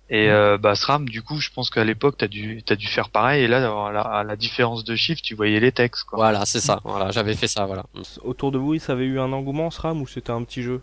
Et 0.09 0.29
mm. 0.29 0.57
bah 0.57 0.75
SRAM, 0.75 1.09
du 1.09 1.21
coup, 1.21 1.39
je 1.39 1.49
pense 1.49 1.69
qu'à 1.69 1.83
l'époque, 1.83 2.15
t'as 2.17 2.27
dû, 2.27 2.61
t'as 2.63 2.75
dû 2.75 2.87
faire 2.87 3.09
pareil. 3.09 3.43
Et 3.43 3.47
là, 3.47 3.57
à 3.57 3.91
la, 3.91 4.01
à 4.01 4.23
la, 4.23 4.35
différence 4.35 4.83
de 4.83 4.95
chiffres, 4.95 5.21
tu 5.23 5.35
voyais 5.35 5.59
les 5.59 5.71
textes. 5.71 6.03
Quoi. 6.03 6.17
Voilà, 6.17 6.45
c'est 6.45 6.59
ça. 6.59 6.79
Voilà, 6.83 7.11
j'avais 7.11 7.33
fait 7.33 7.47
ça. 7.47 7.65
Voilà. 7.65 7.85
Autour 8.23 8.51
de 8.51 8.57
vous, 8.57 8.77
ça 8.79 8.93
avait 8.93 9.05
eu 9.05 9.19
un 9.19 9.31
engouement 9.33 9.71
SRAM 9.71 10.01
ou 10.01 10.07
c'était 10.07 10.31
un 10.31 10.43
petit 10.43 10.61
jeu? 10.61 10.81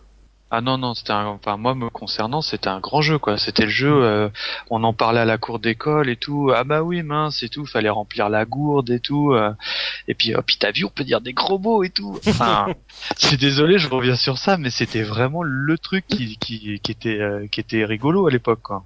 Ah 0.55 0.61
non 0.61 0.77
non, 0.77 0.93
c'était 0.93 1.13
un, 1.13 1.25
enfin 1.25 1.57
moi 1.57 1.73
me 1.73 1.89
concernant, 1.89 2.43
c'était 2.43 2.67
un 2.67 2.79
grand 2.79 3.01
jeu 3.01 3.17
quoi. 3.17 3.39
C'était 3.39 3.63
le 3.63 3.71
jeu, 3.71 3.91
euh, 3.91 4.29
on 4.69 4.83
en 4.83 4.93
parlait 4.93 5.21
à 5.21 5.25
la 5.25 5.39
cour 5.39 5.57
d'école 5.57 6.11
et 6.11 6.15
tout. 6.15 6.51
Ah 6.55 6.63
bah 6.63 6.83
oui 6.83 7.01
mince 7.01 7.41
et 7.41 7.49
tout, 7.49 7.65
fallait 7.65 7.89
remplir 7.89 8.29
la 8.29 8.45
gourde 8.45 8.91
et 8.91 8.99
tout. 8.99 9.33
Euh. 9.33 9.51
et 10.07 10.13
puis 10.13 10.35
oh, 10.35 10.43
puis 10.45 10.57
t'as 10.59 10.69
vu, 10.69 10.85
on 10.85 10.89
peut 10.89 11.05
dire 11.05 11.21
des 11.21 11.33
gros 11.33 11.57
mots 11.57 11.83
et 11.83 11.89
tout. 11.89 12.19
Enfin, 12.27 12.67
c'est 13.17 13.39
désolé, 13.39 13.79
je 13.79 13.89
reviens 13.89 14.15
sur 14.15 14.37
ça, 14.37 14.57
mais 14.57 14.69
c'était 14.69 15.01
vraiment 15.01 15.41
le 15.41 15.75
truc 15.79 16.05
qui 16.05 16.37
qui, 16.37 16.79
qui 16.83 16.91
était 16.91 17.19
euh, 17.19 17.47
qui 17.47 17.59
était 17.59 17.83
rigolo 17.83 18.27
à 18.27 18.29
l'époque 18.29 18.61
quoi. 18.61 18.83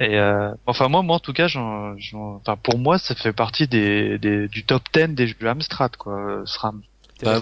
Et 0.00 0.18
enfin 0.66 0.88
moi 0.88 1.02
moi 1.02 1.16
en 1.16 1.20
tout 1.20 1.32
cas, 1.32 1.46
enfin 1.46 2.56
pour 2.62 2.78
moi 2.78 2.98
ça 2.98 3.14
fait 3.14 3.32
partie 3.32 3.66
des, 3.68 4.18
des 4.18 4.48
du 4.48 4.64
top 4.64 4.82
10 4.94 5.08
des 5.08 5.26
jeux 5.28 5.48
Amstrad 5.48 5.96
quoi, 5.96 6.42
SRAM. 6.44 6.82
Bah, 7.22 7.40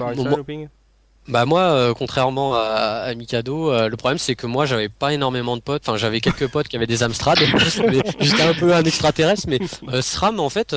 bah 1.28 1.44
moi, 1.44 1.60
euh, 1.60 1.94
contrairement 1.94 2.54
à, 2.54 2.60
à 2.60 3.14
Mikado, 3.14 3.72
euh, 3.72 3.88
le 3.88 3.96
problème 3.96 4.18
c'est 4.18 4.36
que 4.36 4.46
moi 4.46 4.64
j'avais 4.64 4.88
pas 4.88 5.12
énormément 5.12 5.56
de 5.56 5.62
potes. 5.62 5.82
Enfin, 5.86 5.96
j'avais 5.96 6.20
quelques 6.20 6.46
potes 6.46 6.68
qui 6.68 6.76
avaient 6.76 6.86
des 6.86 7.02
Amstrad, 7.02 7.38
mais 7.90 8.00
j'étais 8.20 8.42
un 8.42 8.54
peu 8.54 8.74
un 8.74 8.84
extraterrestre. 8.84 9.46
Mais 9.48 9.58
euh, 9.88 10.02
SRAM, 10.02 10.38
en 10.38 10.48
fait, 10.50 10.74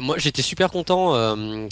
moi 0.00 0.16
j'étais 0.18 0.42
super 0.42 0.70
content 0.70 1.14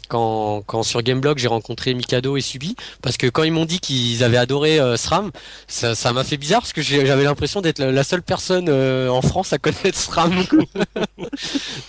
quand, 0.08 0.62
quand 0.66 0.82
sur 0.82 1.02
Gameblog 1.02 1.38
j'ai 1.38 1.48
rencontré 1.48 1.94
Mikado 1.94 2.36
et 2.36 2.40
Subi, 2.40 2.76
parce 3.02 3.16
que 3.16 3.26
quand 3.26 3.42
ils 3.42 3.52
m'ont 3.52 3.64
dit 3.64 3.80
qu'ils 3.80 4.22
avaient 4.22 4.36
adoré 4.36 4.78
SRAM, 4.96 5.30
ça, 5.66 5.94
ça 5.94 6.12
m'a 6.12 6.24
fait 6.24 6.36
bizarre 6.36 6.60
parce 6.60 6.72
que 6.72 6.82
j'avais 6.82 7.24
l'impression 7.24 7.60
d'être 7.60 7.80
la, 7.80 8.04
seule 8.04 8.22
personne 8.22 8.70
en 8.70 9.22
France 9.22 9.52
à 9.52 9.58
connaître 9.58 9.98
SRAM. 9.98 10.32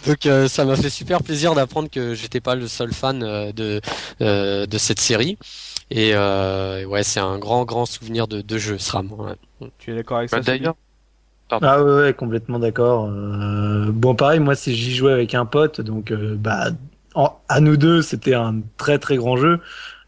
Donc 0.08 0.28
ça 0.48 0.66
m'a 0.66 0.76
fait 0.76 0.90
super 0.90 1.22
plaisir 1.22 1.54
d'apprendre 1.54 1.90
que 1.90 2.16
j'étais 2.16 2.42
pas 2.42 2.56
le 2.56 2.68
seul 2.68 2.92
fan 2.92 3.20
de 3.52 3.82
de 4.20 4.78
cette 4.78 5.00
série. 5.00 5.38
Et 5.90 6.12
euh, 6.14 6.86
ouais, 6.86 7.04
c'est 7.04 7.20
un 7.20 7.38
grand, 7.40 7.66
grand 7.66 7.86
souvenir 7.86 8.28
de, 8.28 8.42
de 8.42 8.58
jeu, 8.58 8.78
SRAM. 8.78 9.12
Ouais. 9.12 9.70
Tu 9.78 9.92
es 9.92 9.96
d'accord 9.96 10.18
avec 10.18 10.30
ça 10.30 10.38
bah, 10.38 10.44
D'ailleurs. 10.44 10.76
Ah 11.50 11.82
ouais, 11.82 11.96
ouais, 12.02 12.14
complètement 12.14 12.60
d'accord. 12.60 13.06
Euh, 13.06 13.90
bon, 13.92 14.16
pareil, 14.16 14.40
moi, 14.40 14.56
c'est 14.56 14.74
j'y 14.74 14.94
jouais 14.94 15.14
avec 15.14 15.34
un 15.34 15.46
pote, 15.46 15.80
donc 15.80 16.12
euh, 16.12 16.36
bah, 16.38 16.72
à 17.48 17.62
nous 17.62 17.78
deux, 17.78 18.02
c'était 18.02 18.34
un 18.34 18.60
très 18.76 19.00
très 19.00 19.16
grand 19.16 19.38
jeu. 19.38 19.62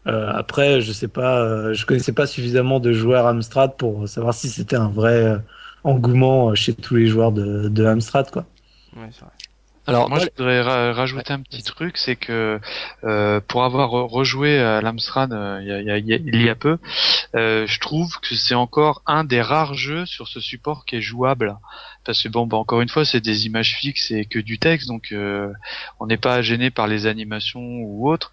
après, 0.04 0.80
je 0.82 0.92
sais 0.92 1.08
pas, 1.08 1.72
je 1.72 1.86
connaissais 1.86 2.12
pas 2.12 2.26
suffisamment 2.26 2.78
de 2.78 2.92
joueurs 2.92 3.26
Amstrad 3.26 3.76
pour 3.76 4.06
savoir 4.06 4.34
si 4.34 4.48
c'était 4.50 4.76
un 4.76 4.88
vrai 4.88 5.40
engouement 5.82 6.54
chez 6.54 6.74
tous 6.74 6.96
les 6.96 7.06
joueurs 7.06 7.32
de, 7.32 7.68
de 7.68 7.84
Amstrad, 7.86 8.30
quoi. 8.30 8.44
Ouais, 8.96 9.08
c'est 9.12 9.22
vrai. 9.22 9.32
Alors 9.86 10.08
moi, 10.10 10.18
je 10.18 10.26
voudrais 10.36 10.60
rajouter 10.92 11.32
un 11.32 11.40
petit 11.40 11.62
truc, 11.62 11.96
c'est 11.96 12.14
que 12.14 12.60
euh, 13.04 13.40
pour 13.40 13.64
avoir 13.64 13.90
rejoué 13.90 14.58
à 14.58 14.80
l'Amstrad 14.82 15.32
euh, 15.32 15.60
il, 15.62 16.42
y 16.44 16.48
a, 16.48 16.54
peu, 16.54 16.78
euh, 17.34 17.66
je 17.66 17.80
trouve 17.80 18.20
que 18.20 18.36
c'est 18.36 18.54
encore 18.54 19.02
un 19.06 19.24
des 19.24 19.40
rares 19.40 19.74
jeux 19.74 20.04
sur 20.04 20.28
ce 20.28 20.38
support 20.38 20.84
qui 20.84 20.96
est 20.96 21.00
jouable. 21.00 21.56
Parce 22.04 22.22
que 22.22 22.28
bon, 22.28 22.46
bah, 22.46 22.56
encore 22.56 22.82
une 22.82 22.88
fois, 22.88 23.04
c'est 23.04 23.20
des 23.20 23.46
images 23.46 23.76
fixes 23.76 24.10
et 24.10 24.26
que 24.26 24.38
du 24.38 24.58
texte, 24.58 24.86
donc 24.86 25.14
on 25.98 26.06
n'est 26.06 26.16
pas 26.16 26.42
gêné 26.42 26.70
par 26.70 26.86
les 26.86 27.06
animations 27.06 27.60
ou 27.60 28.10
autres. 28.10 28.32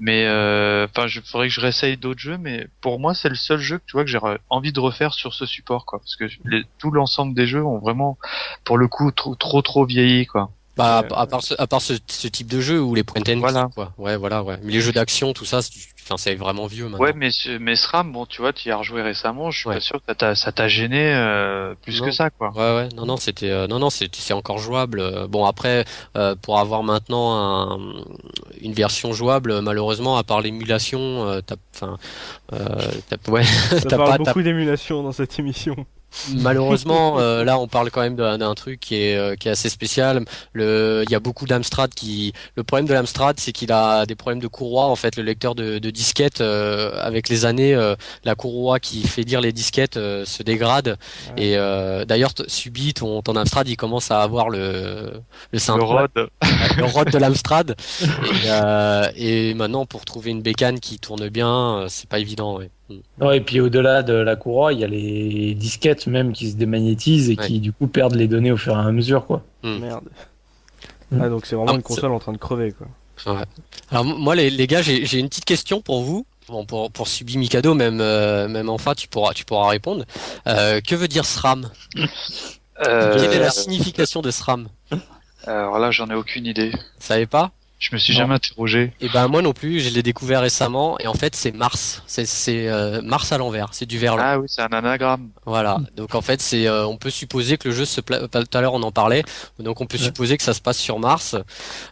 Mais 0.00 0.26
enfin, 0.88 1.06
je 1.06 1.20
faudrait 1.20 1.48
que 1.48 1.54
je 1.54 1.60
réessaye 1.60 1.96
d'autres 1.98 2.20
jeux, 2.20 2.38
mais 2.38 2.68
pour 2.80 2.98
moi, 2.98 3.14
c'est 3.14 3.28
le 3.28 3.34
seul 3.34 3.58
jeu 3.58 3.78
que 3.78 3.84
tu 3.86 3.92
vois 3.92 4.04
que 4.04 4.10
j'ai 4.10 4.18
envie 4.50 4.72
de 4.72 4.80
refaire 4.80 5.14
sur 5.14 5.34
ce 5.34 5.46
support, 5.46 5.86
quoi. 5.86 5.98
Parce 5.98 6.16
que 6.16 6.24
tout 6.78 6.90
l'ensemble 6.90 7.34
des 7.34 7.46
jeux 7.46 7.64
ont 7.64 7.78
vraiment, 7.78 8.18
pour 8.64 8.78
le 8.78 8.88
coup, 8.88 9.10
trop 9.12 9.34
trop 9.34 9.62
trop 9.62 9.86
vieilli, 9.86 10.26
quoi. 10.26 10.50
Bah, 10.76 11.02
à, 11.14 11.26
part, 11.26 11.42
ce, 11.42 11.54
à 11.56 11.66
part 11.66 11.80
ce, 11.80 11.94
ce, 12.06 12.28
type 12.28 12.48
de 12.48 12.60
jeu 12.60 12.80
ou 12.80 12.94
les 12.94 13.02
point 13.02 13.22
and 13.26 13.38
voilà. 13.38 13.70
quoi. 13.74 13.92
Ouais, 13.96 14.16
voilà, 14.16 14.42
ouais. 14.42 14.58
Mais 14.62 14.72
les 14.74 14.80
jeux 14.82 14.92
d'action, 14.92 15.32
tout 15.32 15.46
ça, 15.46 15.60
enfin, 16.02 16.18
c'est 16.18 16.34
vraiment 16.34 16.66
vieux 16.66 16.84
maintenant. 16.88 17.02
Ouais, 17.02 17.14
mais 17.16 17.30
mais 17.58 17.76
SRAM, 17.76 18.12
bon, 18.12 18.26
tu 18.26 18.42
vois, 18.42 18.52
tu 18.52 18.68
y 18.68 18.70
as 18.70 18.76
rejoué 18.76 19.00
récemment. 19.00 19.50
Je 19.50 19.60
suis 19.60 19.70
pas 19.70 19.80
sûr 19.80 20.00
que 20.04 20.34
ça 20.34 20.52
t'a 20.52 20.68
gêné 20.68 21.14
euh, 21.14 21.74
plus 21.80 22.02
que 22.02 22.10
ça, 22.10 22.28
quoi. 22.28 22.50
Ouais, 22.54 22.76
ouais. 22.76 22.88
Non, 22.94 23.06
non, 23.06 23.16
c'était, 23.16 23.50
euh, 23.50 23.66
non, 23.66 23.78
non, 23.78 23.88
c'est 23.88 24.32
encore 24.34 24.58
jouable. 24.58 25.26
Bon, 25.28 25.46
après, 25.46 25.86
euh, 26.16 26.34
pour 26.36 26.58
avoir 26.58 26.82
maintenant 26.82 27.34
un, 27.72 28.04
une 28.60 28.74
version 28.74 29.14
jouable, 29.14 29.62
malheureusement, 29.62 30.18
à 30.18 30.24
part 30.24 30.42
l'émulation, 30.42 31.40
t'as, 31.46 31.56
enfin, 31.74 31.96
ouais. 33.28 33.44
Ça 33.88 33.96
parle 33.96 34.18
beaucoup 34.18 34.42
d'émulation 34.42 35.02
dans 35.02 35.12
cette 35.12 35.38
émission 35.38 35.86
malheureusement, 36.34 37.18
euh, 37.18 37.44
là, 37.44 37.58
on 37.58 37.68
parle 37.68 37.90
quand 37.90 38.00
même 38.00 38.16
d'un 38.16 38.54
truc 38.54 38.80
qui 38.80 38.96
est, 38.96 39.16
euh, 39.16 39.36
qui 39.36 39.48
est 39.48 39.50
assez 39.50 39.68
spécial. 39.68 40.24
Le, 40.52 41.04
il 41.06 41.12
y 41.12 41.14
a 41.14 41.20
beaucoup 41.20 41.46
d'Amstrad 41.46 41.92
qui. 41.94 42.32
Le 42.56 42.64
problème 42.64 42.86
de 42.86 42.94
l'Amstrad, 42.94 43.38
c'est 43.38 43.52
qu'il 43.52 43.72
a 43.72 44.06
des 44.06 44.14
problèmes 44.14 44.40
de 44.40 44.46
courroie. 44.46 44.86
En 44.86 44.96
fait, 44.96 45.16
le 45.16 45.22
lecteur 45.22 45.54
de, 45.54 45.78
de 45.78 45.90
disquettes, 45.90 46.40
euh, 46.40 46.92
avec 47.00 47.28
les 47.28 47.44
années, 47.44 47.76
la 48.24 48.34
courroie 48.34 48.80
qui 48.80 49.06
fait 49.06 49.22
lire 49.22 49.40
les 49.40 49.52
disquettes 49.52 49.94
se 49.94 50.42
dégrade. 50.42 50.98
Et 51.36 51.56
d'ailleurs, 52.06 52.32
subit 52.46 52.94
ton, 52.94 53.22
ton 53.22 53.36
Amstrad, 53.36 53.68
il 53.68 53.76
commence 53.76 54.10
à 54.10 54.22
avoir 54.22 54.50
le 54.50 55.22
le, 55.52 55.58
le 55.76 55.82
rod, 55.82 56.10
le 56.76 56.84
rod 56.84 57.10
de 57.10 57.18
l'Amstrad. 57.18 57.76
Et, 59.16 59.50
et, 59.50 59.54
maintenant, 59.54 59.86
pour 59.86 60.04
trouver 60.04 60.30
une 60.30 60.42
bécane 60.42 60.80
qui 60.80 60.98
tourne 60.98 61.28
bien, 61.28 61.86
c'est 61.88 62.08
pas 62.08 62.18
évident. 62.18 62.58
Ouais. 62.58 62.70
Non, 63.18 63.32
et 63.32 63.40
puis 63.40 63.60
au-delà 63.60 64.02
de 64.02 64.12
la 64.12 64.36
courroie, 64.36 64.72
il 64.72 64.80
y 64.80 64.84
a 64.84 64.86
les 64.86 65.54
disquettes 65.54 66.06
même 66.06 66.32
qui 66.32 66.50
se 66.50 66.56
démagnétisent 66.56 67.30
et 67.30 67.36
qui 67.36 67.60
du 67.60 67.72
coup 67.72 67.86
perdent 67.86 68.14
les 68.14 68.28
données 68.28 68.52
au 68.52 68.56
fur 68.56 68.76
et 68.76 68.80
à 68.80 68.92
mesure 68.92 69.26
quoi. 69.26 69.42
Hmm. 69.62 69.78
Merde. 69.78 70.08
Hmm. 71.10 71.20
Ah, 71.22 71.28
donc 71.28 71.46
c'est 71.46 71.56
vraiment 71.56 71.72
ah, 71.72 71.76
une 71.76 71.82
console 71.82 72.12
en 72.12 72.18
train 72.18 72.32
de 72.32 72.38
crever 72.38 72.72
quoi. 72.72 72.86
Ouais. 73.34 73.44
Alors 73.90 74.04
moi 74.04 74.34
les, 74.34 74.50
les 74.50 74.66
gars, 74.66 74.82
j'ai 74.82 75.18
une 75.18 75.28
petite 75.28 75.44
question 75.44 75.80
pour 75.80 76.02
vous. 76.02 76.26
Bon, 76.48 76.64
pour, 76.64 76.92
pour 76.92 77.08
Subi 77.08 77.38
Mikado, 77.38 77.74
même, 77.74 78.00
euh, 78.00 78.46
même 78.46 78.68
enfin, 78.68 78.94
tu 78.94 79.08
pourras, 79.08 79.32
tu 79.32 79.44
pourras 79.44 79.68
répondre. 79.68 80.04
Euh, 80.46 80.80
que 80.80 80.94
veut 80.94 81.08
dire 81.08 81.24
SRAM 81.24 81.68
euh... 82.86 83.18
Quelle 83.18 83.32
est 83.32 83.40
la 83.40 83.50
signification 83.50 84.22
de 84.22 84.30
SRAM? 84.30 84.68
Alors 85.44 85.80
là, 85.80 85.90
j'en 85.90 86.08
ai 86.08 86.14
aucune 86.14 86.46
idée. 86.46 86.70
Vous 86.70 86.78
savez 87.00 87.26
pas? 87.26 87.50
Je 87.78 87.94
me 87.94 87.98
suis 87.98 88.14
jamais 88.14 88.34
interrogé. 88.34 88.84
Et 89.00 89.06
eh 89.06 89.08
ben 89.10 89.28
moi 89.28 89.42
non 89.42 89.52
plus, 89.52 89.80
je 89.80 89.90
l'ai 89.90 90.02
découvert 90.02 90.40
récemment 90.40 90.98
et 90.98 91.06
en 91.06 91.14
fait 91.14 91.36
c'est 91.36 91.52
Mars, 91.52 92.02
c'est 92.06 92.68
euh, 92.68 93.02
Mars 93.02 93.32
à 93.32 93.38
l'envers, 93.38 93.68
c'est 93.72 93.84
du 93.84 93.98
verlan. 93.98 94.22
Ah 94.24 94.38
oui, 94.38 94.46
c'est 94.48 94.62
un 94.62 94.72
anagramme. 94.72 95.28
Voilà, 95.44 95.78
donc 95.94 96.14
en 96.14 96.22
fait 96.22 96.40
c'est, 96.40 96.66
euh, 96.66 96.86
on 96.86 96.96
peut 96.96 97.10
supposer 97.10 97.58
que 97.58 97.68
le 97.68 97.74
jeu 97.74 97.84
se, 97.84 98.00
tout 98.00 98.14
à 98.54 98.60
l'heure 98.62 98.72
on 98.72 98.82
en 98.82 98.92
parlait, 98.92 99.24
donc 99.58 99.82
on 99.82 99.86
peut 99.86 99.98
supposer 99.98 100.38
que 100.38 100.42
ça 100.42 100.54
se 100.54 100.62
passe 100.62 100.78
sur 100.78 100.98
Mars. 100.98 101.36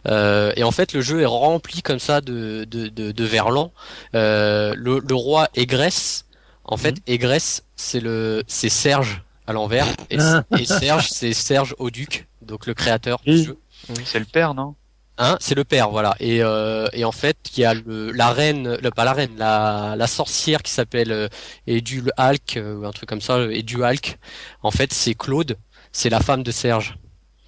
Euh, 0.07 0.51
et 0.55 0.63
en 0.63 0.71
fait 0.71 0.93
le 0.93 1.01
jeu 1.01 1.21
est 1.21 1.27
rempli 1.27 1.83
comme 1.83 1.99
ça 1.99 2.19
de 2.19 2.65
de 2.67 2.87
de, 2.87 3.11
de 3.11 3.23
verlan. 3.23 3.71
Le, 4.13 4.73
le, 4.75 5.15
roi 5.15 5.49
Égresse, 5.55 6.25
en 6.63 6.77
fait 6.77 6.95
mmh. 7.07 7.37
c'est 7.75 7.99
le 7.99 8.43
c'est 8.47 8.69
Serge 8.69 9.21
à 9.45 9.53
l'envers 9.53 9.85
et, 10.09 10.17
et 10.59 10.65
Serge 10.65 11.09
c'est 11.09 11.33
Serge 11.33 11.75
Auduc, 11.77 12.27
donc 12.41 12.65
le 12.65 12.73
créateur 12.73 13.19
du 13.23 13.37
jeu. 13.43 13.59
C'est 14.03 14.17
le 14.17 14.25
père, 14.25 14.55
non? 14.55 14.73
Hein, 15.17 15.37
c'est 15.39 15.55
le 15.55 15.63
père, 15.63 15.89
voilà. 15.91 16.15
Et, 16.19 16.43
euh, 16.43 16.87
et 16.91 17.05
en 17.05 17.11
fait, 17.13 17.37
il 17.55 17.61
y 17.61 17.65
a 17.65 17.73
le, 17.73 18.11
la 18.11 18.31
reine, 18.31 18.77
le, 18.81 18.89
pas 18.91 19.05
la 19.05 19.13
reine, 19.13 19.31
la, 19.37 19.95
la 19.97 20.07
sorcière 20.07 20.61
qui 20.61 20.71
s'appelle 20.73 21.11
euh, 21.11 21.27
Edul 21.67 22.11
Halk, 22.17 22.57
euh, 22.57 22.75
ou 22.75 22.85
un 22.85 22.91
truc 22.91 23.07
comme 23.07 23.21
ça, 23.21 23.39
Edu 23.49 23.83
Halk. 23.83 24.17
En 24.61 24.71
fait, 24.71 24.93
c'est 24.93 25.13
Claude, 25.13 25.57
c'est 25.93 26.09
la 26.09 26.19
femme 26.19 26.43
de 26.43 26.51
Serge. 26.51 26.97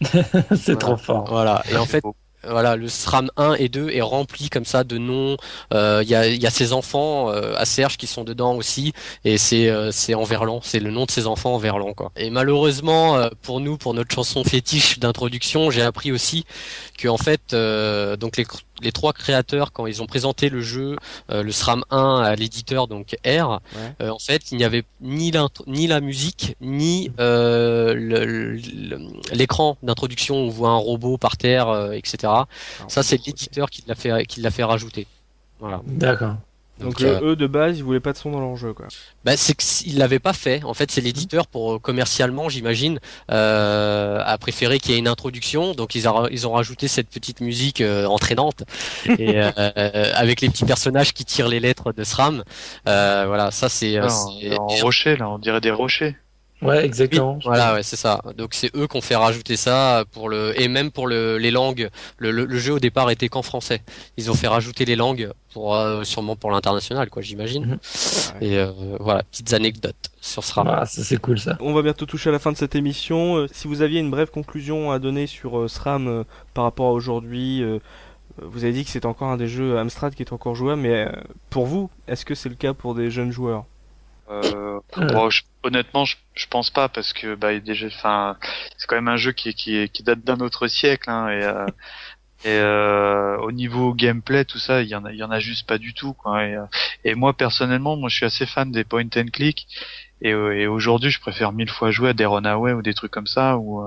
c'est 0.55 0.79
trop 0.79 0.95
fort. 0.95 1.25
Voilà. 1.29 1.61
Et 1.69 1.75
en 1.75 1.85
fait, 1.85 2.05
voilà, 2.49 2.75
le 2.75 2.87
SRAM 2.87 3.29
1 3.37 3.55
et 3.55 3.69
2 3.69 3.89
est 3.89 4.01
rempli 4.01 4.49
comme 4.49 4.65
ça 4.65 4.83
de 4.83 4.97
noms. 4.97 5.37
Euh, 5.73 6.01
il 6.03 6.09
y, 6.09 6.15
a, 6.15 6.27
y 6.27 6.47
ses 6.51 6.73
enfants 6.73 7.29
euh, 7.29 7.53
à 7.57 7.65
Serge 7.65 7.97
qui 7.97 8.07
sont 8.07 8.23
dedans 8.23 8.55
aussi, 8.55 8.93
et 9.25 9.37
c'est 9.37 9.69
euh, 9.69 9.91
c'est 9.91 10.13
en 10.13 10.23
verlan, 10.23 10.59
c'est 10.63 10.79
le 10.79 10.91
nom 10.91 11.05
de 11.05 11.11
ses 11.11 11.27
enfants 11.27 11.55
en 11.55 11.57
verlan 11.57 11.93
quoi. 11.93 12.11
Et 12.15 12.29
malheureusement 12.29 13.29
pour 13.41 13.59
nous, 13.59 13.77
pour 13.77 13.93
notre 13.93 14.13
chanson 14.13 14.43
fétiche 14.43 14.99
d'introduction, 14.99 15.71
j'ai 15.71 15.81
appris 15.81 16.11
aussi 16.11 16.45
que 16.97 17.07
en 17.07 17.17
fait, 17.17 17.55
donc 18.19 18.37
les 18.37 18.45
les 18.81 18.91
trois 18.91 19.13
créateurs 19.13 19.71
quand 19.71 19.87
ils 19.87 20.01
ont 20.01 20.05
présenté 20.05 20.49
le 20.49 20.61
jeu, 20.61 20.95
le 21.29 21.51
SRAM 21.51 21.83
1 21.89 22.21
à 22.21 22.35
l'éditeur 22.35 22.87
donc 22.87 23.15
R, 23.25 23.59
en 23.99 24.19
fait 24.19 24.51
il 24.51 24.57
n'y 24.57 24.63
avait 24.63 24.83
ni 25.01 25.31
ni 25.67 25.87
la 25.87 25.99
musique 25.99 26.55
ni 26.61 27.11
l'écran 29.31 29.77
d'introduction. 29.83 30.35
On 30.35 30.49
voit 30.49 30.69
un 30.69 30.75
robot 30.75 31.17
par 31.17 31.37
terre, 31.37 31.91
etc. 31.93 32.33
Ça, 32.87 33.03
c'est 33.03 33.25
l'éditeur 33.25 33.69
qui 33.69 33.83
l'a 33.87 33.95
fait, 33.95 34.25
qui 34.25 34.41
l'a 34.41 34.51
fait 34.51 34.63
rajouter. 34.63 35.07
Voilà. 35.59 35.81
D'accord. 35.85 36.35
Donc, 36.79 37.01
euh, 37.01 37.19
eux 37.31 37.35
de 37.35 37.47
base 37.47 37.77
ils 37.77 37.83
voulaient 37.83 37.99
pas 37.99 38.13
de 38.13 38.17
son 38.17 38.31
dans 38.31 38.39
leur 38.39 38.55
jeu 38.55 38.73
quoi. 38.73 38.87
Bah 39.25 39.35
c'est 39.35 39.55
qu'ils 39.55 39.97
l'avaient 39.97 40.19
pas 40.19 40.33
fait. 40.33 40.63
En 40.63 40.73
fait 40.73 40.91
c'est 40.91 41.01
l'éditeur 41.01 41.47
pour 41.47 41.73
euh, 41.73 41.79
commercialement 41.79 42.49
j'imagine 42.49 42.99
euh, 43.31 44.21
a 44.23 44.37
préféré 44.37 44.79
qu'il 44.79 44.91
y 44.91 44.95
ait 44.95 44.99
une 44.99 45.07
introduction 45.07 45.73
donc 45.73 45.95
ils, 45.95 46.07
ils 46.31 46.47
ont 46.47 46.51
rajouté 46.51 46.87
cette 46.87 47.09
petite 47.09 47.41
musique 47.41 47.81
euh, 47.81 48.05
entraînante 48.05 48.63
et 49.17 49.39
avec 49.39 50.41
les 50.41 50.49
petits 50.49 50.65
personnages 50.65 51.13
qui 51.13 51.25
tirent 51.25 51.47
les 51.47 51.59
lettres 51.59 51.93
de 51.93 52.03
SRAM. 52.03 52.43
voilà 52.85 53.49
ça 53.51 53.69
c'est. 53.69 53.99
En 53.99 54.67
rocher 54.67 55.17
là 55.17 55.29
on 55.29 55.39
dirait 55.39 55.61
des 55.61 55.71
rochers. 55.71 56.15
Ouais, 56.61 56.83
exactement. 56.83 57.37
voilà, 57.43 57.75
ouais, 57.75 57.83
c'est 57.83 57.95
ça. 57.95 58.21
Donc 58.35 58.53
c'est 58.53 58.75
eux 58.75 58.87
qui 58.87 58.97
ont 58.97 59.01
fait 59.01 59.15
rajouter 59.15 59.55
ça 59.55 60.05
pour 60.11 60.27
le 60.27 60.59
et 60.59 60.67
même 60.67 60.91
pour 60.91 61.07
le, 61.07 61.37
les 61.37 61.51
langues. 61.51 61.89
Le, 62.17 62.31
le, 62.31 62.57
jeu 62.57 62.73
au 62.73 62.79
départ 62.79 63.11
était 63.11 63.29
qu'en 63.29 63.43
français. 63.43 63.81
Ils 64.17 64.31
ont 64.31 64.33
fait 64.33 64.47
rajouter 64.47 64.85
les 64.85 64.95
langues 64.95 65.31
pour 65.53 65.75
euh, 65.75 66.03
sûrement 66.03 66.35
pour 66.35 66.49
l'international, 66.49 67.09
quoi, 67.09 67.21
j'imagine. 67.21 67.65
Mhm. 67.65 67.77
Et 68.41 68.57
euh, 68.57 68.71
voilà, 68.99 69.23
petites 69.23 69.53
anecdotes 69.53 70.09
sur 70.19 70.43
SRAM. 70.43 70.67
Ah, 70.67 70.85
ça 70.85 71.03
c'est 71.03 71.17
cool 71.17 71.39
ça. 71.39 71.57
On 71.59 71.73
va 71.73 71.83
bientôt 71.83 72.07
toucher 72.07 72.29
à 72.29 72.33
la 72.33 72.39
fin 72.39 72.51
de 72.51 72.57
cette 72.57 72.75
émission. 72.75 73.37
Euh, 73.37 73.47
si 73.51 73.67
vous 73.67 73.83
aviez 73.83 73.99
une 73.99 74.09
brève 74.09 74.31
conclusion 74.31 74.91
à 74.91 74.97
donner 74.97 75.27
sur 75.27 75.69
SRAM 75.69 76.23
par 76.53 76.63
rapport 76.63 76.87
à 76.87 76.91
aujourd'hui. 76.91 77.63
Vous 78.39 78.63
avez 78.63 78.73
dit 78.73 78.85
que 78.85 78.91
c'est 78.91 79.05
encore 79.05 79.29
un 79.29 79.37
des 79.37 79.47
jeux 79.47 79.79
Amstrad 79.79 80.13
qui 80.13 80.21
est 80.21 80.31
encore 80.31 80.53
jouable, 80.53 80.81
mais 80.81 81.07
pour 81.49 81.65
vous, 81.65 81.89
est-ce 82.07 82.23
que 82.23 82.35
c'est 82.35 82.49
le 82.49 82.55
cas 82.55 82.75
pour 82.75 82.93
des 82.93 83.09
jeunes 83.09 83.31
joueurs? 83.31 83.65
Euh, 84.29 84.79
honnêtement, 85.63 86.05
je, 86.05 86.15
je, 86.33 86.47
pense 86.47 86.69
pas 86.69 86.89
parce 86.89 87.13
que 87.13 87.35
bah 87.35 87.57
déjà, 87.59 87.87
enfin, 87.87 88.37
c'est 88.77 88.87
quand 88.87 88.95
même 88.95 89.07
un 89.07 89.17
jeu 89.17 89.31
qui 89.31 89.53
qui, 89.53 89.89
qui 89.89 90.03
date 90.03 90.19
d'un 90.21 90.39
autre 90.39 90.67
siècle 90.67 91.09
hein, 91.09 91.29
et 91.29 91.43
euh, 91.43 91.65
et 92.45 92.59
euh, 92.59 93.37
au 93.39 93.51
niveau 93.51 93.93
gameplay 93.93 94.45
tout 94.45 94.59
ça, 94.59 94.81
il 94.81 94.89
y 94.89 94.95
en 94.95 95.05
a 95.05 95.11
il 95.11 95.17
y 95.17 95.23
en 95.23 95.31
a 95.31 95.39
juste 95.39 95.67
pas 95.67 95.77
du 95.77 95.93
tout 95.93 96.13
quoi. 96.13 96.45
Et, 96.45 96.55
euh, 96.55 96.65
et 97.03 97.15
moi 97.15 97.33
personnellement, 97.33 97.95
moi 97.97 98.09
je 98.09 98.15
suis 98.17 98.25
assez 98.25 98.45
fan 98.45 98.71
des 98.71 98.83
point 98.83 99.07
and 99.15 99.27
click 99.33 99.67
et, 100.21 100.33
euh, 100.33 100.55
et 100.55 100.67
aujourd'hui, 100.67 101.09
je 101.11 101.19
préfère 101.19 101.51
mille 101.51 101.69
fois 101.69 101.91
jouer 101.91 102.09
à 102.09 102.13
des 102.13 102.25
runaway 102.25 102.73
ou 102.73 102.81
des 102.81 102.93
trucs 102.93 103.11
comme 103.11 103.27
ça 103.27 103.57
où 103.57 103.83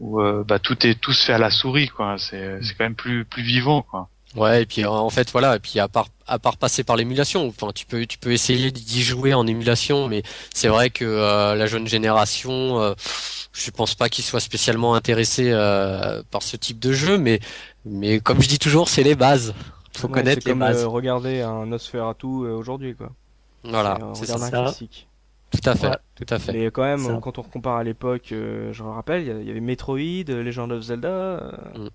où 0.00 0.20
bah 0.44 0.58
tout 0.58 0.86
est 0.86 1.00
tout 1.00 1.12
se 1.12 1.24
fait 1.24 1.32
à 1.34 1.38
la 1.38 1.50
souris 1.50 1.88
quoi. 1.88 2.16
C'est 2.18 2.62
c'est 2.62 2.74
quand 2.76 2.84
même 2.84 2.94
plus 2.94 3.24
plus 3.24 3.42
vivant 3.42 3.82
quoi. 3.82 4.08
Ouais, 4.36 4.62
et 4.62 4.66
puis 4.66 4.84
en 4.84 5.10
fait 5.10 5.30
voilà, 5.32 5.56
et 5.56 5.58
puis 5.58 5.80
à 5.80 5.88
part 5.88 6.06
à 6.26 6.38
part 6.38 6.56
passer 6.56 6.84
par 6.84 6.94
l'émulation, 6.94 7.48
enfin 7.48 7.72
tu 7.74 7.84
peux 7.84 8.06
tu 8.06 8.16
peux 8.16 8.32
essayer 8.32 8.70
d'y 8.70 9.02
jouer 9.02 9.34
en 9.34 9.44
émulation, 9.44 10.06
mais 10.06 10.22
c'est 10.54 10.68
vrai 10.68 10.90
que 10.90 11.04
euh, 11.04 11.56
la 11.56 11.66
jeune 11.66 11.88
génération, 11.88 12.80
euh, 12.80 12.94
je 13.52 13.70
pense 13.72 13.96
pas 13.96 14.08
qu'ils 14.08 14.22
soient 14.22 14.38
spécialement 14.38 14.94
intéressés 14.94 15.50
euh, 15.50 16.22
par 16.30 16.44
ce 16.44 16.56
type 16.56 16.78
de 16.78 16.92
jeu, 16.92 17.18
mais 17.18 17.40
mais 17.84 18.20
comme 18.20 18.40
je 18.40 18.48
dis 18.48 18.60
toujours, 18.60 18.88
c'est 18.88 19.02
les 19.02 19.16
bases. 19.16 19.52
Faut 19.96 20.06
connaître 20.06 20.42
les 20.46 20.52
comme, 20.52 20.60
bases. 20.60 20.84
regarder 20.84 21.40
un 21.40 21.66
Nosferatu 21.66 22.26
aujourd'hui 22.26 22.94
quoi. 22.94 23.10
Voilà, 23.64 23.98
c'est 24.14 24.26
ça. 24.26 24.48
classique. 24.48 25.08
Tout 25.50 25.68
à 25.68 25.74
fait, 25.74 25.98
tout 26.14 26.32
à 26.32 26.38
fait. 26.38 26.52
Mais 26.52 26.66
quand 26.66 26.84
même, 26.84 27.20
quand 27.20 27.38
on 27.38 27.42
compare 27.42 27.78
à 27.78 27.82
l'époque, 27.82 28.26
je 28.28 28.82
me 28.84 28.90
rappelle, 28.90 29.22
il 29.22 29.48
y 29.48 29.50
avait 29.50 29.58
Metroid, 29.58 30.28
Legend 30.28 30.70
of 30.70 30.82
Zelda, 30.82 31.52
mm. 31.74 31.88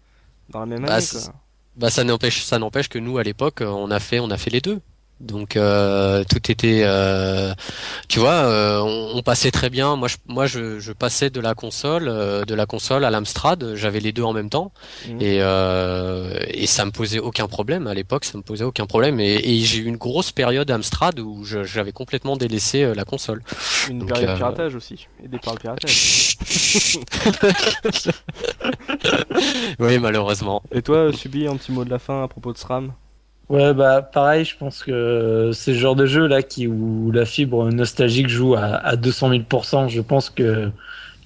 dans 0.50 0.60
la 0.60 0.66
même 0.66 0.86
bah, 0.86 0.96
année. 0.96 1.06
Quoi. 1.10 1.34
Bah 1.76 1.90
ça 1.90 2.04
n'empêche 2.06 2.44
ça 2.44 2.58
n'empêche 2.58 2.88
que 2.88 3.00
nous 3.00 3.18
à 3.18 3.24
l'époque 3.24 3.62
on 3.62 3.92
a 3.92 4.00
fait 4.00 4.20
on 4.20 4.32
a 4.32 4.38
fait 4.38 4.50
les 4.50 4.62
deux. 4.62 4.80
Donc 5.22 5.56
euh, 5.56 6.26
tout 6.30 6.52
était, 6.52 6.82
euh, 6.84 7.54
tu 8.10 8.20
vois, 8.20 8.34
euh, 8.34 8.82
on, 8.82 9.22
passait 9.24 9.50
très 9.50 9.70
bien. 9.70 9.96
Moi, 9.96 10.10
je, 10.10 10.18
moi, 10.28 10.46
je, 10.46 10.80
je 10.80 10.92
passais 10.92 11.30
de 11.30 11.40
la 11.40 11.56
console, 11.56 12.06
de 12.06 12.54
la 12.54 12.66
console 12.66 13.06
à 13.06 13.12
l'Amstrad. 13.12 13.76
J'avais 13.76 14.02
les 14.02 14.12
deux 14.12 14.24
en 14.24 14.34
même 14.34 14.50
temps, 14.50 14.74
mmh. 15.08 15.22
et 15.22 15.36
et 16.62 16.68
ça 16.68 16.86
me 16.86 16.92
posait 16.92 17.20
aucun 17.20 17.48
problème 17.48 17.88
à 17.88 17.94
l'époque. 17.94 18.26
Ça 18.26 18.38
me 18.38 18.44
posait 18.44 18.66
aucun 18.66 18.86
problème. 18.86 19.22
Et, 19.22 19.36
et 19.36 19.60
j'ai 19.60 19.80
eu 19.80 19.86
une 19.86 19.98
grosse 19.98 20.32
période 20.32 20.70
Amstrad 20.70 21.20
où 21.20 21.46
j'avais 21.46 21.94
complètement 21.94 22.36
délaissé 22.36 22.94
la 22.94 23.06
console. 23.06 23.42
Une 23.90 24.06
période 24.06 24.32
de 24.32 24.36
piratage 24.36 24.76
aussi, 24.76 25.08
aidé 25.24 25.40
par 25.40 25.54
le 25.54 25.60
piratage. 25.60 26.38
oui, 29.80 29.98
malheureusement. 29.98 30.62
Et 30.72 30.82
toi, 30.82 31.14
Subi, 31.14 31.48
un 31.48 31.56
petit 31.56 31.72
mot 31.72 31.86
de 31.86 31.90
la 31.90 32.00
fin 32.00 32.24
à 32.24 32.28
propos 32.28 32.52
de 32.52 32.58
SRAM? 32.58 32.92
Ouais, 33.48 33.76
bah 33.76 34.02
pareil, 34.02 34.44
je 34.44 34.58
pense 34.58 34.82
que 34.84 35.52
c'est 35.54 35.74
le 35.74 35.78
genre 35.78 35.96
de 35.96 36.08
jeu 36.08 36.26
là 36.26 36.42
qui 36.42 36.66
où 36.68 37.12
la 37.12 37.26
fibre 37.26 37.70
nostalgique 37.72 38.28
joue 38.28 38.56
à, 38.56 38.62
à 38.78 38.96
200 38.96 39.30
000% 39.30 39.88
Je 39.88 40.02
pense 40.02 40.32
que 40.32 40.72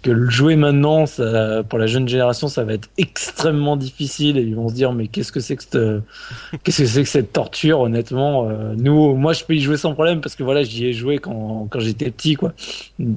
que 0.01 0.11
le 0.11 0.29
jouer 0.29 0.55
maintenant, 0.55 1.05
ça, 1.05 1.63
pour 1.63 1.79
la 1.79 1.87
jeune 1.87 2.07
génération, 2.07 2.47
ça 2.47 2.63
va 2.63 2.73
être 2.73 2.89
extrêmement 2.97 3.77
difficile 3.77 4.37
et 4.37 4.41
ils 4.41 4.55
vont 4.55 4.69
se 4.69 4.73
dire 4.73 4.93
mais 4.93 5.07
qu'est-ce 5.07 5.31
que 5.31 5.39
c'est 5.39 5.55
que 5.55 5.63
cette, 5.63 5.77
qu'est-ce 6.63 6.83
que 6.83 6.87
c'est 6.87 7.03
que 7.03 7.09
cette 7.09 7.33
torture 7.33 7.81
honnêtement. 7.81 8.49
Euh, 8.49 8.73
nous, 8.77 9.15
moi, 9.15 9.33
je 9.33 9.43
peux 9.43 9.55
y 9.55 9.61
jouer 9.61 9.77
sans 9.77 9.93
problème 9.93 10.21
parce 10.21 10.35
que 10.35 10.43
voilà, 10.43 10.63
j'y 10.63 10.85
ai 10.85 10.93
joué 10.93 11.17
quand 11.17 11.67
quand 11.69 11.79
j'étais 11.79 12.11
petit 12.11 12.35
quoi. 12.35 12.53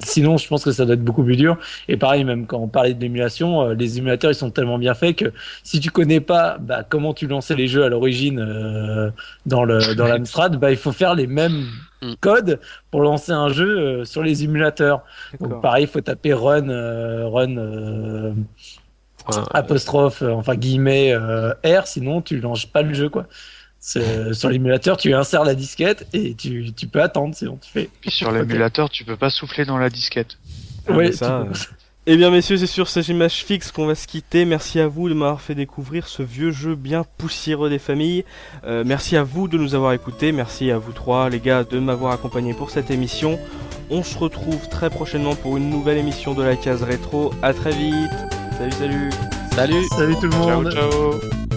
Sinon, 0.03 0.37
je 0.37 0.47
pense 0.47 0.63
que 0.63 0.71
ça 0.71 0.85
doit 0.85 0.95
être 0.95 1.03
beaucoup 1.03 1.23
plus 1.23 1.37
dur. 1.37 1.57
Et 1.87 1.97
pareil, 1.97 2.23
même 2.23 2.45
quand 2.45 2.59
on 2.59 2.67
parlait 2.67 2.93
de 2.93 3.01
l'émulation, 3.01 3.61
euh, 3.61 3.73
les 3.73 3.97
émulateurs 3.97 4.31
ils 4.31 4.35
sont 4.35 4.51
tellement 4.51 4.77
bien 4.77 4.93
faits 4.93 5.15
que 5.17 5.33
si 5.63 5.79
tu 5.79 5.89
connais 5.91 6.19
pas 6.19 6.57
bah, 6.59 6.83
comment 6.87 7.13
tu 7.13 7.27
lançais 7.27 7.55
les 7.55 7.67
jeux 7.67 7.83
à 7.83 7.89
l'origine 7.89 8.39
euh, 8.39 9.09
dans 9.45 9.63
le 9.63 9.95
dans 9.95 10.07
l'Amstrad, 10.07 10.57
bah 10.57 10.71
il 10.71 10.77
faut 10.77 10.91
faire 10.91 11.15
les 11.15 11.27
mêmes 11.27 11.65
Mm. 12.03 12.15
code 12.19 12.59
pour 12.91 13.01
lancer 13.01 13.31
un 13.31 13.49
jeu 13.49 13.79
euh, 13.79 14.05
sur 14.05 14.23
les 14.23 14.43
émulateurs. 14.43 15.03
Donc 15.39 15.61
pareil, 15.61 15.85
il 15.85 15.87
faut 15.87 16.01
taper 16.01 16.33
run, 16.33 16.69
euh, 16.69 17.27
run 17.27 17.57
euh, 17.57 18.33
apostrophe, 19.53 20.21
enfin 20.21 20.55
guillemets 20.55 21.15
R, 21.15 21.87
sinon 21.87 22.21
tu 22.21 22.39
lances 22.39 22.65
pas 22.65 22.81
le 22.81 22.93
jeu 22.93 23.09
quoi. 23.09 23.27
Sur 23.83 24.49
l'émulateur, 24.49 24.95
tu 24.95 25.13
insères 25.13 25.43
la 25.43 25.55
disquette 25.55 26.07
et 26.13 26.35
tu, 26.35 26.71
tu 26.71 26.87
peux 26.87 27.01
attendre, 27.01 27.35
c'est 27.35 27.47
bon, 27.47 27.57
tu 27.61 27.69
fais. 27.69 27.89
Puis 27.99 28.11
sur 28.11 28.31
l'émulateur, 28.31 28.89
tu 28.89 29.03
peux 29.03 29.17
pas 29.17 29.29
souffler 29.29 29.65
dans 29.65 29.77
la 29.77 29.89
disquette. 29.89 30.37
oui, 30.87 31.11
ça. 31.11 31.45
Eh 32.05 32.17
bien 32.17 32.31
messieurs, 32.31 32.57
c'est 32.57 32.67
sur 32.67 32.89
ces 32.89 33.11
images 33.11 33.45
fixes 33.45 33.71
qu'on 33.71 33.85
va 33.85 33.95
se 33.95 34.07
quitter. 34.07 34.43
Merci 34.43 34.81
à 34.81 34.87
vous 34.87 35.07
de 35.07 35.13
m'avoir 35.13 35.39
fait 35.39 35.55
découvrir 35.55 36.07
ce 36.09 36.21
vieux 36.21 36.51
jeu 36.51 36.75
bien 36.75 37.05
poussiéreux 37.17 37.69
des 37.69 37.79
familles. 37.79 38.25
Euh, 38.65 38.83
merci 38.85 39.15
à 39.15 39.23
vous 39.23 39.47
de 39.47 39.57
nous 39.57 39.73
avoir 39.73 39.93
écoutés. 39.93 40.33
Merci 40.33 40.69
à 40.69 40.77
vous 40.77 40.91
trois 40.91 41.29
les 41.29 41.39
gars 41.39 41.63
de 41.63 41.79
m'avoir 41.79 42.11
accompagné 42.11 42.53
pour 42.53 42.71
cette 42.71 42.91
émission. 42.91 43.39
On 43.89 44.03
se 44.03 44.17
retrouve 44.17 44.67
très 44.67 44.89
prochainement 44.89 45.35
pour 45.35 45.55
une 45.55 45.69
nouvelle 45.69 45.97
émission 45.97 46.33
de 46.33 46.43
la 46.43 46.57
case 46.57 46.83
rétro. 46.83 47.33
À 47.41 47.53
très 47.53 47.71
vite. 47.71 48.11
Salut 48.57 48.71
salut. 48.73 49.09
Salut. 49.55 49.87
Salut 49.95 50.15
tout 50.19 50.27
le 50.27 50.37
monde. 50.37 50.71
ciao. 50.73 51.52